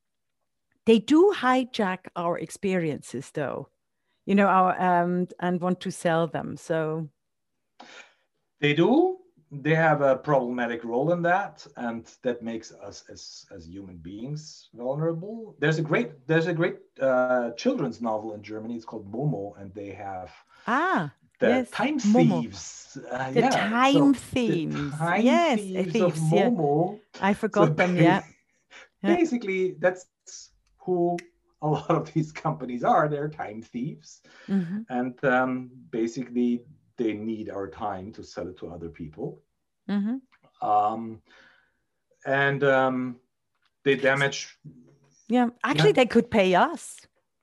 they 0.85 0.99
do 0.99 1.33
hijack 1.35 2.07
our 2.15 2.37
experiences 2.39 3.31
though 3.31 3.69
you 4.25 4.33
know 4.33 4.47
our 4.47 4.81
um, 4.81 5.27
and 5.39 5.61
want 5.61 5.81
to 5.81 5.91
sell 5.91 6.27
them 6.27 6.57
so. 6.57 7.09
They 8.59 8.73
do 8.73 9.19
they 9.51 9.75
have 9.75 10.01
a 10.01 10.15
problematic 10.15 10.83
role 10.83 11.11
in 11.11 11.21
that 11.21 11.65
and 11.77 12.05
that 12.21 12.41
makes 12.41 12.71
us 12.73 13.03
as 13.09 13.45
as 13.55 13.67
human 13.67 13.95
beings 13.97 14.69
vulnerable 14.73 15.55
there's 15.59 15.79
a 15.79 15.81
great 15.81 16.27
there's 16.27 16.47
a 16.47 16.53
great 16.53 16.77
uh, 17.01 17.51
children's 17.51 18.01
novel 18.01 18.33
in 18.33 18.43
germany 18.43 18.75
it's 18.75 18.85
called 18.85 19.09
momo 19.11 19.59
and 19.59 19.73
they 19.73 19.89
have 19.89 20.31
ah 20.67 21.11
the 21.39 21.47
yes, 21.47 21.69
time 21.69 21.99
Momo. 21.99 22.41
thieves 22.41 22.97
uh, 23.11 23.31
the 23.31 23.41
yeah. 23.41 23.49
time 23.49 24.13
so 24.13 24.19
thieves 24.19 24.97
time 24.97 25.21
yes 25.21 25.59
thieves, 25.59 25.93
thieves 25.93 26.05
of 26.05 26.15
momo 26.15 26.99
yeah. 27.15 27.27
i 27.27 27.33
forgot 27.33 27.67
so 27.67 27.73
them 27.73 27.95
yeah 27.95 28.23
basically 29.01 29.75
that's 29.79 30.05
who 30.77 31.17
a 31.61 31.67
lot 31.67 31.89
of 31.89 32.11
these 32.13 32.31
companies 32.31 32.83
are 32.83 33.07
they're 33.07 33.29
time 33.29 33.61
thieves 33.61 34.21
mm-hmm. 34.47 34.81
and 34.89 35.23
um, 35.25 35.69
basically 35.89 36.61
they 36.97 37.13
need 37.13 37.49
our 37.49 37.69
time 37.69 38.11
to 38.13 38.23
sell 38.23 38.47
it 38.47 38.57
to 38.57 38.69
other 38.69 38.89
people. 38.89 39.41
Mm-hmm. 39.89 40.67
Um, 40.67 41.21
and 42.25 42.63
um, 42.63 43.17
they 43.83 43.95
damage. 43.95 44.57
Yeah, 45.29 45.49
actually, 45.63 45.89
yeah. 45.89 45.93
they 45.93 46.05
could 46.05 46.31
pay 46.31 46.55
us. 46.55 46.97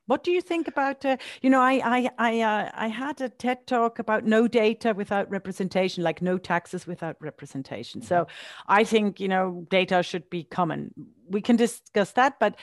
What 0.07 0.23
do 0.23 0.31
you 0.31 0.41
think 0.41 0.67
about? 0.67 1.03
Uh, 1.03 1.17
you 1.41 1.49
know, 1.49 1.61
I 1.61 1.81
I 1.83 2.09
I 2.17 2.41
uh, 2.41 2.71
I 2.73 2.87
had 2.87 3.21
a 3.21 3.29
TED 3.29 3.65
talk 3.65 3.97
about 3.99 4.25
no 4.25 4.47
data 4.47 4.93
without 4.93 5.29
representation, 5.31 6.03
like 6.03 6.21
no 6.21 6.37
taxes 6.37 6.85
without 6.85 7.15
representation. 7.19 8.01
Mm-hmm. 8.01 8.07
So 8.07 8.27
I 8.67 8.83
think 8.83 9.19
you 9.19 9.27
know 9.27 9.65
data 9.69 10.03
should 10.03 10.29
be 10.29 10.43
common. 10.43 10.93
We 11.27 11.41
can 11.41 11.55
discuss 11.55 12.11
that, 12.11 12.39
but 12.39 12.55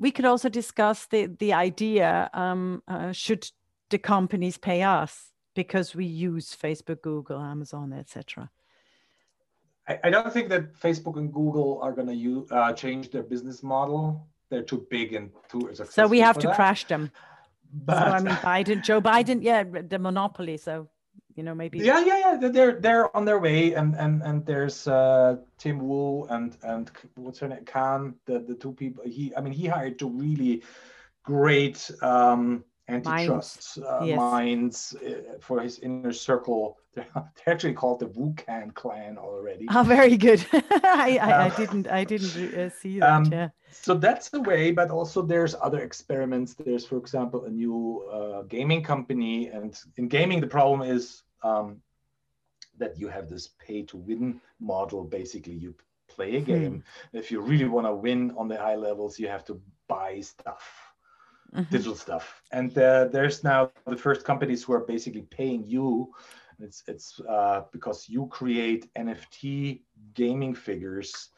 we 0.00 0.10
could 0.10 0.24
also 0.24 0.48
discuss 0.48 1.06
the 1.06 1.26
the 1.26 1.52
idea: 1.52 2.30
um, 2.34 2.82
uh, 2.88 3.12
should 3.12 3.48
the 3.90 3.98
companies 3.98 4.58
pay 4.58 4.82
us? 4.82 5.31
Because 5.54 5.94
we 5.94 6.06
use 6.06 6.56
Facebook, 6.56 7.02
Google, 7.02 7.40
Amazon, 7.40 7.92
etc. 7.92 8.50
I, 9.88 9.98
I 10.04 10.10
don't 10.10 10.32
think 10.32 10.48
that 10.50 10.74
Facebook 10.74 11.16
and 11.16 11.32
Google 11.32 11.80
are 11.82 11.92
going 11.92 12.08
to 12.08 12.54
uh, 12.54 12.72
change 12.72 13.10
their 13.10 13.22
business 13.22 13.62
model. 13.62 14.26
They're 14.50 14.62
too 14.62 14.86
big 14.90 15.14
and 15.14 15.30
too 15.50 15.60
successful. 15.60 15.92
So 15.92 16.06
we 16.06 16.20
have 16.20 16.38
to 16.38 16.48
that. 16.48 16.56
crash 16.56 16.84
them. 16.84 17.10
But, 17.72 17.98
so 17.98 18.12
I 18.12 18.20
mean, 18.20 18.34
Biden, 18.36 18.82
Joe 18.82 19.00
Biden, 19.00 19.42
yeah, 19.42 19.64
the 19.64 19.98
monopoly. 19.98 20.58
So 20.58 20.88
you 21.36 21.42
know, 21.42 21.54
maybe. 21.54 21.78
Yeah, 21.78 22.04
yeah, 22.04 22.18
yeah. 22.40 22.48
They're 22.48 22.80
they're 22.80 23.16
on 23.16 23.24
their 23.24 23.38
way, 23.38 23.74
and 23.74 23.94
and 23.96 24.22
and 24.22 24.44
there's 24.44 24.86
uh, 24.86 25.36
Tim 25.58 25.78
Wu 25.78 26.26
and 26.26 26.56
and 26.62 26.90
what's 27.14 27.38
her 27.38 27.48
name, 27.48 27.64
Khan, 27.64 28.14
the 28.26 28.40
the 28.40 28.54
two 28.54 28.72
people. 28.72 29.04
He, 29.06 29.32
I 29.36 29.40
mean, 29.40 29.52
he 29.52 29.66
hired 29.66 29.98
two 29.98 30.10
really 30.10 30.62
great. 31.22 31.90
Um, 32.02 32.64
antitrust 32.92 33.78
minds, 33.78 33.90
uh, 33.90 34.04
yes. 34.04 34.16
minds 34.16 34.96
uh, 35.06 35.38
for 35.40 35.60
his 35.60 35.78
inner 35.80 36.12
circle. 36.12 36.78
They're, 36.94 37.06
they're, 37.14 37.54
actually 37.54 37.72
called 37.72 38.00
the 38.00 38.06
Wukan 38.06 38.74
clan 38.74 39.16
already. 39.16 39.66
Oh, 39.74 39.82
very 39.82 40.18
good. 40.18 40.44
I, 40.52 41.18
I, 41.22 41.32
um, 41.32 41.50
I, 41.50 41.56
didn't 41.56 41.88
I 41.88 42.04
didn't 42.04 42.54
uh, 42.54 42.68
see 42.68 43.00
that. 43.00 43.10
Um, 43.10 43.24
yeah. 43.32 43.48
So 43.70 43.94
that's 43.94 44.28
the 44.28 44.42
way, 44.42 44.72
but 44.72 44.90
also 44.90 45.22
there's 45.22 45.54
other 45.54 45.80
experiments. 45.80 46.52
There's, 46.52 46.84
for 46.84 46.98
example, 46.98 47.46
a 47.46 47.48
new 47.48 48.06
uh, 48.12 48.42
gaming 48.42 48.82
company, 48.82 49.48
and 49.48 49.74
in 49.96 50.08
gaming 50.08 50.42
the 50.42 50.46
problem 50.46 50.82
is 50.86 51.22
um, 51.42 51.80
that 52.76 52.98
you 52.98 53.08
have 53.08 53.30
this 53.30 53.48
pay-to-win 53.58 54.38
model. 54.60 55.02
Basically, 55.04 55.54
you 55.54 55.74
play 56.08 56.36
a 56.36 56.40
hmm. 56.40 56.44
game. 56.44 56.84
Hmm. 57.10 57.16
If 57.16 57.30
you 57.30 57.40
really 57.40 57.64
want 57.64 57.86
to 57.86 57.94
win 57.94 58.34
on 58.36 58.48
the 58.48 58.58
high 58.58 58.76
levels, 58.76 59.18
you 59.18 59.28
have 59.28 59.46
to 59.46 59.58
buy 59.88 60.20
stuff 60.20 60.91
mm-hmm. 61.54 61.70
digital 61.70 61.94
stuff. 61.94 62.42
And 62.52 62.76
uh, 62.78 63.06
there's 63.06 63.44
now 63.44 63.70
the 63.86 63.96
first 63.96 64.24
companies 64.24 64.62
who 64.62 64.72
are 64.72 64.80
basically 64.80 65.22
paying 65.22 65.64
you. 65.64 66.12
It's 66.58 66.82
it's 66.86 67.20
uh, 67.28 67.62
because 67.72 68.08
you 68.08 68.26
create 68.28 68.92
NFT 68.94 69.82
gaming 70.14 70.54
figures, 70.54 71.30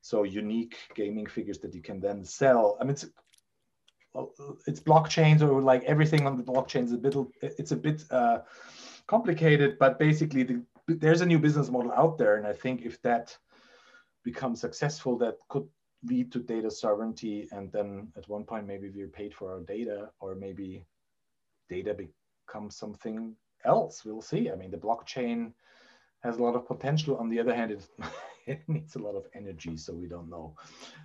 so 0.00 0.24
unique 0.24 0.76
gaming 0.94 1.26
figures 1.26 1.58
that 1.58 1.74
you 1.74 1.82
can 1.82 2.00
then 2.00 2.24
sell. 2.24 2.76
I 2.80 2.84
mean, 2.84 2.90
it's 2.90 3.06
it's 4.66 4.80
blockchains 4.80 5.42
or 5.42 5.60
like 5.60 5.84
everything 5.84 6.26
on 6.26 6.36
the 6.36 6.42
blockchain 6.42 6.84
is 6.84 6.92
a 6.92 6.98
bit 6.98 7.14
it's 7.42 7.72
a 7.72 7.76
bit 7.76 8.04
uh, 8.10 8.38
complicated, 9.06 9.78
but 9.78 9.98
basically 9.98 10.42
the, 10.42 10.62
there's 10.88 11.20
a 11.20 11.26
new 11.26 11.38
business 11.38 11.70
model 11.70 11.92
out 11.92 12.18
there, 12.18 12.36
and 12.36 12.46
I 12.46 12.52
think 12.52 12.82
if 12.82 13.00
that 13.02 13.36
becomes 14.24 14.60
successful, 14.60 15.18
that 15.18 15.36
could 15.48 15.68
lead 16.04 16.30
to 16.32 16.38
data 16.40 16.70
sovereignty 16.70 17.48
and 17.52 17.70
then 17.72 18.08
at 18.16 18.28
one 18.28 18.44
point 18.44 18.66
maybe 18.66 18.90
we're 18.90 19.08
paid 19.08 19.34
for 19.34 19.52
our 19.52 19.60
data 19.60 20.10
or 20.20 20.34
maybe 20.34 20.84
data 21.68 21.94
becomes 21.94 22.76
something 22.76 23.34
else. 23.64 24.04
We'll 24.04 24.22
see. 24.22 24.50
I 24.50 24.56
mean 24.56 24.70
the 24.70 24.76
blockchain 24.76 25.52
has 26.22 26.38
a 26.38 26.42
lot 26.42 26.54
of 26.54 26.66
potential. 26.66 27.16
On 27.16 27.28
the 27.28 27.40
other 27.40 27.54
hand 27.54 27.70
it, 27.72 27.86
it 28.46 28.60
needs 28.68 28.96
a 28.96 28.98
lot 28.98 29.14
of 29.14 29.24
energy 29.34 29.76
so 29.76 29.94
we 29.94 30.06
don't 30.06 30.28
know. 30.28 30.54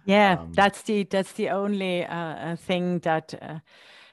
Yeah 0.05 0.39
um, 0.39 0.51
that's 0.53 0.81
the 0.83 1.03
that's 1.03 1.33
the 1.33 1.49
only 1.49 2.05
uh, 2.05 2.15
uh 2.15 2.55
thing 2.55 2.99
that 2.99 3.33
uh, 3.41 3.59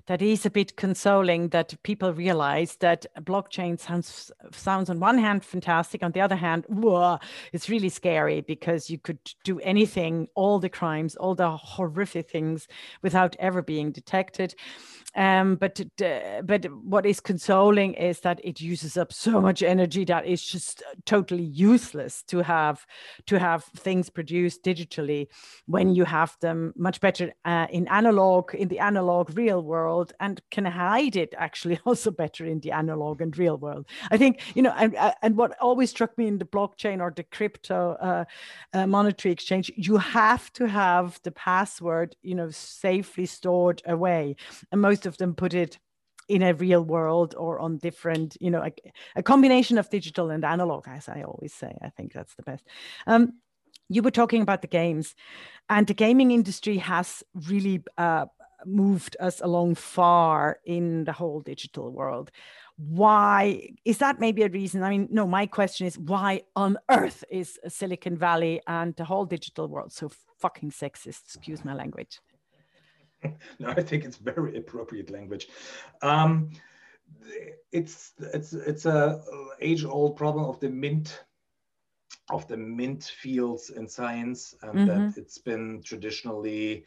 that 0.06 0.22
is 0.22 0.46
a 0.46 0.50
bit 0.50 0.76
consoling 0.76 1.48
that 1.48 1.74
people 1.82 2.12
realize 2.12 2.76
that 2.76 3.06
blockchain 3.22 3.78
sounds 3.78 4.30
sounds 4.52 4.88
on 4.88 5.00
one 5.00 5.18
hand 5.18 5.44
fantastic, 5.44 6.02
on 6.02 6.12
the 6.12 6.20
other 6.20 6.36
hand, 6.36 6.64
whoa, 6.68 7.18
it's 7.52 7.68
really 7.68 7.88
scary 7.88 8.40
because 8.40 8.88
you 8.90 8.98
could 8.98 9.18
do 9.44 9.58
anything, 9.60 10.28
all 10.34 10.58
the 10.58 10.68
crimes, 10.68 11.16
all 11.16 11.34
the 11.34 11.50
horrific 11.50 12.30
things 12.30 12.68
without 13.02 13.36
ever 13.38 13.62
being 13.62 13.92
detected. 13.92 14.54
Um, 15.16 15.56
but 15.56 15.80
but 16.44 16.66
what 16.84 17.06
is 17.06 17.20
consoling 17.20 17.94
is 17.94 18.20
that 18.20 18.38
it 18.44 18.60
uses 18.60 18.98
up 18.98 19.14
so 19.14 19.40
much 19.40 19.62
energy 19.62 20.04
that 20.04 20.26
it's 20.26 20.44
just 20.44 20.82
totally 21.06 21.42
useless 21.42 22.22
to 22.24 22.42
have 22.42 22.86
to 23.24 23.38
have 23.38 23.64
things 23.64 24.10
produced 24.10 24.62
digitally 24.62 25.28
when 25.64 25.94
you 25.94 26.04
have 26.04 26.36
them 26.42 26.74
much 26.76 27.00
better 27.00 27.32
uh, 27.46 27.66
in 27.70 27.88
analog 27.88 28.54
in 28.54 28.68
the 28.68 28.78
analog 28.78 29.34
real 29.38 29.62
world 29.62 29.95
and 30.20 30.40
can 30.50 30.64
hide 30.64 31.16
it 31.16 31.35
actually 31.37 31.78
also 31.85 32.11
better 32.11 32.44
in 32.44 32.61
the 32.61 32.72
analog 32.72 33.20
and 33.20 33.37
real 33.37 33.56
world. 33.56 33.87
I 34.11 34.18
think 34.18 34.40
you 34.54 34.62
know 34.62 34.74
and 34.76 34.94
uh, 34.96 35.14
and 35.22 35.37
what 35.37 35.56
always 35.61 35.90
struck 35.90 36.16
me 36.18 36.26
in 36.26 36.38
the 36.38 36.44
blockchain 36.44 37.00
or 37.00 37.12
the 37.14 37.24
crypto 37.24 37.96
uh, 38.00 38.24
uh, 38.72 38.87
monetary 38.87 39.32
exchange, 39.32 39.70
you 39.76 39.96
have 39.96 40.52
to 40.54 40.66
have 40.66 41.20
the 41.22 41.32
password 41.32 42.16
you 42.22 42.35
know 42.35 42.50
safely 42.50 43.26
stored 43.26 43.82
away, 43.87 44.37
and 44.70 44.80
most 44.80 45.06
of 45.06 45.16
them 45.18 45.35
put 45.35 45.54
it 45.54 45.78
in 46.28 46.42
a 46.42 46.54
real 46.54 46.82
world 46.82 47.35
or 47.38 47.59
on 47.61 47.78
different, 47.78 48.37
you 48.40 48.50
know, 48.50 48.62
a, 48.62 48.72
a, 49.14 49.22
combination 49.22 49.78
of 49.78 49.88
digital 49.90 50.30
and 50.30 50.44
analog, 50.44 50.85
as 50.88 51.09
I 51.09 51.22
always 51.22 51.54
say. 51.54 51.76
I 51.82 51.90
think 51.90 52.12
that's 52.12 52.35
the 52.35 52.42
best. 52.42 52.64
Um, 53.06 53.35
you 53.88 54.02
were 54.02 54.11
talking 54.11 54.42
about 54.42 54.62
the 54.62 54.68
games, 54.68 55.14
and 55.68 55.87
the 55.87 55.94
gaming 55.94 56.32
industry 56.32 56.78
has 56.78 57.22
really 57.48 57.85
uh, 57.96 58.26
moved 58.64 59.16
us 59.20 59.40
along 59.40 59.74
far 59.74 60.60
in 60.64 61.04
the 61.04 61.12
whole 61.12 61.40
digital 61.40 61.90
world. 61.90 62.30
Why 62.76 63.70
is 63.84 63.98
that 63.98 64.20
maybe 64.20 64.42
a 64.42 64.48
reason? 64.48 64.82
I 64.82 64.90
mean, 64.90 65.08
no, 65.10 65.26
my 65.26 65.46
question 65.46 65.86
is 65.86 65.98
why 65.98 66.42
on 66.54 66.76
earth 66.90 67.24
is 67.30 67.58
Silicon 67.68 68.16
Valley 68.16 68.60
and 68.66 68.94
the 68.96 69.04
whole 69.04 69.24
digital 69.24 69.66
world 69.68 69.92
so 69.92 70.10
fucking 70.38 70.70
sexist? 70.70 71.24
Excuse 71.24 71.64
my 71.64 71.74
language. 71.74 72.20
no, 73.58 73.68
I 73.68 73.82
think 73.82 74.04
it's 74.04 74.18
very 74.18 74.58
appropriate 74.58 75.10
language. 75.10 75.48
Um, 76.02 76.50
it's 77.72 78.12
it's 78.18 78.52
it's 78.52 78.86
a 78.86 79.22
age-old 79.60 80.16
problem 80.16 80.44
of 80.44 80.60
the 80.60 80.68
mint 80.68 81.24
of 82.30 82.46
the 82.48 82.56
mint 82.56 83.04
fields 83.04 83.70
in 83.70 83.88
science, 83.88 84.54
and 84.62 84.74
mm-hmm. 84.74 84.86
that 84.86 85.16
it's 85.16 85.38
been 85.38 85.82
traditionally, 85.84 86.84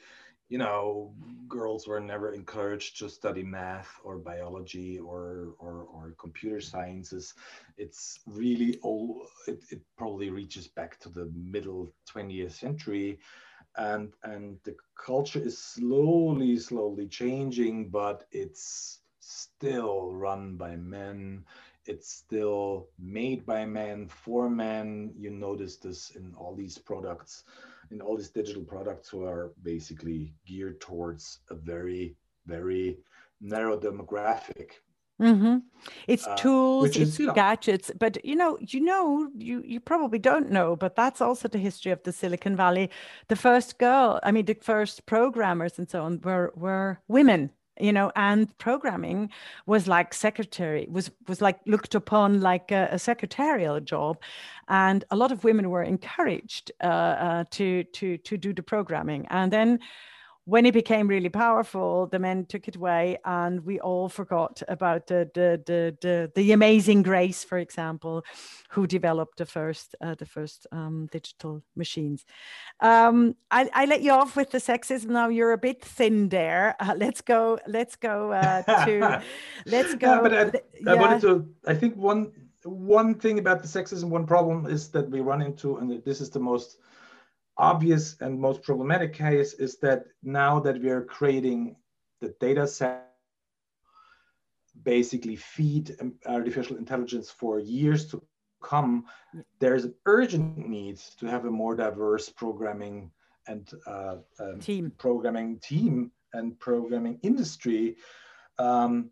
you 0.50 0.58
know, 0.58 1.14
girls 1.48 1.88
were 1.88 2.00
never 2.00 2.34
encouraged 2.34 2.98
to 3.00 3.10
study 3.10 3.44
math 3.44 4.00
or 4.04 4.18
biology 4.18 5.00
or 5.00 5.54
or, 5.60 5.86
or 5.94 6.16
computer 6.20 6.60
sciences. 6.60 7.36
It's 7.78 8.20
really 8.26 8.80
old. 8.82 9.28
It, 9.48 9.64
it 9.70 9.82
probably 9.98 10.32
reaches 10.32 10.68
back 10.68 11.00
to 11.02 11.10
the 11.10 11.32
middle 11.36 11.94
20th 12.12 12.52
century 12.52 13.20
and 13.78 14.14
and 14.24 14.58
the 14.64 14.76
culture 14.96 15.40
is 15.40 15.58
slowly 15.58 16.58
slowly 16.58 17.08
changing 17.08 17.90
but 17.90 18.26
it's 18.32 19.00
still 19.20 20.12
run 20.12 20.56
by 20.56 20.76
men 20.76 21.44
it's 21.86 22.12
still 22.12 22.88
made 23.00 23.46
by 23.46 23.66
men 23.66 24.08
for 24.08 24.50
men 24.50 25.14
you 25.18 25.30
notice 25.30 25.78
this 25.78 26.12
in 26.12 26.34
all 26.36 26.56
these 26.56 26.78
products 26.78 27.44
in 27.92 28.02
all 28.02 28.16
these 28.18 28.30
digital 28.30 28.64
products 28.64 29.10
who 29.10 29.24
are 29.24 29.52
basically 29.64 30.34
geared 30.46 30.80
towards 30.80 31.40
a 31.50 31.56
very 31.56 32.16
very 32.46 32.98
narrow 33.42 33.80
demographic 33.80 34.72
Mm-hmm. 35.22 35.58
It's 36.08 36.26
uh, 36.26 36.36
tools, 36.38 36.96
it's 36.96 37.20
is, 37.20 37.30
gadgets, 37.36 37.92
but 38.00 38.24
you 38.24 38.38
know, 38.38 38.58
you 38.62 38.80
know, 38.80 39.30
you 39.36 39.62
you 39.66 39.82
probably 39.82 40.18
don't 40.18 40.50
know, 40.50 40.78
but 40.78 40.96
that's 40.96 41.20
also 41.20 41.50
the 41.50 41.58
history 41.58 41.92
of 41.92 42.02
the 42.04 42.14
Silicon 42.14 42.56
Valley. 42.56 42.90
The 43.28 43.36
first 43.36 43.80
girl, 43.80 44.22
I 44.24 44.32
mean, 44.32 44.46
the 44.46 44.54
first 44.54 45.06
programmers 45.06 45.78
and 45.78 45.90
so 45.90 46.04
on 46.04 46.22
were 46.22 46.54
were 46.56 47.02
women, 47.10 47.52
you 47.80 47.94
know, 47.94 48.12
and 48.16 48.56
programming 48.58 49.30
was 49.66 49.88
like 49.88 50.14
secretary 50.14 50.88
was 50.90 51.12
was 51.28 51.42
like 51.42 51.60
looked 51.66 51.96
upon 51.96 52.42
like 52.42 52.72
a, 52.72 52.90
a 52.92 53.00
secretarial 53.00 53.80
job, 53.80 54.18
and 54.68 55.06
a 55.12 55.16
lot 55.16 55.32
of 55.32 55.44
women 55.44 55.70
were 55.70 55.84
encouraged 55.84 56.72
uh, 56.84 56.88
uh, 56.88 57.44
to 57.52 57.84
to 57.86 58.18
to 58.18 58.38
do 58.38 58.54
the 58.54 58.64
programming, 58.64 59.26
and 59.30 59.52
then 59.52 59.80
when 60.50 60.66
it 60.66 60.74
became 60.74 61.08
really 61.08 61.30
powerful, 61.30 62.08
the 62.08 62.18
men 62.18 62.46
took 62.46 62.68
it 62.68 62.76
away, 62.76 63.20
and 63.24 63.64
we 63.64 63.80
all 63.80 64.10
forgot 64.10 64.64
about 64.68 65.06
the 65.06 65.30
the 65.34 65.62
the 65.66 65.98
the, 66.02 66.32
the 66.34 66.52
amazing 66.52 67.04
Grace, 67.04 67.44
for 67.44 67.60
example, 67.60 68.24
who 68.70 68.88
developed 68.88 69.38
the 69.38 69.46
first 69.46 69.96
uh, 70.02 70.16
the 70.16 70.26
first 70.26 70.66
um, 70.72 71.08
digital 71.12 71.62
machines. 71.76 72.26
Um, 72.80 73.36
I, 73.52 73.70
I 73.74 73.86
let 73.86 74.02
you 74.02 74.12
off 74.12 74.36
with 74.36 74.50
the 74.50 74.58
sexism. 74.58 75.10
Now 75.10 75.30
you're 75.30 75.54
a 75.54 75.58
bit 75.58 75.84
thin 75.84 76.30
there. 76.30 76.76
Uh, 76.80 76.96
let's 76.98 77.22
go. 77.22 77.60
Let's 77.68 77.96
go 77.96 78.32
uh, 78.32 78.86
to. 78.86 79.22
let's 79.66 79.94
go. 79.96 80.16
Yeah, 80.16 80.22
but 80.22 80.34
I. 80.34 80.92
I 80.92 80.96
wanted 80.96 81.22
to. 81.22 81.48
I 81.68 81.76
think 81.76 81.96
one 81.96 82.32
one 82.64 83.14
thing 83.14 83.38
about 83.40 83.62
the 83.62 83.68
sexism, 83.68 84.10
one 84.10 84.26
problem 84.26 84.66
is 84.66 84.90
that 84.90 85.10
we 85.10 85.22
run 85.22 85.42
into, 85.42 85.78
and 85.78 86.04
this 86.04 86.22
is 86.22 86.30
the 86.30 86.40
most 86.40 86.80
obvious 87.60 88.16
and 88.22 88.40
most 88.40 88.64
problematic 88.64 89.14
case 89.14 89.54
is 89.54 89.78
that 89.80 90.06
now 90.24 90.60
that 90.60 90.82
we 90.82 90.90
are 90.90 91.04
creating 91.04 91.76
the 92.22 92.34
data 92.40 92.66
set 92.66 93.06
basically 94.84 95.36
feed 95.36 95.96
artificial 96.26 96.78
intelligence 96.78 97.30
for 97.30 97.60
years 97.60 98.08
to 98.10 98.24
come, 98.64 99.06
there's 99.60 99.86
an 99.86 99.94
urgent 100.06 100.58
need 100.58 100.98
to 101.20 101.26
have 101.26 101.46
a 101.46 101.52
more 101.52 101.76
diverse 101.76 102.30
programming 102.30 103.12
and 103.48 103.72
uh, 103.86 104.16
um, 104.40 104.60
team. 104.60 104.92
programming 104.98 105.60
team 105.60 106.12
and 106.34 106.58
programming 106.60 107.20
industry. 107.24 107.98
Um, 108.58 109.12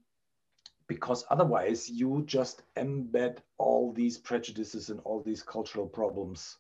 because 0.88 1.26
otherwise 1.30 1.90
you 1.90 2.24
just 2.26 2.64
embed 2.78 3.40
all 3.58 3.92
these 3.92 4.18
prejudices 4.18 4.90
and 4.90 5.02
all 5.04 5.22
these 5.22 5.44
cultural 5.44 5.86
problems 5.86 6.58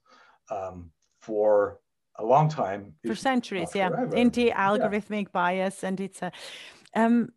um, 0.49 0.91
for 1.19 1.79
a 2.15 2.25
long 2.25 2.49
time. 2.49 2.93
For 3.05 3.15
centuries 3.15 3.69
yeah. 3.75 3.89
into 4.13 4.49
algorithmic 4.49 5.25
yeah. 5.25 5.33
bias 5.33 5.83
and 5.83 5.99
it's 5.99 6.21
a 6.21 6.31
um, 6.95 7.29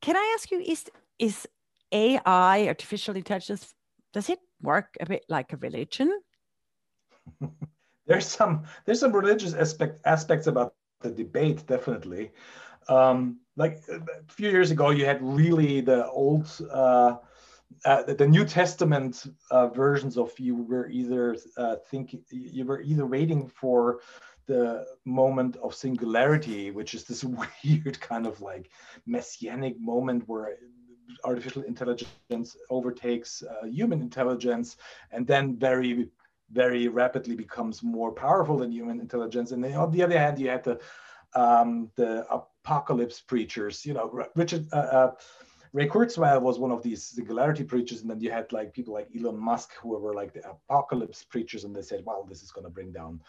can 0.00 0.16
i 0.16 0.34
ask 0.36 0.50
you 0.50 0.60
is 0.60 0.90
is 1.18 1.46
ai 1.92 2.66
artificial 2.66 3.14
intelligence 3.16 3.74
does 4.14 4.30
it 4.30 4.38
work 4.62 4.96
a 5.00 5.06
bit 5.06 5.24
like 5.28 5.52
a 5.52 5.56
religion? 5.58 6.10
There's 8.06 8.26
some 8.26 8.64
there's 8.84 9.00
some 9.00 9.12
religious 9.12 9.54
aspect 9.54 10.00
aspects 10.04 10.46
about 10.46 10.74
the 11.00 11.10
debate 11.10 11.66
definitely. 11.66 12.32
Um, 12.86 13.40
like 13.56 13.80
a 13.88 14.02
few 14.28 14.50
years 14.50 14.70
ago 14.70 14.90
you 14.90 15.06
had 15.06 15.22
really 15.22 15.80
the 15.80 16.06
old 16.10 16.46
uh, 16.70 17.16
uh, 17.84 18.02
the 18.02 18.26
New 18.26 18.44
Testament 18.44 19.26
uh, 19.50 19.68
versions 19.68 20.16
of 20.16 20.38
you 20.38 20.56
were 20.56 20.88
either 20.88 21.36
uh, 21.56 21.76
thinking 21.90 22.22
you 22.30 22.64
were 22.64 22.80
either 22.80 23.06
waiting 23.06 23.48
for 23.48 24.00
the 24.46 24.84
moment 25.04 25.56
of 25.56 25.74
singularity, 25.74 26.70
which 26.70 26.94
is 26.94 27.04
this 27.04 27.24
weird 27.64 28.00
kind 28.00 28.26
of 28.26 28.40
like 28.40 28.70
messianic 29.06 29.80
moment 29.80 30.24
where 30.26 30.56
artificial 31.24 31.62
intelligence 31.62 32.56
overtakes 32.70 33.42
uh, 33.42 33.66
human 33.66 34.00
intelligence, 34.00 34.76
and 35.10 35.26
then 35.26 35.56
very 35.56 36.08
very 36.50 36.88
rapidly 36.88 37.34
becomes 37.34 37.82
more 37.82 38.12
powerful 38.12 38.58
than 38.58 38.70
human 38.70 39.00
intelligence. 39.00 39.50
And 39.50 39.64
then 39.64 39.74
on 39.74 39.90
the 39.90 40.02
other 40.02 40.18
hand, 40.18 40.38
you 40.38 40.48
had 40.48 40.64
the 40.64 40.80
um, 41.34 41.90
the 41.96 42.26
apocalypse 42.30 43.20
preachers. 43.20 43.84
You 43.84 43.94
know, 43.94 44.26
Richard. 44.34 44.66
Ray 45.74 45.88
Kurzweil 45.88 46.40
was 46.40 46.60
one 46.60 46.70
of 46.70 46.84
these 46.84 47.02
singularity 47.02 47.64
preachers, 47.64 48.00
and 48.02 48.08
then 48.08 48.20
you 48.20 48.30
had 48.30 48.50
like 48.52 48.72
people 48.72 48.94
like 48.94 49.08
Elon 49.18 49.36
Musk 49.36 49.72
who 49.82 49.88
were 49.88 50.14
like 50.14 50.32
the 50.32 50.48
apocalypse 50.48 51.24
preachers, 51.24 51.64
and 51.64 51.74
they 51.74 51.82
said, 51.82 52.04
"Well, 52.04 52.24
this 52.28 52.44
is 52.44 52.52
going 52.52 52.64
to 52.64 52.70
bring 52.70 52.92
down 52.92 53.20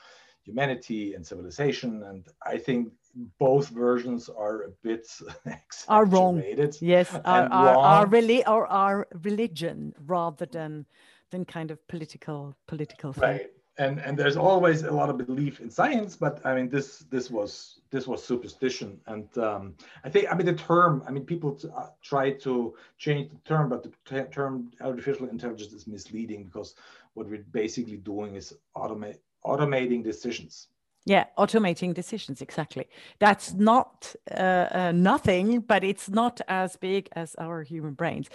humanity 0.43 1.15
and 1.15 1.25
civilization." 1.25 2.03
And 2.03 2.27
I 2.45 2.59
think 2.59 2.93
both 3.39 3.69
versions 3.69 4.29
are 4.29 4.65
a 4.65 4.69
bit 4.83 5.07
are 5.87 6.05
wrong. 6.05 6.43
Yes, 6.81 7.11
are, 7.25 7.49
are, 7.51 7.77
are 7.77 8.05
really 8.05 8.45
or 8.45 8.67
are 8.67 9.07
religion 9.23 9.95
rather 10.05 10.45
than 10.45 10.85
than 11.31 11.45
kind 11.45 11.71
of 11.71 11.85
political 11.87 12.55
political 12.67 13.11
thing. 13.11 13.23
Right. 13.23 13.54
And 13.77 13.99
and 13.99 14.17
there's 14.17 14.37
always 14.37 14.83
a 14.83 14.91
lot 14.91 15.09
of 15.09 15.17
belief 15.17 15.59
in 15.59 15.69
science 15.69 16.15
but 16.15 16.39
i 16.45 16.55
mean 16.55 16.69
this 16.69 16.99
this 17.09 17.29
was 17.29 17.81
this 17.91 18.07
was 18.07 18.21
superstition. 18.23 18.99
And 19.07 19.37
um, 19.37 19.75
i 20.03 20.09
think 20.09 20.31
i 20.31 20.35
mean 20.35 20.45
the 20.45 20.53
term 20.53 21.03
i 21.07 21.11
mean 21.11 21.25
people 21.25 21.57
uh, 21.75 21.87
try 22.01 22.31
to 22.31 22.75
change 22.97 23.31
the 23.31 23.39
term 23.45 23.69
but 23.69 23.83
the 23.83 24.23
term 24.31 24.71
artificial 24.81 25.27
intelligence 25.29 25.73
is 25.73 25.87
misleading 25.87 26.45
because 26.45 26.75
what 27.13 27.27
we're 27.27 27.45
basically 27.51 27.97
doing 27.97 28.35
is 28.35 28.53
automate 28.75 29.19
automating 29.45 30.03
decisions. 30.03 30.67
Yeah 31.05 31.25
automating 31.37 31.93
decisions 31.93 32.41
exactly. 32.41 32.87
That's 33.19 33.53
not 33.53 34.15
uh, 34.31 34.67
uh, 34.71 34.91
nothing 34.95 35.59
but 35.59 35.83
it's 35.83 36.09
not 36.09 36.41
as 36.47 36.75
big 36.77 37.09
as 37.13 37.35
our 37.35 37.61
human 37.63 37.93
brains. 37.93 38.29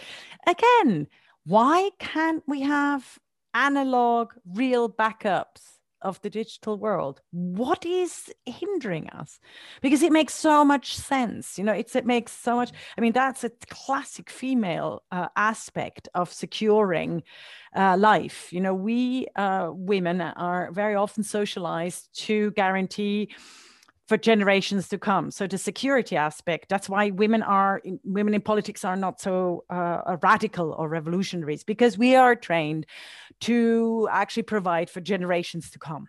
Again 0.47 1.09
why 1.45 1.91
can't 1.99 2.43
we 2.47 2.61
have 2.61 3.19
analog, 3.55 4.33
real 4.55 4.89
backups 4.89 5.63
of 6.03 6.21
the 6.23 6.31
digital 6.31 6.79
world. 6.79 7.21
What 7.31 7.85
is 7.85 8.33
hindering 8.47 9.11
us? 9.11 9.39
Because 9.83 10.03
it 10.03 10.13
makes 10.13 10.33
so 10.33 10.65
much 10.65 10.97
sense 10.97 11.59
you 11.59 11.65
know 11.65 11.73
it's 11.73 11.95
it 11.95 12.07
makes 12.07 12.33
so 12.33 12.57
much 12.57 12.73
i 12.97 13.01
mean 13.01 13.13
that's 13.13 13.45
a 13.45 13.51
classic 13.69 14.31
female 14.31 15.03
uh, 15.13 15.29
aspect 15.37 16.09
of 16.15 16.33
securing 16.33 17.23
uh, 17.75 17.97
life. 17.97 18.53
You 18.53 18.61
know 18.61 18.75
we 18.75 19.27
uh, 19.37 19.71
women 19.73 20.21
are 20.21 20.71
very 20.73 20.95
often 20.95 21.23
socialized 21.23 22.09
to 22.27 22.51
guarantee 22.53 23.31
for 24.11 24.17
generations 24.17 24.89
to 24.89 24.99
come. 24.99 25.31
So 25.31 25.47
the 25.47 25.57
security 25.57 26.17
aspect, 26.17 26.69
that's 26.69 26.89
why 26.89 27.11
women 27.11 27.45
are 27.45 27.81
women 28.03 28.35
in 28.35 28.41
politics 28.41 28.85
are 28.85 28.97
not 28.97 29.21
so 29.21 29.63
uh, 29.71 30.17
radical 30.21 30.73
or 30.73 30.89
revolutionaries 30.89 31.63
because 31.63 31.97
we 31.97 32.17
are 32.17 32.35
trained 32.35 32.87
to 33.43 34.09
actually 34.11 34.43
provide 34.43 34.91
for 34.91 35.01
generations 35.01 35.71
to 35.71 35.79
come. 35.79 36.09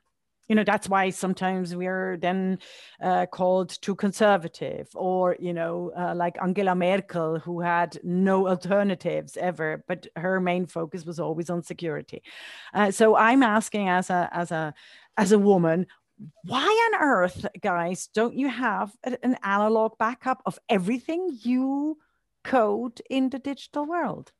You 0.50 0.56
know, 0.56 0.64
that's 0.64 0.90
why 0.90 1.12
sometimes 1.12 1.76
we're 1.76 2.18
then 2.18 2.58
uh, 3.04 3.28
called 3.28 3.70
too 3.84 3.96
conservative, 3.96 4.90
or, 4.96 5.38
you 5.40 5.54
know, 5.54 5.92
uh, 5.96 6.16
like 6.16 6.42
Angela 6.42 6.74
Merkel, 6.74 7.38
who 7.38 7.62
had 7.62 8.00
no 8.04 8.48
alternatives 8.48 9.38
ever, 9.38 9.84
but 9.88 10.08
her 10.16 10.42
main 10.42 10.66
focus 10.66 11.06
was 11.06 11.20
always 11.20 11.52
on 11.52 11.62
security. 11.62 12.24
Uh, 12.74 12.90
so 12.90 13.16
I'm 13.16 13.44
asking 13.44 13.90
as 13.90 14.10
a, 14.10 14.28
as 14.34 14.52
a, 14.52 14.74
as 15.18 15.32
a 15.32 15.40
woman, 15.40 15.86
why 16.44 16.66
on 16.66 17.02
earth, 17.02 17.46
guys, 17.62 18.08
don't 18.08 18.36
you 18.36 18.50
have 18.50 18.92
an 19.04 19.38
analog 19.44 19.98
backup 19.98 20.42
of 20.46 20.60
everything 20.70 21.38
you 21.42 21.98
code 22.44 23.02
in 23.10 23.30
the 23.30 23.40
digital 23.40 23.86
world? 23.86 24.32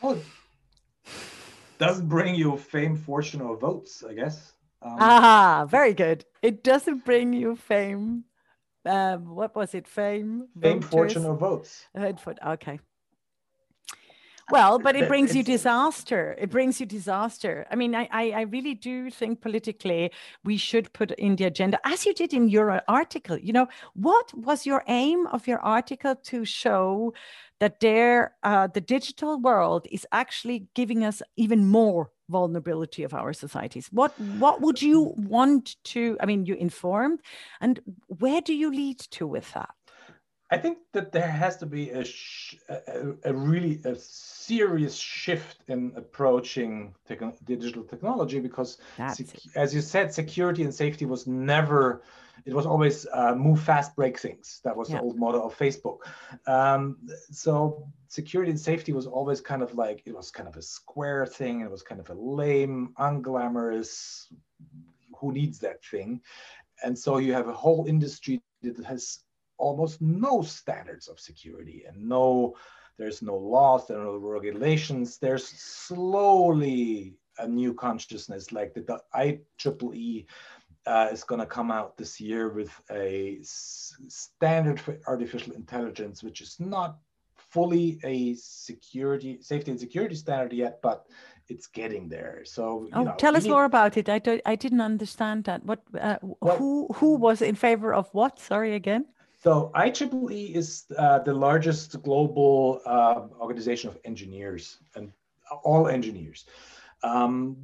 Well, 0.00 0.18
doesn't 1.78 2.08
bring 2.08 2.34
you 2.34 2.56
fame, 2.56 2.96
fortune, 2.96 3.40
or 3.40 3.56
votes, 3.56 4.04
I 4.08 4.14
guess. 4.14 4.52
Um, 4.82 4.96
ah, 4.98 5.66
very 5.68 5.94
good. 5.94 6.24
It 6.42 6.62
doesn't 6.62 7.04
bring 7.04 7.32
you 7.32 7.56
fame. 7.56 8.24
Um, 8.84 9.34
what 9.34 9.56
was 9.56 9.74
it? 9.74 9.88
Fame, 9.88 10.48
fame, 10.60 10.80
voters? 10.80 10.90
fortune, 10.90 11.24
or 11.24 11.36
votes. 11.36 11.86
Okay 11.96 12.78
well 14.50 14.78
but 14.78 14.96
it 14.96 15.08
brings 15.08 15.34
you 15.34 15.42
disaster. 15.42 16.34
It 16.38 16.50
brings 16.50 16.80
you 16.80 16.86
disaster. 16.86 17.66
I 17.70 17.76
mean 17.76 17.94
I, 17.94 18.08
I 18.10 18.42
really 18.42 18.74
do 18.74 19.10
think 19.10 19.40
politically 19.40 20.10
we 20.44 20.56
should 20.56 20.92
put 20.92 21.10
in 21.12 21.36
the 21.36 21.44
agenda 21.44 21.78
as 21.84 22.06
you 22.06 22.14
did 22.14 22.32
in 22.32 22.48
your 22.48 22.82
article. 22.88 23.38
You 23.38 23.52
know 23.52 23.68
what 23.94 24.32
was 24.34 24.66
your 24.66 24.82
aim 24.88 25.26
of 25.28 25.46
your 25.46 25.60
article 25.60 26.14
to 26.14 26.44
show 26.44 27.14
that 27.58 27.80
there 27.80 28.34
uh, 28.42 28.66
the 28.66 28.80
digital 28.80 29.40
world 29.40 29.86
is 29.90 30.06
actually 30.12 30.66
giving 30.74 31.04
us 31.04 31.22
even 31.36 31.66
more 31.66 32.10
vulnerability 32.28 33.02
of 33.02 33.14
our 33.14 33.32
societies? 33.32 33.88
What 33.92 34.12
what 34.38 34.60
would 34.60 34.82
you 34.82 35.14
want 35.16 35.76
to 35.84 36.16
i 36.20 36.26
mean 36.26 36.44
you 36.46 36.54
informed 36.54 37.20
and 37.60 37.80
where 38.06 38.40
do 38.40 38.54
you 38.54 38.70
lead 38.70 38.98
to 38.98 39.26
with 39.26 39.52
that 39.54 39.75
I 40.50 40.58
think 40.58 40.78
that 40.92 41.10
there 41.10 41.28
has 41.28 41.56
to 41.58 41.66
be 41.66 41.90
a, 41.90 42.04
a, 42.68 43.14
a, 43.24 43.34
really 43.34 43.80
a 43.84 43.96
serious 43.96 44.96
shift 44.96 45.58
in 45.66 45.92
approaching 45.96 46.94
digital 47.44 47.82
technology 47.82 48.38
because, 48.38 48.78
as 49.56 49.74
you 49.74 49.80
said, 49.80 50.14
security 50.14 50.62
and 50.62 50.72
safety 50.72 51.04
was 51.04 51.26
never. 51.26 52.02
It 52.44 52.54
was 52.54 52.66
always 52.66 53.06
uh, 53.12 53.34
move 53.34 53.60
fast, 53.60 53.96
break 53.96 54.20
things. 54.20 54.60
That 54.62 54.76
was 54.76 54.88
yeah. 54.88 54.98
the 54.98 55.02
old 55.02 55.18
motto 55.18 55.40
of 55.40 55.58
Facebook. 55.58 55.98
Um, 56.46 56.98
so 57.30 57.88
security 58.08 58.50
and 58.50 58.60
safety 58.60 58.92
was 58.92 59.06
always 59.06 59.40
kind 59.40 59.62
of 59.62 59.74
like 59.74 60.02
it 60.04 60.14
was 60.14 60.30
kind 60.30 60.48
of 60.48 60.56
a 60.56 60.62
square 60.62 61.26
thing. 61.26 61.62
It 61.62 61.70
was 61.70 61.82
kind 61.82 62.00
of 62.00 62.08
a 62.10 62.14
lame, 62.14 62.94
unglamorous. 63.00 64.26
Who 65.18 65.32
needs 65.32 65.58
that 65.60 65.84
thing? 65.84 66.20
And 66.84 66.96
so 66.96 67.18
you 67.18 67.32
have 67.32 67.48
a 67.48 67.54
whole 67.54 67.86
industry 67.88 68.42
that 68.62 68.84
has 68.84 69.20
almost 69.58 70.00
no 70.00 70.42
standards 70.42 71.08
of 71.08 71.18
security 71.18 71.84
and 71.88 72.08
no 72.08 72.54
there's 72.98 73.22
no 73.22 73.36
laws 73.36 73.86
there 73.86 74.00
are 74.00 74.04
no 74.04 74.16
regulations. 74.16 75.18
There's 75.18 75.46
slowly 75.46 77.14
a 77.38 77.46
new 77.46 77.74
consciousness 77.74 78.52
like 78.52 78.72
the 78.74 79.00
IEEE 79.14 80.26
uh, 80.86 81.08
is 81.12 81.24
going 81.24 81.40
to 81.40 81.46
come 81.46 81.70
out 81.70 81.96
this 81.96 82.20
year 82.20 82.48
with 82.48 82.70
a 82.90 83.38
standard 83.42 84.80
for 84.80 84.98
artificial 85.06 85.52
intelligence 85.52 86.22
which 86.22 86.40
is 86.40 86.56
not 86.58 86.98
fully 87.34 87.98
a 88.04 88.34
security 88.34 89.38
safety 89.40 89.70
and 89.70 89.80
security 89.80 90.14
standard 90.14 90.52
yet 90.52 90.80
but 90.82 91.06
it's 91.48 91.66
getting 91.68 92.08
there. 92.08 92.42
So 92.44 92.88
oh, 92.92 93.04
know, 93.04 93.14
tell 93.18 93.36
us 93.36 93.44
need... 93.44 93.50
more 93.50 93.66
about 93.66 93.96
it. 93.96 94.08
I 94.08 94.18
don't 94.18 94.40
i 94.46 94.56
didn't 94.56 94.80
understand 94.80 95.44
that. 95.44 95.64
What 95.64 95.82
uh, 96.00 96.16
well, 96.22 96.56
who 96.56 96.88
who 96.94 97.16
was 97.16 97.42
in 97.42 97.54
favor 97.54 97.92
of 97.92 98.08
what? 98.12 98.38
Sorry 98.38 98.74
again 98.74 99.06
so 99.46 99.70
IEEE 99.76 100.56
is 100.56 100.86
uh, 100.98 101.20
the 101.20 101.32
largest 101.32 102.02
global 102.02 102.80
uh, 102.84 103.28
organization 103.40 103.88
of 103.88 103.96
engineers 104.04 104.78
and 104.96 105.12
all 105.62 105.86
engineers. 105.86 106.46
Um, 107.04 107.56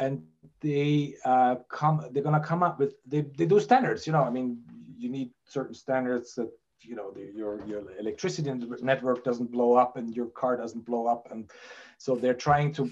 and 0.00 0.24
they 0.60 1.14
uh, 1.24 1.54
come, 1.68 2.04
they're 2.10 2.24
gonna 2.24 2.40
come 2.40 2.64
up 2.64 2.80
with, 2.80 2.94
they, 3.06 3.20
they 3.20 3.46
do 3.46 3.60
standards, 3.60 4.08
you 4.08 4.12
know, 4.12 4.24
I 4.24 4.30
mean, 4.30 4.58
you 4.98 5.08
need 5.08 5.30
certain 5.44 5.72
standards 5.72 6.34
that, 6.34 6.50
you 6.80 6.96
know, 6.96 7.12
the, 7.12 7.30
your, 7.32 7.64
your 7.64 7.82
electricity 8.00 8.52
network 8.82 9.22
doesn't 9.22 9.52
blow 9.52 9.74
up 9.74 9.96
and 9.96 10.16
your 10.16 10.26
car 10.26 10.56
doesn't 10.56 10.84
blow 10.84 11.06
up. 11.06 11.28
And 11.30 11.48
so 11.96 12.16
they're 12.16 12.34
trying 12.34 12.72
to 12.72 12.90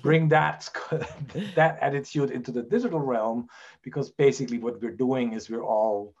bring 0.00 0.26
that, 0.30 0.70
that 1.54 1.76
attitude 1.82 2.30
into 2.30 2.50
the 2.50 2.62
digital 2.62 3.00
realm 3.00 3.46
because 3.82 4.08
basically 4.08 4.56
what 4.56 4.80
we're 4.80 4.90
doing 4.90 5.34
is 5.34 5.50
we're 5.50 5.66
all 5.66 6.14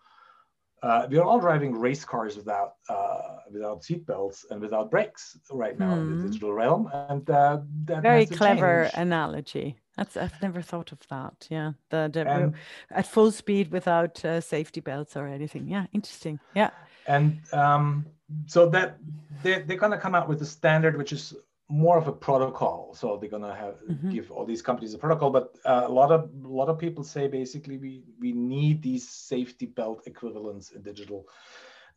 uh, 0.84 1.06
we're 1.10 1.22
all 1.22 1.40
driving 1.40 1.72
race 1.72 2.04
cars 2.04 2.36
without 2.36 2.74
uh, 2.90 3.38
without 3.50 3.82
seatbelts 3.82 4.44
and 4.50 4.60
without 4.60 4.90
brakes 4.90 5.38
right 5.50 5.78
now 5.78 5.94
mm. 5.94 6.00
in 6.00 6.10
the 6.10 6.16
hmm. 6.16 6.26
digital 6.26 6.52
realm, 6.52 6.90
and 7.08 7.28
uh, 7.30 7.60
very 7.84 8.26
clever 8.26 8.84
change. 8.84 8.94
analogy. 8.94 9.76
That's 9.96 10.16
I've 10.16 10.42
never 10.42 10.60
thought 10.60 10.92
of 10.92 10.98
that. 11.08 11.46
Yeah, 11.48 11.72
the, 11.88 12.10
the 12.12 12.28
and, 12.28 12.54
at 12.90 13.06
full 13.06 13.32
speed 13.32 13.70
without 13.70 14.22
uh, 14.26 14.42
safety 14.42 14.80
belts 14.80 15.16
or 15.16 15.26
anything. 15.26 15.68
Yeah, 15.68 15.86
interesting. 15.94 16.38
Yeah, 16.54 16.70
and 17.06 17.40
um, 17.54 18.04
so 18.44 18.68
that 18.68 18.98
they, 19.42 19.62
they're 19.62 19.78
going 19.78 19.92
to 19.92 19.98
come 19.98 20.14
out 20.14 20.28
with 20.28 20.42
a 20.42 20.46
standard 20.46 20.98
which 20.98 21.12
is 21.12 21.34
more 21.68 21.96
of 21.96 22.08
a 22.08 22.12
protocol. 22.12 22.94
So 22.94 23.16
they're 23.16 23.30
gonna 23.30 23.54
have 23.54 23.76
mm-hmm. 23.88 24.10
give 24.10 24.30
all 24.30 24.44
these 24.44 24.62
companies 24.62 24.94
a 24.94 24.98
protocol, 24.98 25.30
but 25.30 25.56
uh, 25.64 25.84
a 25.86 25.92
lot 25.92 26.10
of 26.10 26.30
a 26.44 26.48
lot 26.48 26.68
of 26.68 26.78
people 26.78 27.04
say 27.04 27.26
basically 27.26 27.78
we 27.78 28.02
we 28.20 28.32
need 28.32 28.82
these 28.82 29.08
safety 29.08 29.66
belt 29.66 30.02
equivalents 30.06 30.72
in 30.72 30.82
digital 30.82 31.26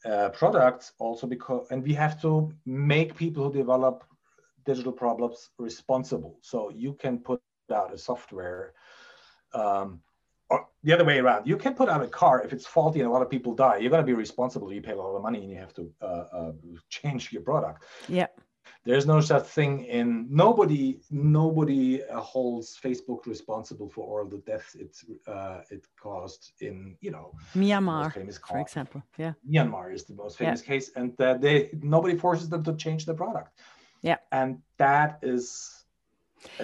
uh, 0.06 0.30
products 0.30 0.94
also 1.00 1.28
because 1.28 1.68
and 1.72 1.84
we 1.84 1.94
have 1.94 2.22
to 2.22 2.54
make 2.66 3.16
people 3.16 3.44
who 3.44 3.54
develop 3.54 4.04
digital 4.66 4.92
problems 4.92 5.50
responsible. 5.58 6.40
So 6.42 6.70
you 6.70 6.94
can 6.94 7.20
put 7.20 7.42
out 7.74 7.94
a 7.94 7.98
software. 7.98 8.74
Um, 9.54 10.02
or 10.50 10.66
the 10.82 10.94
other 10.94 11.04
way 11.04 11.18
around, 11.20 11.46
you 11.46 11.58
can 11.58 11.74
put 11.74 11.90
out 11.90 12.02
a 12.02 12.08
car 12.08 12.42
if 12.42 12.54
it's 12.54 12.66
faulty 12.66 13.02
and 13.02 13.10
a 13.10 13.12
lot 13.12 13.22
of 13.22 13.30
people 13.30 13.54
die. 13.54 13.78
You're 13.78 13.90
going 13.90 14.02
to 14.02 14.06
be 14.06 14.14
responsible. 14.14 14.72
You 14.72 14.82
pay 14.82 14.94
a 14.94 14.96
lot 14.96 15.14
of 15.14 15.22
money 15.22 15.42
and 15.42 15.52
you 15.52 15.58
have 15.58 15.74
to 15.74 15.92
uh, 16.02 16.06
uh 16.06 16.52
change 16.90 17.34
your 17.34 17.42
product. 17.42 17.84
Yeah 18.08 18.28
there's 18.88 19.06
no 19.06 19.20
such 19.22 19.48
thing 19.58 19.86
in 19.86 20.28
nobody 20.30 21.00
nobody 21.12 22.02
holds 22.34 22.68
facebook 22.86 23.26
responsible 23.26 23.90
for 23.96 24.04
all 24.10 24.26
the 24.26 24.42
deaths 24.52 24.76
it's 24.84 25.06
uh, 25.28 25.60
it 25.70 25.84
caused 26.02 26.52
in 26.68 26.96
you 27.02 27.12
know 27.12 27.28
myanmar 27.56 28.12
famous 28.14 28.38
for 28.48 28.60
example. 28.60 29.04
Yeah. 29.18 29.34
Myanmar 29.50 29.94
is 29.94 30.04
the 30.04 30.14
most 30.14 30.38
famous 30.38 30.62
yeah. 30.62 30.68
case 30.68 30.92
and 30.96 31.20
uh, 31.22 31.36
they 31.36 31.70
nobody 31.82 32.16
forces 32.16 32.50
them 32.50 32.64
to 32.64 32.74
change 32.76 33.06
the 33.06 33.14
product. 33.14 33.60
Yeah. 34.02 34.18
And 34.32 34.62
that 34.78 35.20
is 35.22 35.77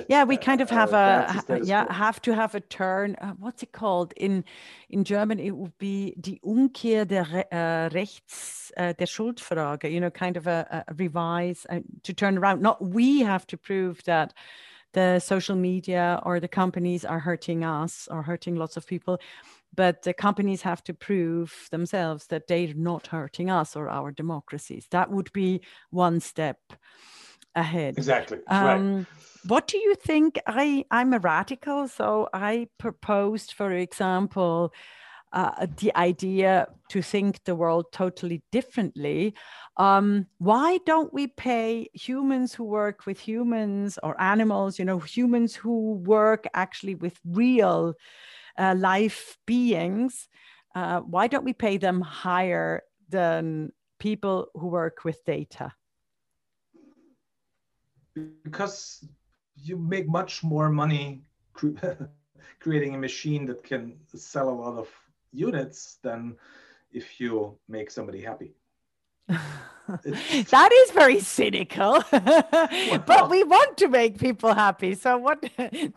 yeah 0.07 0.23
we 0.23 0.37
kind 0.37 0.61
of 0.61 0.69
have 0.69 0.93
a 0.93 1.59
yeah 1.63 1.91
have 1.91 2.21
to 2.21 2.33
have 2.33 2.55
a 2.55 2.59
turn 2.59 3.15
uh, 3.21 3.33
what's 3.39 3.63
it 3.63 3.71
called? 3.71 4.13
In 4.17 4.43
in 4.89 5.03
german 5.03 5.39
it 5.39 5.51
would 5.51 5.77
be 5.77 6.15
die 6.19 6.39
umkehr 6.43 7.07
der 7.07 7.45
uh, 7.51 7.89
rechts 7.93 8.71
uh, 8.77 8.93
der 8.93 9.05
schuldfrage 9.05 9.91
you 9.91 9.99
know 9.99 10.09
kind 10.11 10.37
of 10.37 10.47
a, 10.47 10.83
a 10.87 10.93
revise 10.93 11.65
uh, 11.69 11.79
to 12.03 12.13
turn 12.13 12.37
around. 12.37 12.61
Not 12.61 12.81
we 12.81 13.21
have 13.21 13.45
to 13.47 13.57
prove 13.57 14.03
that 14.05 14.33
the 14.93 15.19
social 15.19 15.55
media 15.55 16.19
or 16.23 16.39
the 16.39 16.47
companies 16.47 17.03
are 17.03 17.19
hurting 17.19 17.63
us 17.63 18.07
or 18.11 18.21
hurting 18.21 18.55
lots 18.55 18.77
of 18.77 18.85
people 18.85 19.19
but 19.75 20.03
the 20.03 20.13
companies 20.13 20.61
have 20.61 20.83
to 20.83 20.93
prove 20.93 21.67
themselves 21.71 22.27
that 22.27 22.47
they're 22.47 22.73
not 22.75 23.07
hurting 23.07 23.49
us 23.49 23.75
or 23.75 23.89
our 23.89 24.11
democracies. 24.11 24.87
That 24.91 25.09
would 25.09 25.31
be 25.33 25.61
one 25.89 26.19
step 26.19 26.59
ahead 27.55 27.97
exactly 27.97 28.39
um, 28.47 28.97
right. 28.97 29.05
what 29.45 29.67
do 29.67 29.77
you 29.77 29.95
think 29.95 30.39
i 30.47 30.85
i'm 30.91 31.13
a 31.13 31.19
radical 31.19 31.87
so 31.87 32.27
i 32.33 32.67
proposed 32.77 33.53
for 33.53 33.71
example 33.71 34.73
uh, 35.33 35.65
the 35.77 35.95
idea 35.95 36.67
to 36.89 37.01
think 37.01 37.43
the 37.43 37.55
world 37.55 37.85
totally 37.91 38.43
differently. 38.51 39.33
Um, 39.77 40.27
why 40.37 40.77
don't 40.85 41.11
we 41.11 41.27
pay 41.27 41.89
humans 41.93 42.53
who 42.53 42.63
work 42.65 43.07
with 43.07 43.19
humans 43.19 43.97
or 44.03 44.19
animals, 44.21 44.77
you 44.77 44.85
know, 44.85 44.99
humans 44.99 45.55
who 45.55 45.93
work 45.93 46.47
actually 46.53 46.93
with 46.93 47.19
real 47.25 47.95
uh, 48.59 48.75
life 48.77 49.37
beings? 49.47 50.29
Uh, 50.75 50.99
why 50.99 51.25
don't 51.25 51.45
we 51.45 51.53
pay 51.53 51.77
them 51.77 52.01
higher 52.01 52.83
than 53.09 53.71
people 53.99 54.49
who 54.53 54.67
work 54.67 55.03
with 55.03 55.25
data? 55.25 55.73
Because 58.43 59.05
you 59.55 59.77
make 59.77 60.07
much 60.07 60.43
more 60.43 60.69
money 60.69 61.23
creating 62.59 62.95
a 62.95 62.97
machine 62.97 63.45
that 63.45 63.63
can 63.63 63.95
sell 64.15 64.49
a 64.49 64.57
lot 64.63 64.77
of 64.77 64.89
units 65.31 65.97
than 66.01 66.35
if 66.91 67.19
you 67.19 67.57
make 67.67 67.91
somebody 67.91 68.21
happy. 68.21 68.53
that 69.27 70.71
is 70.71 70.91
very 70.91 71.19
cynical. 71.19 72.03
But 72.11 73.29
we 73.29 73.43
want 73.43 73.77
to 73.77 73.87
make 73.87 74.19
people 74.19 74.53
happy 74.53 74.95
so 74.95 75.17
what 75.17 75.43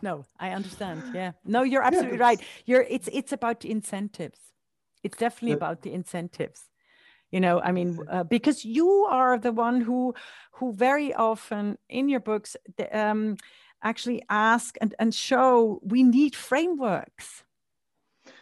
no 0.01 0.25
i 0.39 0.51
understand 0.51 1.03
yeah. 1.13 1.31
No 1.45 1.63
you're 1.63 1.83
absolutely 1.83 2.17
yeah, 2.17 2.23
right. 2.23 2.41
You're 2.65 2.85
it's 2.89 3.09
it's 3.11 3.31
about 3.31 3.61
the 3.61 3.71
incentives. 3.71 4.39
It's 5.03 5.17
definitely 5.17 5.53
about 5.53 5.81
the 5.81 5.93
incentives 5.93 6.69
you 7.31 7.39
know 7.39 7.59
i 7.61 7.71
mean 7.71 7.99
uh, 8.09 8.23
because 8.23 8.63
you 8.63 8.89
are 9.09 9.37
the 9.37 9.51
one 9.51 9.81
who 9.81 10.13
who 10.51 10.73
very 10.73 11.13
often 11.13 11.77
in 11.89 12.09
your 12.09 12.19
books 12.19 12.55
um, 12.91 13.37
actually 13.83 14.23
ask 14.29 14.75
and, 14.81 14.95
and 14.99 15.13
show 15.13 15.79
we 15.83 16.03
need 16.03 16.35
frameworks 16.35 17.43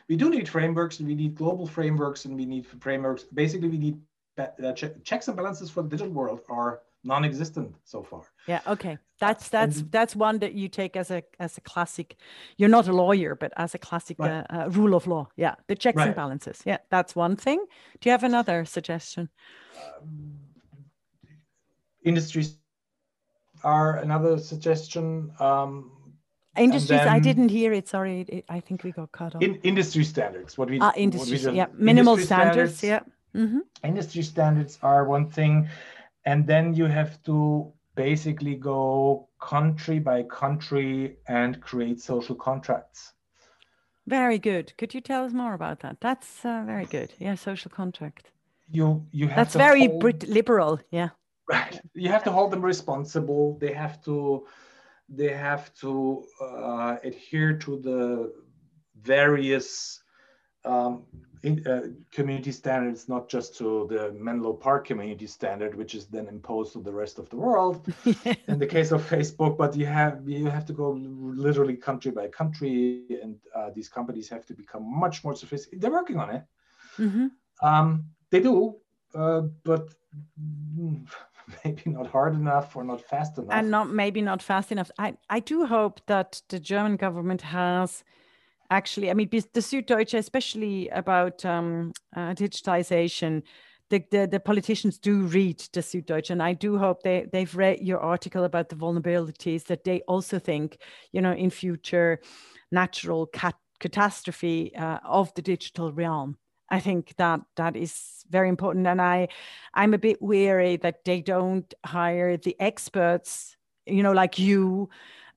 we 0.07 0.15
do 0.15 0.29
need 0.29 0.47
frameworks 0.47 0.99
and 0.99 1.07
we 1.07 1.15
need 1.15 1.35
global 1.35 1.65
frameworks 1.65 2.25
and 2.25 2.35
we 2.35 2.45
need 2.45 2.65
frameworks. 2.79 3.23
Basically, 3.23 3.69
we 3.69 3.77
need 3.77 3.99
uh, 4.37 4.73
checks 4.73 5.27
and 5.27 5.37
balances 5.37 5.69
for 5.69 5.81
the 5.81 5.89
digital 5.89 6.13
world 6.13 6.41
are 6.49 6.81
non-existent 7.05 7.75
so 7.83 8.03
far. 8.03 8.23
Yeah. 8.47 8.61
Okay. 8.67 8.97
That's 9.19 9.47
that's 9.49 9.77
and, 9.79 9.91
that's 9.91 10.15
one 10.15 10.39
that 10.39 10.53
you 10.53 10.67
take 10.67 10.97
as 10.97 11.11
a 11.11 11.23
as 11.39 11.57
a 11.57 11.61
classic. 11.61 12.17
You're 12.57 12.69
not 12.69 12.87
a 12.87 12.93
lawyer, 12.93 13.35
but 13.35 13.53
as 13.55 13.73
a 13.75 13.77
classic 13.77 14.17
right. 14.19 14.45
uh, 14.49 14.57
uh, 14.57 14.69
rule 14.69 14.95
of 14.95 15.07
law. 15.07 15.29
Yeah. 15.37 15.55
The 15.67 15.75
checks 15.75 15.97
right. 15.97 16.07
and 16.07 16.15
balances. 16.15 16.61
Yeah. 16.65 16.77
That's 16.89 17.15
one 17.15 17.35
thing. 17.35 17.63
Do 17.99 18.09
you 18.09 18.11
have 18.11 18.23
another 18.23 18.65
suggestion? 18.65 19.29
Um, 20.01 20.33
industries 22.03 22.57
are 23.63 23.97
another 23.97 24.37
suggestion. 24.37 25.31
Um, 25.39 25.91
Industries, 26.57 26.99
then, 26.99 27.07
I 27.09 27.19
didn't 27.19 27.49
hear 27.49 27.73
it. 27.73 27.87
Sorry, 27.89 28.21
it, 28.21 28.45
I 28.47 28.61
think 28.61 28.83
we 28.83 28.91
got 28.93 29.11
cut 29.11 29.35
off. 29.35 29.41
In, 29.41 29.55
industry 29.55 30.05
standards, 30.05 30.57
what 30.57 30.69
we 30.69 30.79
ah, 30.79 30.93
industry, 30.95 31.51
we 31.51 31.57
yeah, 31.57 31.65
minimal 31.73 32.17
standards, 32.17 32.77
standards, 32.77 33.05
yeah. 33.35 33.41
Mm-hmm. 33.41 33.59
Industry 33.83 34.21
standards 34.21 34.79
are 34.81 35.03
one 35.03 35.27
thing, 35.29 35.67
and 36.25 36.47
then 36.47 36.73
you 36.73 36.85
have 36.85 37.21
to 37.23 37.71
basically 37.95 38.55
go 38.55 39.29
country 39.39 39.99
by 39.99 40.23
country 40.23 41.17
and 41.27 41.61
create 41.61 42.01
social 42.01 42.35
contracts. 42.35 43.13
Very 44.07 44.37
good. 44.37 44.73
Could 44.77 44.93
you 44.93 45.01
tell 45.01 45.25
us 45.25 45.33
more 45.33 45.53
about 45.53 45.79
that? 45.79 45.97
That's 46.01 46.45
uh, 46.45 46.63
very 46.65 46.85
good. 46.85 47.13
Yeah, 47.19 47.35
social 47.35 47.71
contract. 47.71 48.31
You 48.69 49.05
you 49.11 49.27
have 49.27 49.37
that's 49.37 49.55
very 49.55 49.87
hold, 49.87 49.99
Brit- 49.99 50.27
liberal. 50.27 50.79
Yeah. 50.91 51.09
Right. 51.49 51.79
You 51.93 52.09
have 52.09 52.23
to 52.23 52.31
hold 52.31 52.51
them 52.51 52.61
responsible. 52.61 53.57
They 53.59 53.73
have 53.73 54.03
to 54.03 54.45
they 55.07 55.29
have 55.29 55.73
to 55.75 56.25
uh, 56.41 56.97
adhere 57.03 57.57
to 57.59 57.79
the 57.79 58.33
various 59.01 60.01
um, 60.65 61.03
in, 61.45 61.65
uh, 61.67 61.87
community 62.11 62.51
standards, 62.51 63.07
not 63.07 63.29
just 63.29 63.55
to 63.59 63.87
the 63.89 64.11
Menlo 64.13 64.51
Park 64.53 64.87
community 64.87 65.27
standard, 65.27 65.75
which 65.75 65.93
is 65.93 66.07
then 66.07 66.27
imposed 66.27 66.73
to 66.73 66.79
the 66.79 66.91
rest 66.91 67.19
of 67.19 67.29
the 67.29 67.37
world. 67.37 67.87
in 68.47 68.57
the 68.57 68.65
case 68.65 68.91
of 68.91 69.07
Facebook, 69.07 69.57
but 69.57 69.75
you 69.75 69.85
have 69.85 70.27
you 70.27 70.47
have 70.57 70.65
to 70.65 70.73
go 70.73 70.87
literally 71.47 71.75
country 71.75 72.11
by 72.11 72.27
country, 72.27 73.05
and 73.23 73.35
uh, 73.55 73.69
these 73.75 73.89
companies 73.97 74.27
have 74.27 74.45
to 74.47 74.53
become 74.53 74.83
much 75.03 75.23
more 75.23 75.35
sophisticated. 75.35 75.81
They're 75.81 75.97
working 76.01 76.17
on 76.17 76.29
it. 76.37 76.43
Mm-hmm. 76.97 77.27
Um, 77.61 78.05
they 78.31 78.41
do, 78.41 78.75
uh, 79.13 79.41
but 79.63 79.93
maybe 81.63 81.83
not 81.85 82.07
hard 82.07 82.33
enough 82.33 82.75
or 82.75 82.83
not 82.83 83.01
fast 83.01 83.37
enough. 83.37 83.53
And 83.57 83.69
not 83.69 83.89
maybe 83.89 84.21
not 84.21 84.41
fast 84.41 84.71
enough. 84.71 84.89
I, 84.97 85.15
I 85.29 85.39
do 85.41 85.65
hope 85.65 86.01
that 86.07 86.41
the 86.49 86.59
German 86.59 86.95
government 86.95 87.41
has 87.41 88.03
actually, 88.69 89.09
I 89.09 89.13
mean, 89.13 89.29
the 89.29 89.59
Süddeutsche, 89.59 90.17
especially 90.17 90.89
about 90.89 91.43
um, 91.45 91.91
uh, 92.15 92.33
digitization, 92.33 93.43
the, 93.89 94.03
the, 94.09 94.27
the, 94.27 94.39
politicians 94.39 94.97
do 94.97 95.21
read 95.21 95.59
the 95.73 95.81
Süddeutsche, 95.81 96.31
and 96.31 96.41
I 96.41 96.53
do 96.53 96.77
hope 96.77 97.03
they, 97.03 97.27
they've 97.31 97.55
read 97.55 97.81
your 97.81 97.99
article 97.99 98.43
about 98.43 98.69
the 98.69 98.75
vulnerabilities, 98.75 99.65
that 99.65 99.83
they 99.83 100.01
also 100.07 100.39
think, 100.39 100.77
you 101.11 101.21
know, 101.21 101.33
in 101.33 101.49
future 101.49 102.19
natural 102.71 103.27
cat- 103.27 103.55
catastrophe 103.79 104.75
uh, 104.75 104.99
of 105.05 105.33
the 105.35 105.41
digital 105.41 105.93
realm 105.93 106.37
I 106.69 106.79
think 106.79 107.15
that 107.17 107.41
that 107.57 107.75
is 107.75 108.23
very 108.29 108.49
important. 108.49 108.87
And 108.87 109.01
I, 109.01 109.27
I'm 109.73 109.93
a 109.93 109.99
bit 109.99 110.21
weary 110.21 110.77
that 110.77 111.05
they 111.05 111.21
don't 111.21 111.71
hire 111.85 112.37
the 112.37 112.55
experts, 112.59 113.55
you 113.85 114.01
know, 114.01 114.11
like 114.11 114.39
you, 114.39 114.89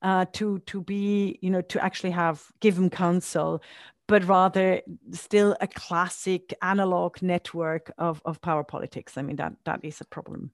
uh, 0.03 0.27
to 0.33 0.59
to 0.61 0.83
be, 0.83 1.39
you 1.43 1.51
know, 1.51 1.61
to 1.63 1.83
actually 1.85 2.11
have 2.11 2.45
give 2.61 2.77
them 2.77 2.91
counsel, 2.91 3.63
but 4.07 4.25
rather 4.25 4.81
still 5.13 5.57
a 5.61 5.67
classic 5.67 6.55
analog 6.63 7.21
network 7.23 7.93
of, 7.99 8.21
of 8.25 8.41
power 8.41 8.65
politics. 8.65 9.17
I 9.17 9.23
mean, 9.23 9.37
that 9.37 9.55
that 9.65 9.81
is 9.83 10.01
a 10.01 10.05
problem. 10.07 10.51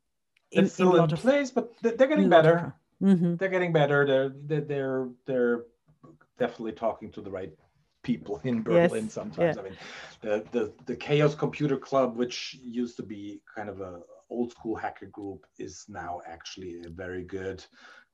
In, 0.50 0.64
it's 0.64 0.74
still 0.74 0.96
in, 0.96 1.10
in 1.10 1.16
place, 1.16 1.50
but 1.50 1.72
they're 1.82 2.08
getting 2.08 2.28
better. 2.28 2.74
Mm-hmm. 3.02 3.36
They're 3.36 3.48
getting 3.48 3.72
better. 3.72 4.06
They're 4.06 4.60
they're 4.60 5.08
they're 5.26 5.64
definitely 6.38 6.72
talking 6.72 7.10
to 7.12 7.20
the 7.20 7.30
right 7.30 7.52
people 8.02 8.40
in 8.44 8.62
Berlin 8.62 9.04
yes. 9.04 9.12
sometimes. 9.12 9.56
Yeah. 9.56 9.60
I 9.60 9.64
mean, 9.64 9.76
the, 10.20 10.44
the 10.52 10.72
the 10.86 10.96
Chaos 10.96 11.34
Computer 11.34 11.76
Club, 11.76 12.16
which 12.16 12.58
used 12.62 12.96
to 12.96 13.02
be 13.02 13.40
kind 13.54 13.68
of 13.68 13.80
a 13.80 14.00
old 14.30 14.52
school 14.52 14.76
hacker 14.76 15.06
group, 15.06 15.46
is 15.58 15.84
now 15.88 16.20
actually 16.26 16.82
a 16.84 16.88
very 16.88 17.24
good 17.24 17.64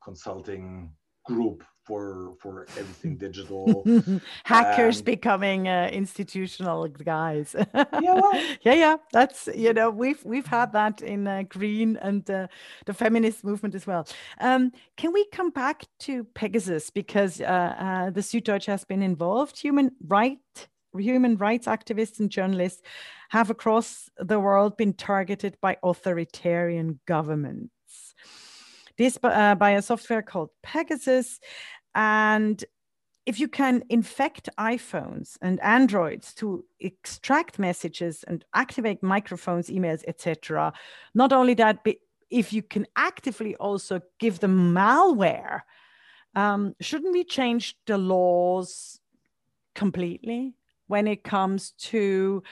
consulting 0.03 0.91
group 1.25 1.63
for 1.83 2.35
for 2.39 2.65
everything 2.77 3.17
digital. 3.17 3.85
Hackers 4.43 4.99
um, 4.99 5.05
becoming 5.05 5.67
uh, 5.67 5.89
institutional 5.91 6.87
guys. 6.87 7.55
Yeah 7.73 8.13
well, 8.15 8.33
yeah 8.61 8.73
yeah 8.73 8.95
that's 9.11 9.49
you 9.55 9.73
know 9.73 9.89
we've 9.89 10.23
we've 10.23 10.45
had 10.45 10.73
that 10.73 11.01
in 11.01 11.27
uh, 11.27 11.43
green 11.49 11.97
and 11.97 12.29
uh, 12.29 12.47
the 12.85 12.93
feminist 12.93 13.43
movement 13.43 13.75
as 13.75 13.87
well. 13.87 14.07
Um, 14.39 14.71
can 14.97 15.11
we 15.11 15.25
come 15.31 15.49
back 15.49 15.85
to 16.01 16.23
pegasus? 16.23 16.89
Because 16.89 17.41
uh, 17.41 17.43
uh, 17.45 18.09
the 18.11 18.21
süddeutsche 18.21 18.67
has 18.67 18.85
been 18.85 19.01
involved. 19.01 19.59
Human 19.59 19.91
right 20.07 20.39
human 20.97 21.37
rights 21.37 21.67
activists 21.67 22.19
and 22.19 22.29
journalists 22.29 22.81
have 23.29 23.49
across 23.49 24.09
the 24.17 24.37
world 24.37 24.75
been 24.75 24.93
targeted 24.93 25.55
by 25.61 25.77
authoritarian 25.83 26.99
governments 27.05 27.71
this 28.97 29.17
uh, 29.23 29.55
by 29.55 29.71
a 29.71 29.81
software 29.81 30.21
called 30.21 30.49
Pegasus. 30.63 31.39
And 31.95 32.63
if 33.25 33.39
you 33.39 33.47
can 33.47 33.83
infect 33.89 34.49
iPhones 34.57 35.37
and 35.41 35.59
Androids 35.61 36.33
to 36.35 36.65
extract 36.79 37.59
messages 37.59 38.23
and 38.27 38.43
activate 38.53 39.03
microphones, 39.03 39.69
emails, 39.69 40.03
etc., 40.07 40.73
not 41.13 41.31
only 41.31 41.53
that, 41.55 41.83
but 41.83 41.97
if 42.29 42.53
you 42.53 42.63
can 42.63 42.87
actively 42.95 43.55
also 43.55 44.01
give 44.19 44.39
them 44.39 44.73
malware, 44.73 45.61
um, 46.35 46.73
shouldn't 46.79 47.13
we 47.13 47.23
change 47.23 47.75
the 47.85 47.97
laws 47.97 48.99
completely 49.75 50.55
when 50.87 51.07
it 51.07 51.23
comes 51.23 51.71
to 51.71 52.43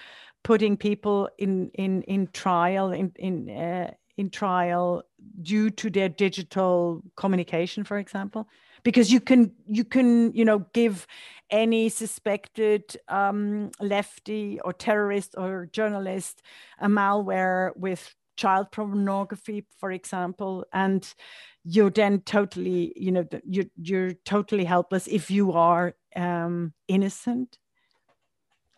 putting 0.44 0.78
people 0.78 1.30
in 1.38 1.70
in 1.74 2.02
in 2.04 2.28
trial 2.28 2.92
in 2.92 3.12
in 3.18 3.50
uh, 3.50 3.92
in 4.20 4.30
trial 4.30 5.03
due 5.41 5.70
to 5.70 5.89
their 5.89 6.09
digital 6.09 7.01
communication 7.15 7.84
for 7.84 7.97
example 7.97 8.47
because 8.84 9.11
you 9.11 9.20
can 9.20 9.51
you 9.67 9.84
can 9.84 10.34
you 10.34 10.45
know 10.45 10.59
give 10.74 11.07
any 11.51 11.89
suspected 11.89 12.84
um, 13.07 13.72
lefty 13.80 14.59
or 14.63 14.74
terrorist 14.74 15.36
or 15.38 15.67
journalist 15.72 16.41
a 16.80 16.88
malware 16.88 17.76
with 17.76 18.13
child 18.39 18.72
pornography, 18.72 19.65
for 19.78 19.91
example, 19.91 20.65
and 20.72 21.13
you're 21.65 21.89
then 21.89 22.22
totally, 22.22 22.93
you 22.95 23.11
know, 23.11 23.28
you're 23.43 23.65
you're 23.76 24.13
totally 24.24 24.63
helpless 24.63 25.07
if 25.07 25.30
you 25.30 25.51
are 25.51 25.93
um, 26.15 26.74
innocent. 26.88 27.57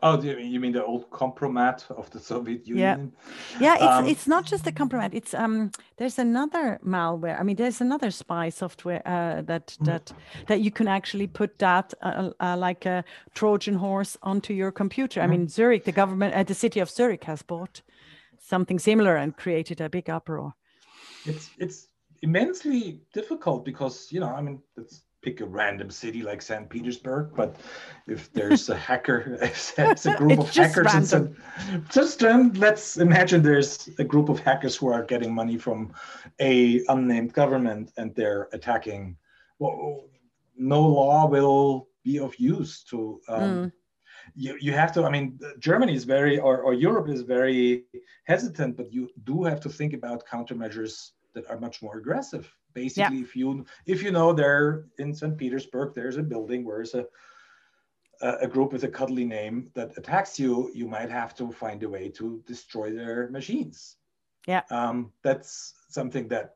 Oh, 0.04 0.20
you 0.20 0.60
mean 0.60 0.72
the 0.72 0.84
old 0.84 1.12
compromat 1.12 1.90
of 1.92 2.10
the 2.10 2.20
Soviet 2.20 2.68
Union? 2.68 3.14
Yeah, 3.60 3.60
yeah. 3.60 3.76
It's 3.76 3.84
um, 3.84 4.08
it's 4.08 4.28
not 4.28 4.46
just 4.46 4.64
the 4.64 4.72
compromat. 4.72 5.14
It's 5.14 5.34
um. 5.34 5.72
There's 5.98 6.18
another 6.18 6.80
malware. 6.84 7.40
I 7.40 7.44
mean, 7.44 7.56
there's 7.56 7.82
another 7.82 8.10
spy 8.10 8.50
software 8.50 9.04
uh, 9.06 9.44
that 9.44 9.78
hmm. 9.78 9.86
that 9.86 10.12
that 10.48 10.62
you 10.62 10.72
can 10.72 10.88
actually 10.88 11.28
put 11.28 11.60
that 11.60 11.94
uh, 12.02 12.32
uh, 12.40 12.58
like 12.58 12.88
a 12.88 13.04
Trojan 13.36 13.76
horse 13.76 14.18
onto 14.24 14.54
your 14.54 14.72
computer. 14.72 15.22
I 15.22 15.26
hmm. 15.26 15.32
mean, 15.32 15.48
Zurich, 15.48 15.84
the 15.84 15.92
government, 15.92 16.34
uh, 16.34 16.44
the 16.44 16.56
city 16.56 16.80
of 16.80 16.90
Zurich 16.90 17.26
has 17.26 17.44
bought 17.44 17.82
something 18.40 18.80
similar 18.80 19.16
and 19.16 19.38
created 19.38 19.82
a 19.82 19.90
big 19.90 20.10
uproar. 20.10 20.56
It's 21.26 21.52
it's 21.60 21.90
immensely 22.24 23.02
difficult 23.14 23.66
because 23.66 24.12
you 24.12 24.20
know, 24.20 24.34
I 24.34 24.42
mean, 24.42 24.64
it's 24.78 25.04
pick 25.22 25.40
a 25.40 25.46
random 25.46 25.90
city 25.90 26.24
like 26.24 26.42
St. 26.42 26.70
Petersburg, 26.70 27.32
but 27.36 27.56
if 28.08 28.32
there's 28.34 28.70
a 28.70 28.76
hacker, 28.90 29.38
it's 29.42 30.06
a 30.06 30.16
group 30.16 30.40
of 30.40 30.54
hackers, 30.54 30.94
and 30.94 31.08
so 31.08 31.34
just 31.90 32.24
um, 32.24 32.54
let's 32.54 32.98
imagine 32.98 33.42
there's 33.42 33.90
a 34.00 34.04
group 34.04 34.30
of 34.30 34.40
hackers 34.40 34.76
who 34.76 34.88
are 34.88 35.04
getting 35.04 35.34
money 35.34 35.58
from 35.58 35.94
a 36.40 36.82
unnamed 36.90 37.34
government 37.34 37.92
and 37.98 38.16
they're 38.16 38.50
attacking. 38.54 39.16
Well, 39.60 40.06
no 40.58 40.82
law 40.82 41.28
will 41.28 41.88
be 42.04 42.20
of 42.20 42.36
use 42.38 42.84
to. 42.86 43.22
Um, 43.28 43.42
mm. 43.42 43.72
You, 44.36 44.56
you 44.62 44.72
have 44.72 44.94
to 44.94 45.04
i 45.04 45.10
mean 45.10 45.40
germany 45.60 45.94
is 45.94 46.06
very 46.06 46.40
or, 46.40 46.62
or 46.62 46.74
europe 46.74 47.10
is 47.10 47.22
very 47.22 47.86
hesitant 48.26 48.78
but 48.78 48.94
you 48.94 49.10
do 49.26 49.44
have 49.44 49.60
to 49.62 49.68
think 49.68 49.94
about 49.94 50.26
countermeasures 50.26 51.10
that 51.34 51.50
are 51.50 51.60
much 51.60 51.82
more 51.82 51.98
aggressive 51.98 52.50
basically 52.74 53.18
yeah. 53.18 53.24
if 53.24 53.36
you 53.36 53.66
if 53.86 54.04
you 54.04 54.12
know 54.12 54.34
there 54.34 54.86
in 54.98 55.14
st 55.14 55.38
petersburg 55.38 55.94
there's 55.94 56.18
a 56.18 56.24
building 56.24 56.66
where 56.66 56.78
there's 56.78 56.96
a 56.96 57.06
a 58.22 58.48
group 58.48 58.72
with 58.72 58.84
a 58.84 58.88
cuddly 58.88 59.26
name 59.26 59.72
that 59.74 59.98
attacks 59.98 60.40
you 60.40 60.72
you 60.76 60.88
might 60.88 61.10
have 61.10 61.34
to 61.34 61.52
find 61.52 61.82
a 61.82 61.90
way 61.90 62.08
to 62.08 62.44
destroy 62.46 62.92
their 62.94 63.30
machines 63.30 63.98
yeah 64.48 64.62
um, 64.70 65.12
that's 65.24 65.74
something 65.90 66.28
that 66.28 66.56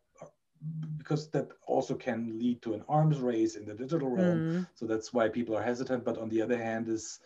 because 0.97 1.29
that 1.29 1.49
also 1.65 1.95
can 1.95 2.37
lead 2.37 2.61
to 2.61 2.73
an 2.73 2.83
arms 2.87 3.19
race 3.19 3.55
in 3.55 3.65
the 3.65 3.73
digital 3.73 4.09
realm 4.09 4.39
mm. 4.39 4.67
so 4.75 4.85
that's 4.85 5.11
why 5.11 5.27
people 5.27 5.57
are 5.57 5.63
hesitant 5.63 6.05
but 6.05 6.19
on 6.19 6.29
the 6.29 6.41
other 6.41 6.57
hand 6.57 6.87
is 6.87 7.19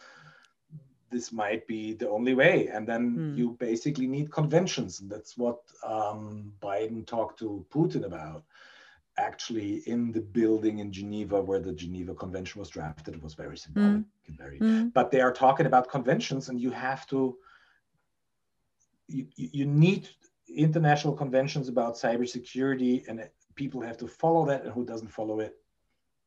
this 1.10 1.32
might 1.32 1.66
be 1.68 1.94
the 1.94 2.10
only 2.10 2.34
way. 2.34 2.68
And 2.68 2.88
then 2.88 3.16
mm. 3.16 3.38
you 3.38 3.52
basically 3.60 4.08
need 4.08 4.32
conventions. 4.32 5.00
And 5.00 5.10
that's 5.10 5.38
what 5.38 5.60
um, 5.84 6.52
Biden 6.62 7.06
talked 7.06 7.40
to 7.40 7.66
Putin 7.70 8.06
about 8.06 8.44
actually 9.20 9.84
in 9.86 10.12
the 10.12 10.22
building 10.22 10.80
in 10.80 10.92
Geneva 10.92 11.42
where 11.42 11.60
the 11.60 11.74
Geneva 11.74 12.16
Convention 12.16 12.60
was 12.60 12.70
drafted. 12.70 13.14
It 13.16 13.24
was 13.24 13.34
very 13.34 13.58
symbolic 13.58 13.98
mm. 13.98 14.06
and 14.28 14.38
very, 14.38 14.60
mm. 14.60 14.94
but 14.94 15.12
they 15.12 15.22
are 15.22 15.34
talking 15.34 15.66
about 15.66 15.90
conventions 15.90 16.50
and 16.50 16.60
you 16.60 16.72
have 16.72 17.06
to, 17.08 17.38
you, 19.08 19.28
you 19.36 19.66
need 19.66 20.10
international 20.48 21.14
conventions 21.14 21.68
about 21.68 21.96
cybersecurity 21.96 23.08
and 23.08 23.30
people 23.56 23.82
have 23.82 23.98
to 23.98 24.08
follow 24.08 24.46
that 24.46 24.64
and 24.64 24.74
who 24.74 24.86
doesn't 24.86 25.10
follow 25.10 25.40
it 25.40 25.59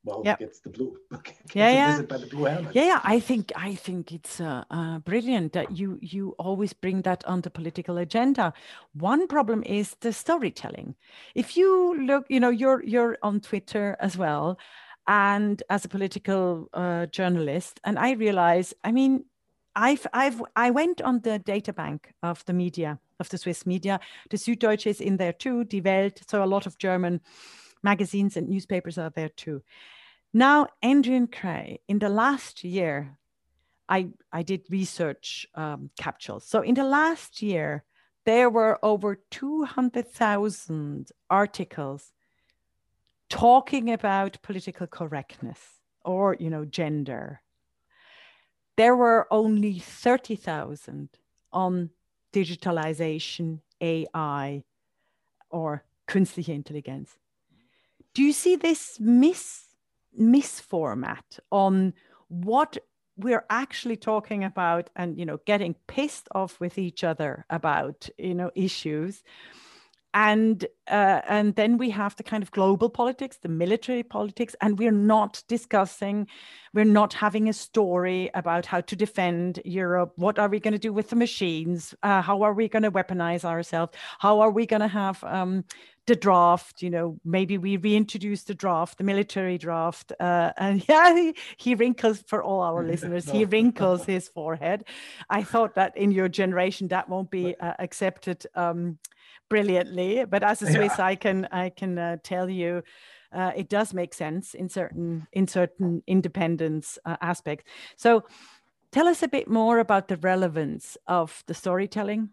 well 0.04 0.22
yep. 0.24 0.38
gets 0.38 0.60
the 0.60 0.68
blue 0.68 0.96
gets 1.24 1.54
yeah 1.54 1.70
yeah. 1.70 2.02
by 2.02 2.18
the 2.18 2.26
blue 2.26 2.48
yeah 2.48 2.70
yeah 2.72 3.00
i 3.04 3.20
think 3.20 3.52
i 3.56 3.74
think 3.74 4.12
it's 4.12 4.40
uh, 4.40 4.64
uh, 4.70 4.98
brilliant 5.00 5.52
that 5.52 5.76
you 5.76 5.98
you 6.00 6.34
always 6.38 6.72
bring 6.72 7.02
that 7.02 7.24
on 7.24 7.40
the 7.42 7.50
political 7.50 7.98
agenda 7.98 8.52
one 8.94 9.26
problem 9.26 9.62
is 9.64 9.96
the 10.00 10.12
storytelling 10.12 10.94
if 11.34 11.56
you 11.56 11.96
look 12.06 12.24
you 12.28 12.40
know 12.40 12.50
you're 12.50 12.82
you're 12.84 13.16
on 13.22 13.40
twitter 13.40 13.96
as 14.00 14.16
well 14.16 14.58
and 15.08 15.62
as 15.68 15.84
a 15.84 15.88
political 15.88 16.68
uh, 16.74 17.06
journalist 17.06 17.80
and 17.84 17.98
i 17.98 18.12
realize 18.12 18.74
i 18.84 18.92
mean 18.92 19.24
I've, 19.74 20.06
I've, 20.12 20.42
I 20.54 20.70
went 20.70 21.00
on 21.00 21.20
the 21.20 21.38
data 21.38 21.72
bank 21.72 22.12
of 22.22 22.44
the 22.44 22.52
media, 22.52 22.98
of 23.18 23.30
the 23.30 23.38
Swiss 23.38 23.64
media. 23.64 24.00
The 24.28 24.36
Süddeutsche 24.36 24.86
is 24.86 25.00
in 25.00 25.16
there 25.16 25.32
too, 25.32 25.64
Die 25.64 25.80
Welt. 25.82 26.20
So 26.28 26.44
a 26.44 26.46
lot 26.46 26.66
of 26.66 26.76
German 26.76 27.22
magazines 27.82 28.36
and 28.36 28.48
newspapers 28.48 28.98
are 28.98 29.10
there 29.10 29.28
too. 29.28 29.62
Now, 30.32 30.68
Adrian 30.82 31.26
Kreye, 31.26 31.80
in 31.88 31.98
the 31.98 32.08
last 32.08 32.64
year, 32.64 33.18
I, 33.88 34.08
I 34.32 34.42
did 34.42 34.62
research 34.70 35.46
um, 35.54 35.90
capsules. 35.98 36.46
So 36.46 36.62
in 36.62 36.74
the 36.74 36.84
last 36.84 37.42
year, 37.42 37.84
there 38.24 38.48
were 38.48 38.78
over 38.82 39.16
200,000 39.30 41.10
articles 41.28 42.12
talking 43.28 43.90
about 43.90 44.40
political 44.42 44.86
correctness 44.86 45.58
or, 46.04 46.36
you 46.38 46.48
know, 46.48 46.64
gender. 46.64 47.42
There 48.76 48.96
were 48.96 49.26
only 49.30 49.78
30,000 49.78 51.08
on 51.52 51.90
digitalization, 52.32 53.60
AI, 53.80 54.62
or 55.50 55.84
künstliche 56.08 56.54
Intelligenz. 56.54 57.18
Do 58.14 58.22
you 58.22 58.32
see 58.32 58.56
this 58.56 58.98
mis 59.00 59.64
misformat 60.18 61.40
on 61.50 61.94
what 62.28 62.76
we're 63.16 63.44
actually 63.48 63.96
talking 63.96 64.44
about 64.44 64.90
and 64.96 65.18
you 65.18 65.24
know 65.24 65.38
getting 65.46 65.74
pissed 65.86 66.28
off 66.34 66.60
with 66.60 66.78
each 66.78 67.04
other 67.04 67.46
about 67.50 68.08
you 68.18 68.34
know 68.34 68.50
issues? 68.54 69.22
And 70.14 70.66
uh, 70.90 71.22
and 71.26 71.54
then 71.54 71.78
we 71.78 71.88
have 71.88 72.16
the 72.16 72.22
kind 72.22 72.42
of 72.42 72.50
global 72.50 72.90
politics 72.90 73.38
the 73.38 73.48
military 73.48 74.02
politics 74.02 74.54
and 74.60 74.78
we're 74.78 74.92
not 74.92 75.42
discussing 75.48 76.26
we're 76.74 76.84
not 76.84 77.14
having 77.14 77.48
a 77.48 77.52
story 77.54 78.30
about 78.34 78.66
how 78.66 78.82
to 78.82 78.96
defend 78.96 79.60
europe. 79.64 80.12
What 80.16 80.38
are 80.38 80.48
we 80.48 80.60
going 80.60 80.72
to 80.72 80.78
do 80.78 80.92
with 80.92 81.08
the 81.08 81.16
machines? 81.16 81.94
Uh, 82.02 82.20
how 82.20 82.42
are 82.42 82.52
we 82.52 82.68
going 82.68 82.82
to 82.82 82.90
weaponize 82.90 83.44
ourselves? 83.44 83.94
How 84.18 84.40
are 84.40 84.50
we 84.50 84.66
going 84.66 84.80
to 84.80 84.88
have 84.88 85.24
um, 85.24 85.64
the 86.06 86.16
draft 86.16 86.82
you 86.82 86.90
know 86.90 87.18
maybe 87.24 87.58
we 87.58 87.76
reintroduce 87.76 88.42
the 88.44 88.54
draft 88.54 88.98
the 88.98 89.04
military 89.04 89.56
draft 89.56 90.12
uh, 90.18 90.52
and 90.56 90.84
yeah 90.88 91.14
he, 91.14 91.34
he, 91.56 91.74
wrinkles 91.74 92.22
for 92.26 92.42
all 92.42 92.60
our 92.60 92.84
listeners 92.92 93.26
no. 93.26 93.32
he 93.32 93.44
wrinkles 93.52 94.04
his 94.04 94.28
forehead 94.28 94.84
i 95.30 95.42
thought 95.42 95.74
that 95.74 95.96
in 95.96 96.10
your 96.10 96.28
generation 96.28 96.88
that 96.88 97.08
won't 97.08 97.30
be 97.30 97.54
uh, 97.60 97.74
accepted 97.78 98.46
um, 98.54 98.98
brilliantly 99.48 100.24
but 100.24 100.42
as 100.42 100.62
a 100.62 100.66
swiss 100.66 100.94
yeah. 100.98 101.06
i 101.06 101.14
can 101.14 101.46
i 101.52 101.68
can 101.68 101.98
uh, 101.98 102.16
tell 102.22 102.48
you 102.48 102.82
uh, 103.32 103.52
it 103.56 103.68
does 103.68 103.94
make 103.94 104.12
sense 104.12 104.54
in 104.54 104.68
certain 104.68 105.26
in 105.32 105.46
certain 105.46 106.02
independence 106.06 106.98
uh, 107.04 107.16
aspects 107.20 107.64
so 107.96 108.24
tell 108.90 109.06
us 109.06 109.22
a 109.22 109.28
bit 109.28 109.48
more 109.48 109.78
about 109.78 110.08
the 110.08 110.16
relevance 110.18 110.96
of 111.06 111.42
the 111.46 111.54
storytelling 111.54 112.30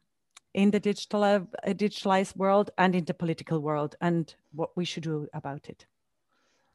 in 0.59 0.71
the 0.71 0.79
digital 0.79 1.23
uh, 1.23 1.39
digitalized 1.83 2.35
world 2.35 2.69
and 2.77 2.93
in 2.93 3.05
the 3.05 3.13
political 3.13 3.59
world 3.59 3.95
and 4.01 4.35
what 4.51 4.71
we 4.75 4.85
should 4.85 5.03
do 5.03 5.27
about 5.33 5.69
it. 5.69 5.85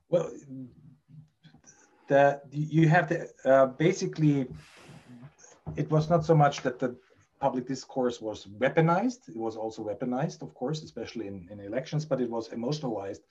Well 0.08 0.30
that 2.08 2.42
you 2.50 2.88
have 2.88 3.06
to 3.08 3.16
uh, 3.44 3.66
basically 3.66 4.46
it 5.76 5.90
was 5.90 6.10
not 6.10 6.24
so 6.24 6.34
much 6.34 6.62
that 6.62 6.78
the 6.78 6.90
public 7.40 7.66
discourse 7.66 8.20
was 8.20 8.46
weaponized 8.62 9.20
it 9.28 9.36
was 9.46 9.56
also 9.56 9.80
weaponized 9.90 10.42
of 10.42 10.50
course 10.54 10.82
especially 10.82 11.26
in, 11.26 11.48
in 11.50 11.60
elections 11.60 12.04
but 12.04 12.20
it 12.20 12.30
was 12.36 12.44
emotionalized 12.58 13.22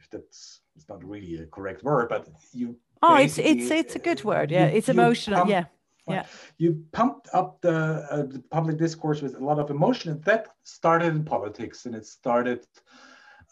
if 0.00 0.08
that's 0.10 0.60
it's 0.74 0.88
not 0.88 1.04
really 1.04 1.32
a 1.42 1.46
correct 1.56 1.82
word 1.82 2.08
but 2.08 2.26
you 2.52 2.76
oh 3.02 3.16
it's 3.16 3.38
it's 3.38 3.70
it's 3.70 3.94
a 4.00 4.02
good 4.08 4.22
word. 4.24 4.50
yeah 4.50 4.68
you, 4.68 4.76
it's 4.78 4.88
emotional. 4.88 5.46
yeah 5.46 5.64
yeah. 6.08 6.26
You 6.58 6.84
pumped 6.92 7.28
up 7.32 7.60
the, 7.60 8.06
uh, 8.10 8.22
the, 8.22 8.42
public 8.50 8.76
discourse 8.76 9.22
with 9.22 9.34
a 9.34 9.44
lot 9.44 9.58
of 9.58 9.70
emotion, 9.70 10.12
and 10.12 10.22
that 10.24 10.48
started 10.62 11.14
in 11.14 11.24
politics, 11.24 11.86
and 11.86 11.94
it 11.94 12.06
started 12.06 12.66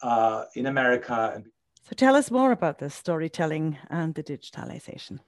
uh, 0.01 0.45
in 0.55 0.67
America. 0.67 1.33
And 1.35 1.45
so, 1.83 1.95
tell 1.95 2.15
us 2.15 2.31
more 2.31 2.51
about 2.51 2.79
the 2.79 2.89
storytelling 2.89 3.77
and 3.89 4.15
the 4.15 4.23
digitalization. 4.23 5.19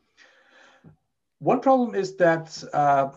One 1.40 1.60
problem 1.60 1.96
is 1.96 2.16
that 2.16 2.64
uh, 2.74 3.10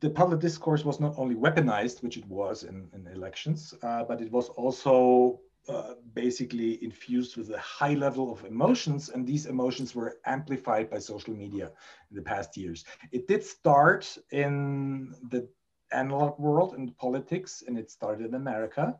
the 0.00 0.10
public 0.10 0.40
discourse 0.40 0.84
was 0.84 0.98
not 1.00 1.14
only 1.16 1.34
weaponized, 1.34 2.02
which 2.02 2.16
it 2.16 2.26
was 2.26 2.64
in, 2.64 2.88
in 2.92 3.06
elections, 3.08 3.74
uh, 3.82 4.04
but 4.04 4.20
it 4.20 4.30
was 4.32 4.48
also 4.50 5.40
uh, 5.68 5.94
basically 6.14 6.82
infused 6.82 7.36
with 7.36 7.50
a 7.50 7.58
high 7.58 7.94
level 7.94 8.32
of 8.32 8.44
emotions, 8.44 9.10
and 9.10 9.26
these 9.26 9.46
emotions 9.46 9.94
were 9.94 10.18
amplified 10.26 10.90
by 10.90 10.98
social 10.98 11.34
media 11.34 11.70
in 12.10 12.16
the 12.16 12.22
past 12.22 12.56
years. 12.56 12.84
It 13.12 13.28
did 13.28 13.44
start 13.44 14.18
in 14.30 15.14
the 15.30 15.48
analog 15.92 16.38
world 16.38 16.74
and 16.74 16.96
politics, 16.96 17.62
and 17.66 17.78
it 17.78 17.90
started 17.90 18.26
in 18.26 18.34
America. 18.34 18.98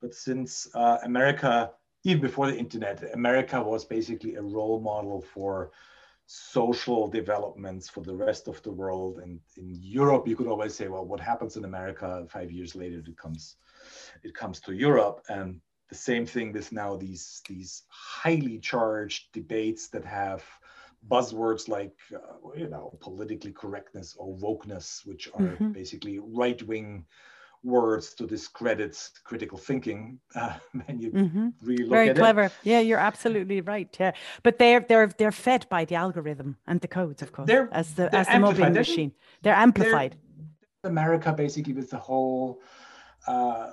But 0.00 0.14
since 0.14 0.68
uh, 0.74 0.98
America, 1.02 1.72
even 2.04 2.22
before 2.22 2.46
the 2.50 2.58
internet, 2.58 3.14
America 3.14 3.62
was 3.62 3.84
basically 3.84 4.36
a 4.36 4.42
role 4.42 4.80
model 4.80 5.20
for 5.20 5.72
social 6.26 7.06
developments 7.06 7.88
for 7.88 8.02
the 8.02 8.14
rest 8.14 8.48
of 8.48 8.62
the 8.62 8.70
world. 8.70 9.20
And 9.20 9.40
in 9.56 9.76
Europe, 9.80 10.28
you 10.28 10.36
could 10.36 10.48
always 10.48 10.74
say, 10.74 10.88
well, 10.88 11.06
what 11.06 11.20
happens 11.20 11.56
in 11.56 11.64
America 11.64 12.26
five 12.28 12.50
years 12.50 12.74
later, 12.74 12.98
it 12.98 13.16
comes, 13.16 13.56
it 14.22 14.34
comes 14.34 14.60
to 14.60 14.72
Europe. 14.72 15.22
And 15.28 15.60
the 15.88 15.94
same 15.94 16.26
thing 16.26 16.52
with 16.52 16.72
now 16.72 16.96
these, 16.96 17.42
these 17.48 17.82
highly 17.88 18.58
charged 18.58 19.32
debates 19.32 19.88
that 19.88 20.04
have 20.04 20.44
buzzwords 21.08 21.68
like, 21.68 21.94
uh, 22.14 22.50
you 22.56 22.68
know, 22.68 22.96
politically 23.00 23.52
correctness 23.52 24.16
or 24.18 24.36
wokeness, 24.36 25.06
which 25.06 25.28
are 25.34 25.40
mm-hmm. 25.40 25.70
basically 25.70 26.18
right-wing 26.18 27.04
words 27.62 28.14
to 28.14 28.26
discredit 28.26 28.96
critical 29.24 29.58
thinking 29.58 30.18
uh, 30.34 30.54
when 30.86 30.98
you 30.98 31.10
mm-hmm. 31.10 31.48
really 31.62 31.82
look 31.84 31.90
very 31.90 32.10
at 32.10 32.16
clever 32.16 32.44
it. 32.44 32.52
yeah 32.62 32.80
you're 32.80 32.98
absolutely 32.98 33.60
right 33.60 33.96
yeah 33.98 34.12
but 34.44 34.58
they're 34.58 34.80
they're 34.80 35.08
they're 35.18 35.32
fed 35.32 35.66
by 35.68 35.84
the 35.84 35.94
algorithm 35.94 36.56
and 36.66 36.80
the 36.80 36.88
codes 36.88 37.22
of 37.22 37.32
course 37.32 37.48
they're, 37.48 37.68
as 37.72 37.94
the 37.94 38.14
as 38.14 38.28
the 38.28 38.38
mobbing 38.38 38.72
machine 38.72 39.12
they're 39.42 39.54
amplified 39.54 40.16
they're, 40.82 40.90
america 40.90 41.32
basically 41.32 41.72
with 41.72 41.90
the 41.90 41.98
whole 41.98 42.60
uh, 43.26 43.72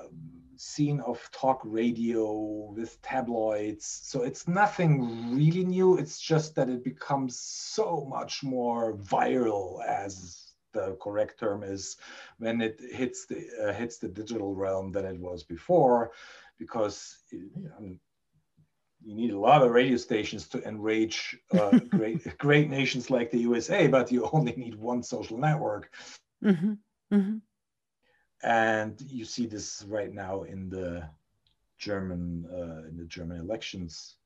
scene 0.64 0.99
of 1.01 1.30
talk 1.32 1.61
radio 1.64 2.72
with 2.76 3.01
tabloids 3.01 3.86
so 4.03 4.24
it's 4.24 4.47
nothing 4.47 5.36
really 5.36 5.64
new 5.64 5.97
it's 5.97 6.20
just 6.20 6.55
that 6.55 6.70
it 6.70 6.84
becomes 6.84 7.39
so 7.39 8.05
much 8.09 8.43
more 8.43 8.95
viral 8.97 9.84
as 9.86 10.43
the 10.74 10.97
correct 11.01 11.39
term 11.39 11.64
is 11.64 11.97
when 12.39 12.61
it 12.61 12.80
hits 12.91 13.26
the 13.26 13.47
uh, 13.64 13.74
hits 13.74 13.97
the 13.97 14.07
digital 14.07 14.53
realm 14.53 14.91
than 14.91 15.05
it 15.05 15.20
was 15.20 15.43
before, 15.43 16.11
because 16.59 17.20
you, 17.32 17.49
know, 17.55 17.95
you 19.05 19.16
need 19.16 19.32
a 19.32 19.39
lot 19.39 19.61
of 19.61 19.72
radio 19.72 19.97
stations 19.97 20.47
to 20.49 20.68
enrage 20.68 21.38
uh, 21.57 21.80
great 21.89 22.38
great 22.38 22.70
nations 22.70 23.09
like 23.09 23.32
the 23.32 23.39
USA, 23.39 23.88
but 23.88 24.11
you 24.11 24.30
only 24.34 24.53
need 24.53 24.76
one 24.76 25.03
social 25.03 25.38
network. 25.38 25.91
Mm-hmm. 26.43 26.74
Mm-hmm. 27.14 27.38
And 28.44 29.00
you 29.10 29.26
see 29.26 29.46
this 29.46 29.86
right 29.88 30.14
now 30.14 30.44
in 30.44 30.70
the 30.70 31.10
German 31.78 32.46
uh, 32.52 32.88
in 32.88 32.98
the 32.98 33.06
German 33.06 33.39
elections 33.39 34.18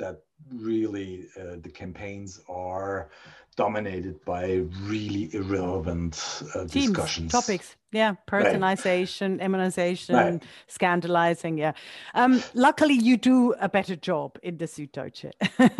that 0.00 0.24
really 0.52 1.28
uh, 1.38 1.56
the 1.62 1.70
campaigns 1.70 2.40
are 2.48 3.10
dominated 3.56 4.24
by 4.24 4.62
really 4.82 5.34
irrelevant 5.34 6.42
uh, 6.54 6.66
Teams, 6.66 6.86
discussions. 6.86 7.32
topics. 7.32 7.76
Yeah 7.92 8.14
personalization 8.26 9.30
right. 9.32 9.46
immunization 9.46 10.14
right. 10.14 10.42
scandalizing 10.68 11.58
yeah. 11.58 11.72
Um, 12.14 12.42
luckily 12.54 12.94
you 12.94 13.16
do 13.16 13.54
a 13.60 13.68
better 13.68 13.96
job 13.96 14.38
in 14.42 14.58
the 14.58 14.66
Süddeutsche 14.66 15.32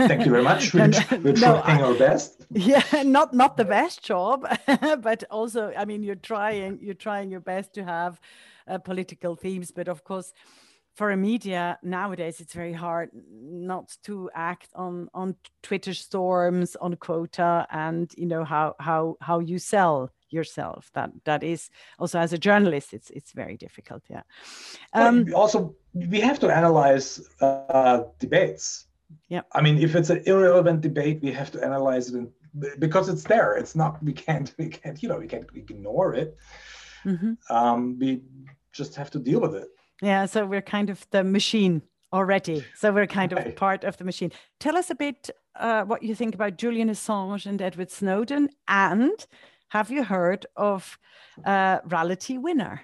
thank 0.08 0.24
you 0.26 0.30
very 0.30 0.42
much. 0.42 0.74
We're, 0.74 0.90
we're 1.22 1.32
no, 1.32 1.62
trying 1.62 1.82
our 1.82 1.94
best. 1.94 2.46
Yeah 2.50 2.82
not 3.04 3.32
not 3.32 3.56
the 3.56 3.64
best 3.64 4.02
job 4.02 4.46
but 5.08 5.24
also 5.30 5.72
i 5.76 5.84
mean 5.84 6.02
you're 6.02 6.22
trying 6.32 6.80
you're 6.82 7.02
trying 7.08 7.30
your 7.30 7.44
best 7.52 7.72
to 7.74 7.84
have 7.84 8.20
uh, 8.66 8.78
political 8.78 9.36
themes 9.36 9.70
but 9.70 9.88
of 9.88 10.02
course 10.04 10.34
for 10.94 11.10
a 11.10 11.16
media 11.16 11.78
nowadays 11.82 12.40
it's 12.40 12.52
very 12.52 12.72
hard 12.72 13.10
not 13.32 13.96
to 14.02 14.30
act 14.34 14.68
on 14.74 15.08
on 15.14 15.34
twitter 15.62 15.94
storms 15.94 16.76
on 16.76 16.94
quota 16.96 17.66
and 17.70 18.12
you 18.16 18.26
know 18.26 18.44
how 18.44 18.74
how 18.78 19.16
how 19.20 19.38
you 19.38 19.58
sell 19.58 20.10
yourself. 20.32 20.90
That 20.94 21.10
that 21.24 21.42
is 21.42 21.70
also 21.98 22.18
as 22.18 22.32
a 22.32 22.38
journalist 22.38 22.94
it's 22.94 23.10
it's 23.10 23.32
very 23.32 23.56
difficult 23.56 24.02
yeah. 24.08 24.22
Um, 24.92 25.26
also 25.34 25.74
we 25.92 26.20
have 26.20 26.38
to 26.40 26.48
analyze 26.48 27.20
uh, 27.40 28.04
debates. 28.18 28.86
Yeah. 29.28 29.42
I 29.52 29.60
mean 29.60 29.78
if 29.78 29.94
it's 29.94 30.10
an 30.10 30.22
irrelevant 30.26 30.80
debate 30.80 31.20
we 31.22 31.32
have 31.32 31.50
to 31.52 31.64
analyze 31.64 32.12
it 32.14 32.28
because 32.78 33.08
it's 33.08 33.24
there. 33.24 33.54
It's 33.54 33.74
not 33.74 34.02
we 34.02 34.12
can't 34.12 34.52
we 34.58 34.68
can't 34.68 35.02
you 35.02 35.08
know 35.08 35.18
we 35.18 35.26
can't 35.26 35.48
ignore 35.54 36.14
it. 36.14 36.36
Mm-hmm. 37.06 37.32
um, 37.48 37.98
we 37.98 38.20
just 38.72 38.94
have 38.94 39.10
to 39.12 39.18
deal 39.18 39.40
with 39.40 39.54
it 39.54 39.68
yeah, 40.02 40.26
so 40.26 40.46
we're 40.46 40.62
kind 40.62 40.90
of 40.90 41.06
the 41.10 41.24
machine 41.24 41.82
already. 42.12 42.64
So 42.76 42.92
we're 42.92 43.06
kind 43.06 43.32
of 43.32 43.56
part 43.56 43.84
of 43.84 43.96
the 43.96 44.04
machine. 44.04 44.32
Tell 44.58 44.76
us 44.76 44.90
a 44.90 44.94
bit 44.94 45.30
uh, 45.58 45.84
what 45.84 46.02
you 46.02 46.14
think 46.14 46.34
about 46.34 46.56
Julian 46.56 46.88
Assange 46.88 47.46
and 47.46 47.60
Edward 47.60 47.90
Snowden. 47.90 48.48
And 48.68 49.26
have 49.68 49.90
you 49.90 50.04
heard 50.04 50.46
of 50.56 50.98
uh, 51.44 51.78
Reality 51.84 52.38
Winner? 52.38 52.82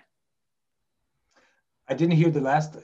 I 1.89 1.95
didn't 1.95 2.17
hear 2.17 2.31
the 2.31 2.41
last. 2.41 2.77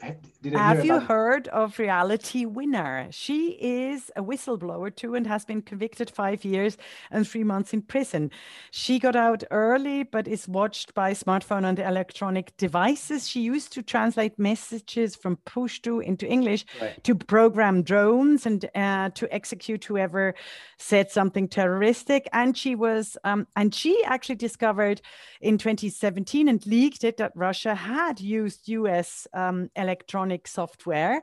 Did 0.43 0.55
I 0.55 0.63
Have 0.63 0.85
you 0.85 1.01
heard 1.01 1.49
of 1.49 1.77
Reality 1.81 2.45
Winner? 2.45 3.09
She 3.11 3.59
is 3.61 4.13
a 4.15 4.23
whistleblower 4.23 4.95
too 4.95 5.17
and 5.17 5.27
has 5.27 5.45
been 5.45 5.61
convicted 5.61 6.09
five 6.09 6.45
years 6.45 6.77
and 7.11 7.27
three 7.27 7.43
months 7.43 7.73
in 7.73 7.83
prison. 7.83 8.31
She 8.71 9.01
got 9.01 9.17
out 9.17 9.43
early 9.51 10.05
but 10.05 10.29
is 10.29 10.47
watched 10.47 10.95
by 10.95 11.15
smartphone 11.15 11.65
and 11.65 11.81
electronic 11.81 12.57
devices. 12.59 13.29
She 13.29 13.41
used 13.41 13.73
to 13.73 13.83
translate 13.83 14.39
messages 14.39 15.17
from 15.17 15.37
Pashto 15.47 16.01
into 16.01 16.25
English 16.25 16.65
right. 16.81 17.03
to 17.03 17.17
program 17.17 17.83
drones 17.83 18.47
and 18.47 18.71
uh, 18.77 19.11
to 19.11 19.35
execute 19.35 19.85
whoever 19.85 20.35
said 20.79 21.11
something 21.11 21.49
terroristic. 21.49 22.29
And 22.33 22.57
she 22.57 22.77
was, 22.77 23.17
um, 23.25 23.49
and 23.57 23.75
she 23.75 24.01
actually 24.05 24.37
discovered 24.37 25.01
in 25.41 25.59
2017 25.59 26.47
and 26.47 26.65
leaked 26.67 27.03
it 27.03 27.17
that 27.17 27.33
Russia 27.35 27.75
had 27.75 28.21
used 28.21 28.69
US 28.69 28.91
US 28.93 29.26
um, 29.34 29.70
electronic 29.76 30.47
software. 30.47 31.22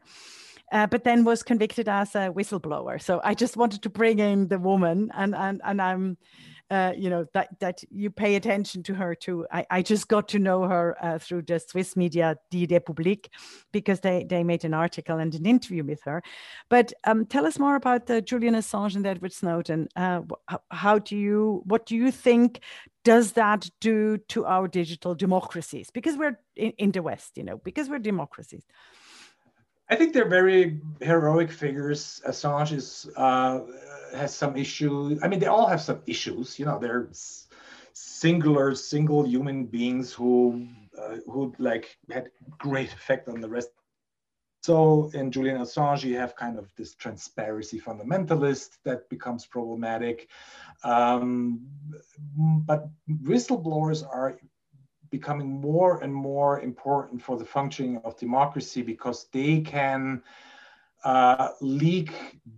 Uh, 0.71 0.85
but 0.85 1.03
then 1.03 1.23
was 1.23 1.41
convicted 1.41 1.89
as 1.89 2.13
a 2.13 2.29
whistleblower. 2.29 3.01
So 3.01 3.19
I 3.23 3.33
just 3.33 3.57
wanted 3.57 3.81
to 3.81 3.89
bring 3.89 4.19
in 4.19 4.49
the 4.49 4.59
woman, 4.59 5.09
and 5.15 5.33
and 5.33 5.59
and 5.63 5.81
I'm, 5.81 6.17
uh, 6.69 6.93
you 6.95 7.09
know, 7.09 7.25
that 7.33 7.59
that 7.59 7.83
you 7.89 8.11
pay 8.11 8.35
attention 8.35 8.83
to 8.83 8.93
her 8.93 9.15
too. 9.15 9.47
I, 9.51 9.65
I 9.71 9.81
just 9.81 10.07
got 10.07 10.27
to 10.27 10.37
know 10.37 10.65
her 10.65 10.95
uh, 11.01 11.17
through 11.17 11.41
the 11.43 11.59
Swiss 11.59 11.95
media 11.95 12.35
Die 12.51 12.67
Republik, 12.67 13.29
because 13.71 14.01
they 14.01 14.25
they 14.29 14.43
made 14.43 14.63
an 14.63 14.75
article 14.75 15.17
and 15.17 15.33
an 15.33 15.47
interview 15.47 15.83
with 15.83 16.03
her. 16.03 16.21
But 16.69 16.93
um, 17.03 17.25
tell 17.25 17.47
us 17.47 17.57
more 17.57 17.75
about 17.75 18.05
the 18.05 18.21
Julian 18.21 18.53
Assange 18.53 18.95
and 18.95 19.07
Edward 19.07 19.33
Snowden. 19.33 19.87
Uh, 19.95 20.21
how 20.69 20.99
do 20.99 21.17
you 21.17 21.63
what 21.65 21.87
do 21.87 21.95
you 21.95 22.11
think 22.11 22.61
does 23.09 23.31
that 23.31 23.67
do 23.81 24.19
to 24.33 24.45
our 24.45 24.67
digital 24.67 25.15
democracies? 25.15 25.89
Because 25.89 26.15
we're 26.15 26.37
in, 26.55 26.71
in 26.83 26.91
the 26.91 27.01
West, 27.01 27.31
you 27.39 27.43
know, 27.43 27.57
because 27.57 27.89
we're 27.89 27.97
democracies. 28.13 28.63
I 29.89 29.95
think 29.95 30.13
they're 30.13 30.29
very 30.29 30.79
heroic 31.01 31.49
figures. 31.63 32.21
Assange 32.27 32.71
is 32.81 33.09
uh, 33.15 33.61
has 34.13 34.31
some 34.35 34.55
issues. 34.55 35.17
I 35.23 35.27
mean, 35.27 35.39
they 35.39 35.47
all 35.55 35.67
have 35.73 35.81
some 35.81 36.01
issues. 36.05 36.59
You 36.59 36.65
know, 36.67 36.77
they're 36.77 37.09
singular, 37.93 38.75
single 38.75 39.21
human 39.25 39.65
beings 39.65 40.13
who 40.13 40.67
uh, 41.01 41.15
who 41.31 41.41
like 41.57 41.97
had 42.11 42.29
great 42.59 42.91
effect 42.93 43.27
on 43.27 43.41
the 43.41 43.49
rest 43.49 43.71
so 44.69 45.09
in 45.15 45.31
Julian 45.31 45.57
Assange, 45.57 46.03
you 46.03 46.15
have 46.17 46.35
kind 46.35 46.59
of 46.59 46.71
this 46.75 46.93
transparency 46.93 47.79
fundamentalist 47.79 48.77
that 48.83 49.09
becomes 49.09 49.43
problematic. 49.43 50.27
Um, 50.83 51.65
but 52.37 52.87
whistleblowers 53.09 54.05
are 54.07 54.37
becoming 55.09 55.49
more 55.49 56.03
and 56.03 56.13
more 56.13 56.59
important 56.59 57.19
for 57.19 57.35
the 57.35 57.45
functioning 57.45 57.99
of 58.03 58.15
democracy 58.19 58.83
because 58.83 59.25
they 59.33 59.61
can 59.61 60.21
uh, 61.03 61.49
leak 61.61 62.11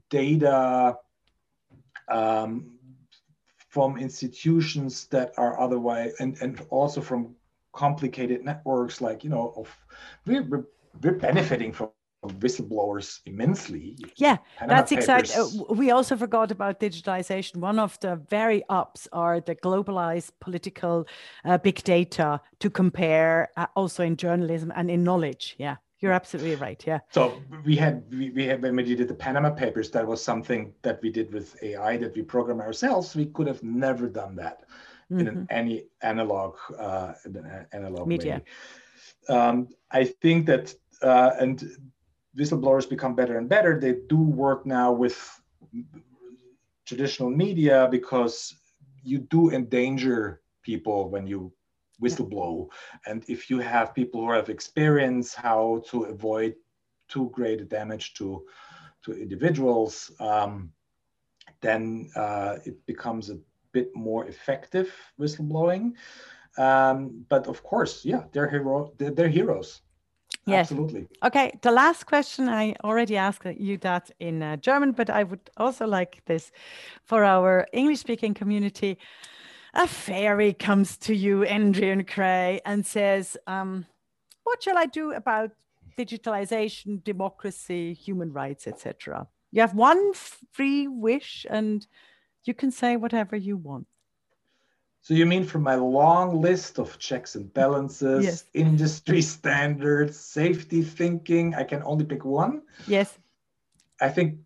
data 0.09 0.97
um, 2.09 2.77
from 3.69 3.97
institutions 3.97 5.05
that 5.11 5.31
are 5.37 5.57
otherwise, 5.61 6.11
and, 6.19 6.35
and 6.41 6.59
also 6.71 6.99
from 6.99 7.35
complicated 7.71 8.43
networks 8.43 8.99
like, 8.99 9.23
you 9.23 9.29
know, 9.29 9.53
of 9.55 9.73
we're, 10.25 10.43
we're 11.01 11.13
benefiting 11.13 11.71
from 11.71 11.89
whistleblowers 12.23 13.19
immensely. 13.25 13.97
Yeah, 14.15 14.37
Panama 14.57 14.77
that's 14.77 14.91
exactly. 14.91 15.35
Uh, 15.35 15.73
we 15.73 15.91
also 15.91 16.15
forgot 16.15 16.51
about 16.51 16.79
digitization. 16.79 17.57
One 17.57 17.79
of 17.79 17.99
the 17.99 18.15
very 18.15 18.63
ups 18.69 19.07
are 19.11 19.39
the 19.39 19.55
globalized 19.55 20.31
political 20.39 21.07
uh, 21.45 21.57
big 21.57 21.83
data 21.83 22.41
to 22.59 22.69
compare 22.69 23.49
uh, 23.57 23.67
also 23.75 24.03
in 24.03 24.17
journalism 24.17 24.71
and 24.75 24.91
in 24.91 25.03
knowledge. 25.03 25.55
Yeah, 25.57 25.77
you're 25.99 26.11
absolutely 26.11 26.55
right. 26.55 26.83
Yeah. 26.85 26.99
So 27.09 27.41
we 27.65 27.75
had 27.75 28.03
we, 28.11 28.29
we 28.29 28.45
had 28.45 28.61
when 28.61 28.75
we 28.75 28.95
did 28.95 29.07
the 29.07 29.15
Panama 29.15 29.49
Papers, 29.49 29.89
that 29.91 30.05
was 30.05 30.23
something 30.23 30.73
that 30.83 31.01
we 31.01 31.09
did 31.09 31.33
with 31.33 31.61
AI 31.63 31.97
that 31.97 32.15
we 32.15 32.21
program 32.21 32.61
ourselves. 32.61 33.15
We 33.15 33.25
could 33.27 33.47
have 33.47 33.63
never 33.63 34.07
done 34.07 34.35
that 34.35 34.61
mm-hmm. 35.11 35.19
in 35.19 35.27
an, 35.27 35.35
mm-hmm. 35.35 35.45
any 35.49 35.85
analog 36.01 36.55
uh, 36.77 37.13
analog 37.71 38.07
media. 38.07 38.43
Way. 39.27 39.35
Um, 39.35 39.69
I 39.91 40.05
think 40.05 40.45
that 40.47 40.73
uh, 41.01 41.31
and 41.39 41.63
whistleblowers 42.37 42.89
become 42.89 43.15
better 43.15 43.37
and 43.37 43.49
better. 43.49 43.79
They 43.79 43.95
do 44.07 44.17
work 44.17 44.65
now 44.65 44.91
with 44.91 45.17
traditional 46.85 47.29
media 47.29 47.87
because 47.89 48.53
you 49.03 49.19
do 49.19 49.51
endanger 49.51 50.41
people 50.63 51.09
when 51.09 51.27
you 51.27 51.51
whistleblow. 52.01 52.67
And 53.05 53.23
if 53.27 53.49
you 53.49 53.59
have 53.59 53.93
people 53.93 54.25
who 54.25 54.31
have 54.31 54.49
experience 54.49 55.33
how 55.33 55.83
to 55.89 56.03
avoid 56.03 56.55
too 57.07 57.29
great 57.33 57.61
a 57.61 57.65
damage 57.65 58.13
to, 58.15 58.45
to 59.03 59.13
individuals, 59.13 60.11
um, 60.19 60.71
then 61.61 62.09
uh, 62.15 62.57
it 62.65 62.83
becomes 62.85 63.29
a 63.29 63.39
bit 63.71 63.95
more 63.95 64.25
effective 64.27 64.93
whistleblowing. 65.19 65.93
Um, 66.57 67.25
but 67.29 67.47
of 67.47 67.63
course, 67.63 68.03
yeah, 68.03 68.23
they're 68.31 68.49
hero, 68.49 68.91
they're, 68.97 69.11
they're 69.11 69.29
heroes. 69.29 69.81
Yes. 70.45 70.71
Absolutely. 70.71 71.07
Okay. 71.23 71.57
The 71.61 71.71
last 71.71 72.05
question 72.05 72.49
I 72.49 72.75
already 72.83 73.15
asked 73.15 73.45
you 73.45 73.77
that 73.79 74.09
in 74.19 74.41
uh, 74.41 74.57
German, 74.57 74.91
but 74.91 75.09
I 75.09 75.23
would 75.23 75.51
also 75.57 75.85
like 75.85 76.23
this 76.25 76.51
for 77.03 77.23
our 77.23 77.67
English 77.73 77.99
speaking 77.99 78.33
community. 78.33 78.97
A 79.73 79.87
fairy 79.87 80.53
comes 80.53 80.97
to 80.97 81.15
you, 81.15 81.45
Adrian 81.45 82.03
Kreye, 82.03 82.59
and 82.65 82.85
says, 82.85 83.37
um, 83.47 83.85
What 84.43 84.63
shall 84.63 84.77
I 84.77 84.85
do 84.85 85.13
about 85.13 85.51
digitalization, 85.97 87.03
democracy, 87.03 87.93
human 87.93 88.33
rights, 88.33 88.67
etc.? 88.67 89.27
You 89.51 89.61
have 89.61 89.75
one 89.75 90.13
free 90.13 90.87
wish, 90.87 91.45
and 91.49 91.85
you 92.43 92.53
can 92.53 92.71
say 92.71 92.97
whatever 92.97 93.35
you 93.35 93.57
want. 93.57 93.87
So 95.03 95.15
you 95.15 95.25
mean 95.25 95.45
from 95.45 95.63
my 95.63 95.75
long 95.75 96.41
list 96.41 96.77
of 96.77 96.99
checks 96.99 97.35
and 97.35 97.51
balances, 97.51 98.23
yes. 98.23 98.43
industry 98.53 99.21
standards, 99.21 100.19
safety 100.19 100.83
thinking, 100.83 101.55
I 101.55 101.63
can 101.63 101.81
only 101.83 102.05
pick 102.05 102.23
one? 102.23 102.61
Yes. 102.85 103.17
I 103.99 104.09
think 104.09 104.37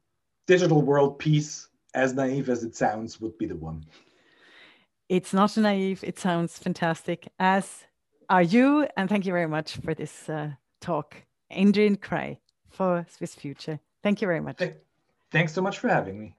digital 0.48 0.82
world 0.82 1.20
peace, 1.20 1.68
as 1.94 2.14
naive 2.14 2.50
as 2.50 2.64
it 2.64 2.76
sounds, 2.76 3.20
would 3.20 3.38
be 3.38 3.46
the 3.46 3.56
one. 3.58 3.86
It's 5.10 5.34
not 5.34 5.58
naive. 5.58 6.04
It 6.04 6.18
sounds 6.20 6.58
fantastic, 6.58 7.28
as 7.38 7.84
are 8.30 8.42
you. 8.42 8.88
And 8.96 9.10
thank 9.10 9.26
you 9.26 9.34
very 9.34 9.48
much 9.48 9.76
for 9.78 9.94
this 9.94 10.30
uh, 10.30 10.52
talk. 10.80 11.16
Adrian 11.52 11.98
Kreye 11.98 12.38
for 12.70 13.06
Swiss 13.10 13.36
Future. 13.36 13.80
Thank 14.04 14.22
you 14.22 14.28
very 14.28 14.42
much. 14.42 14.62
Thanks 15.32 15.54
so 15.54 15.62
much 15.62 15.80
for 15.80 15.90
having 15.90 16.20
me. 16.20 16.36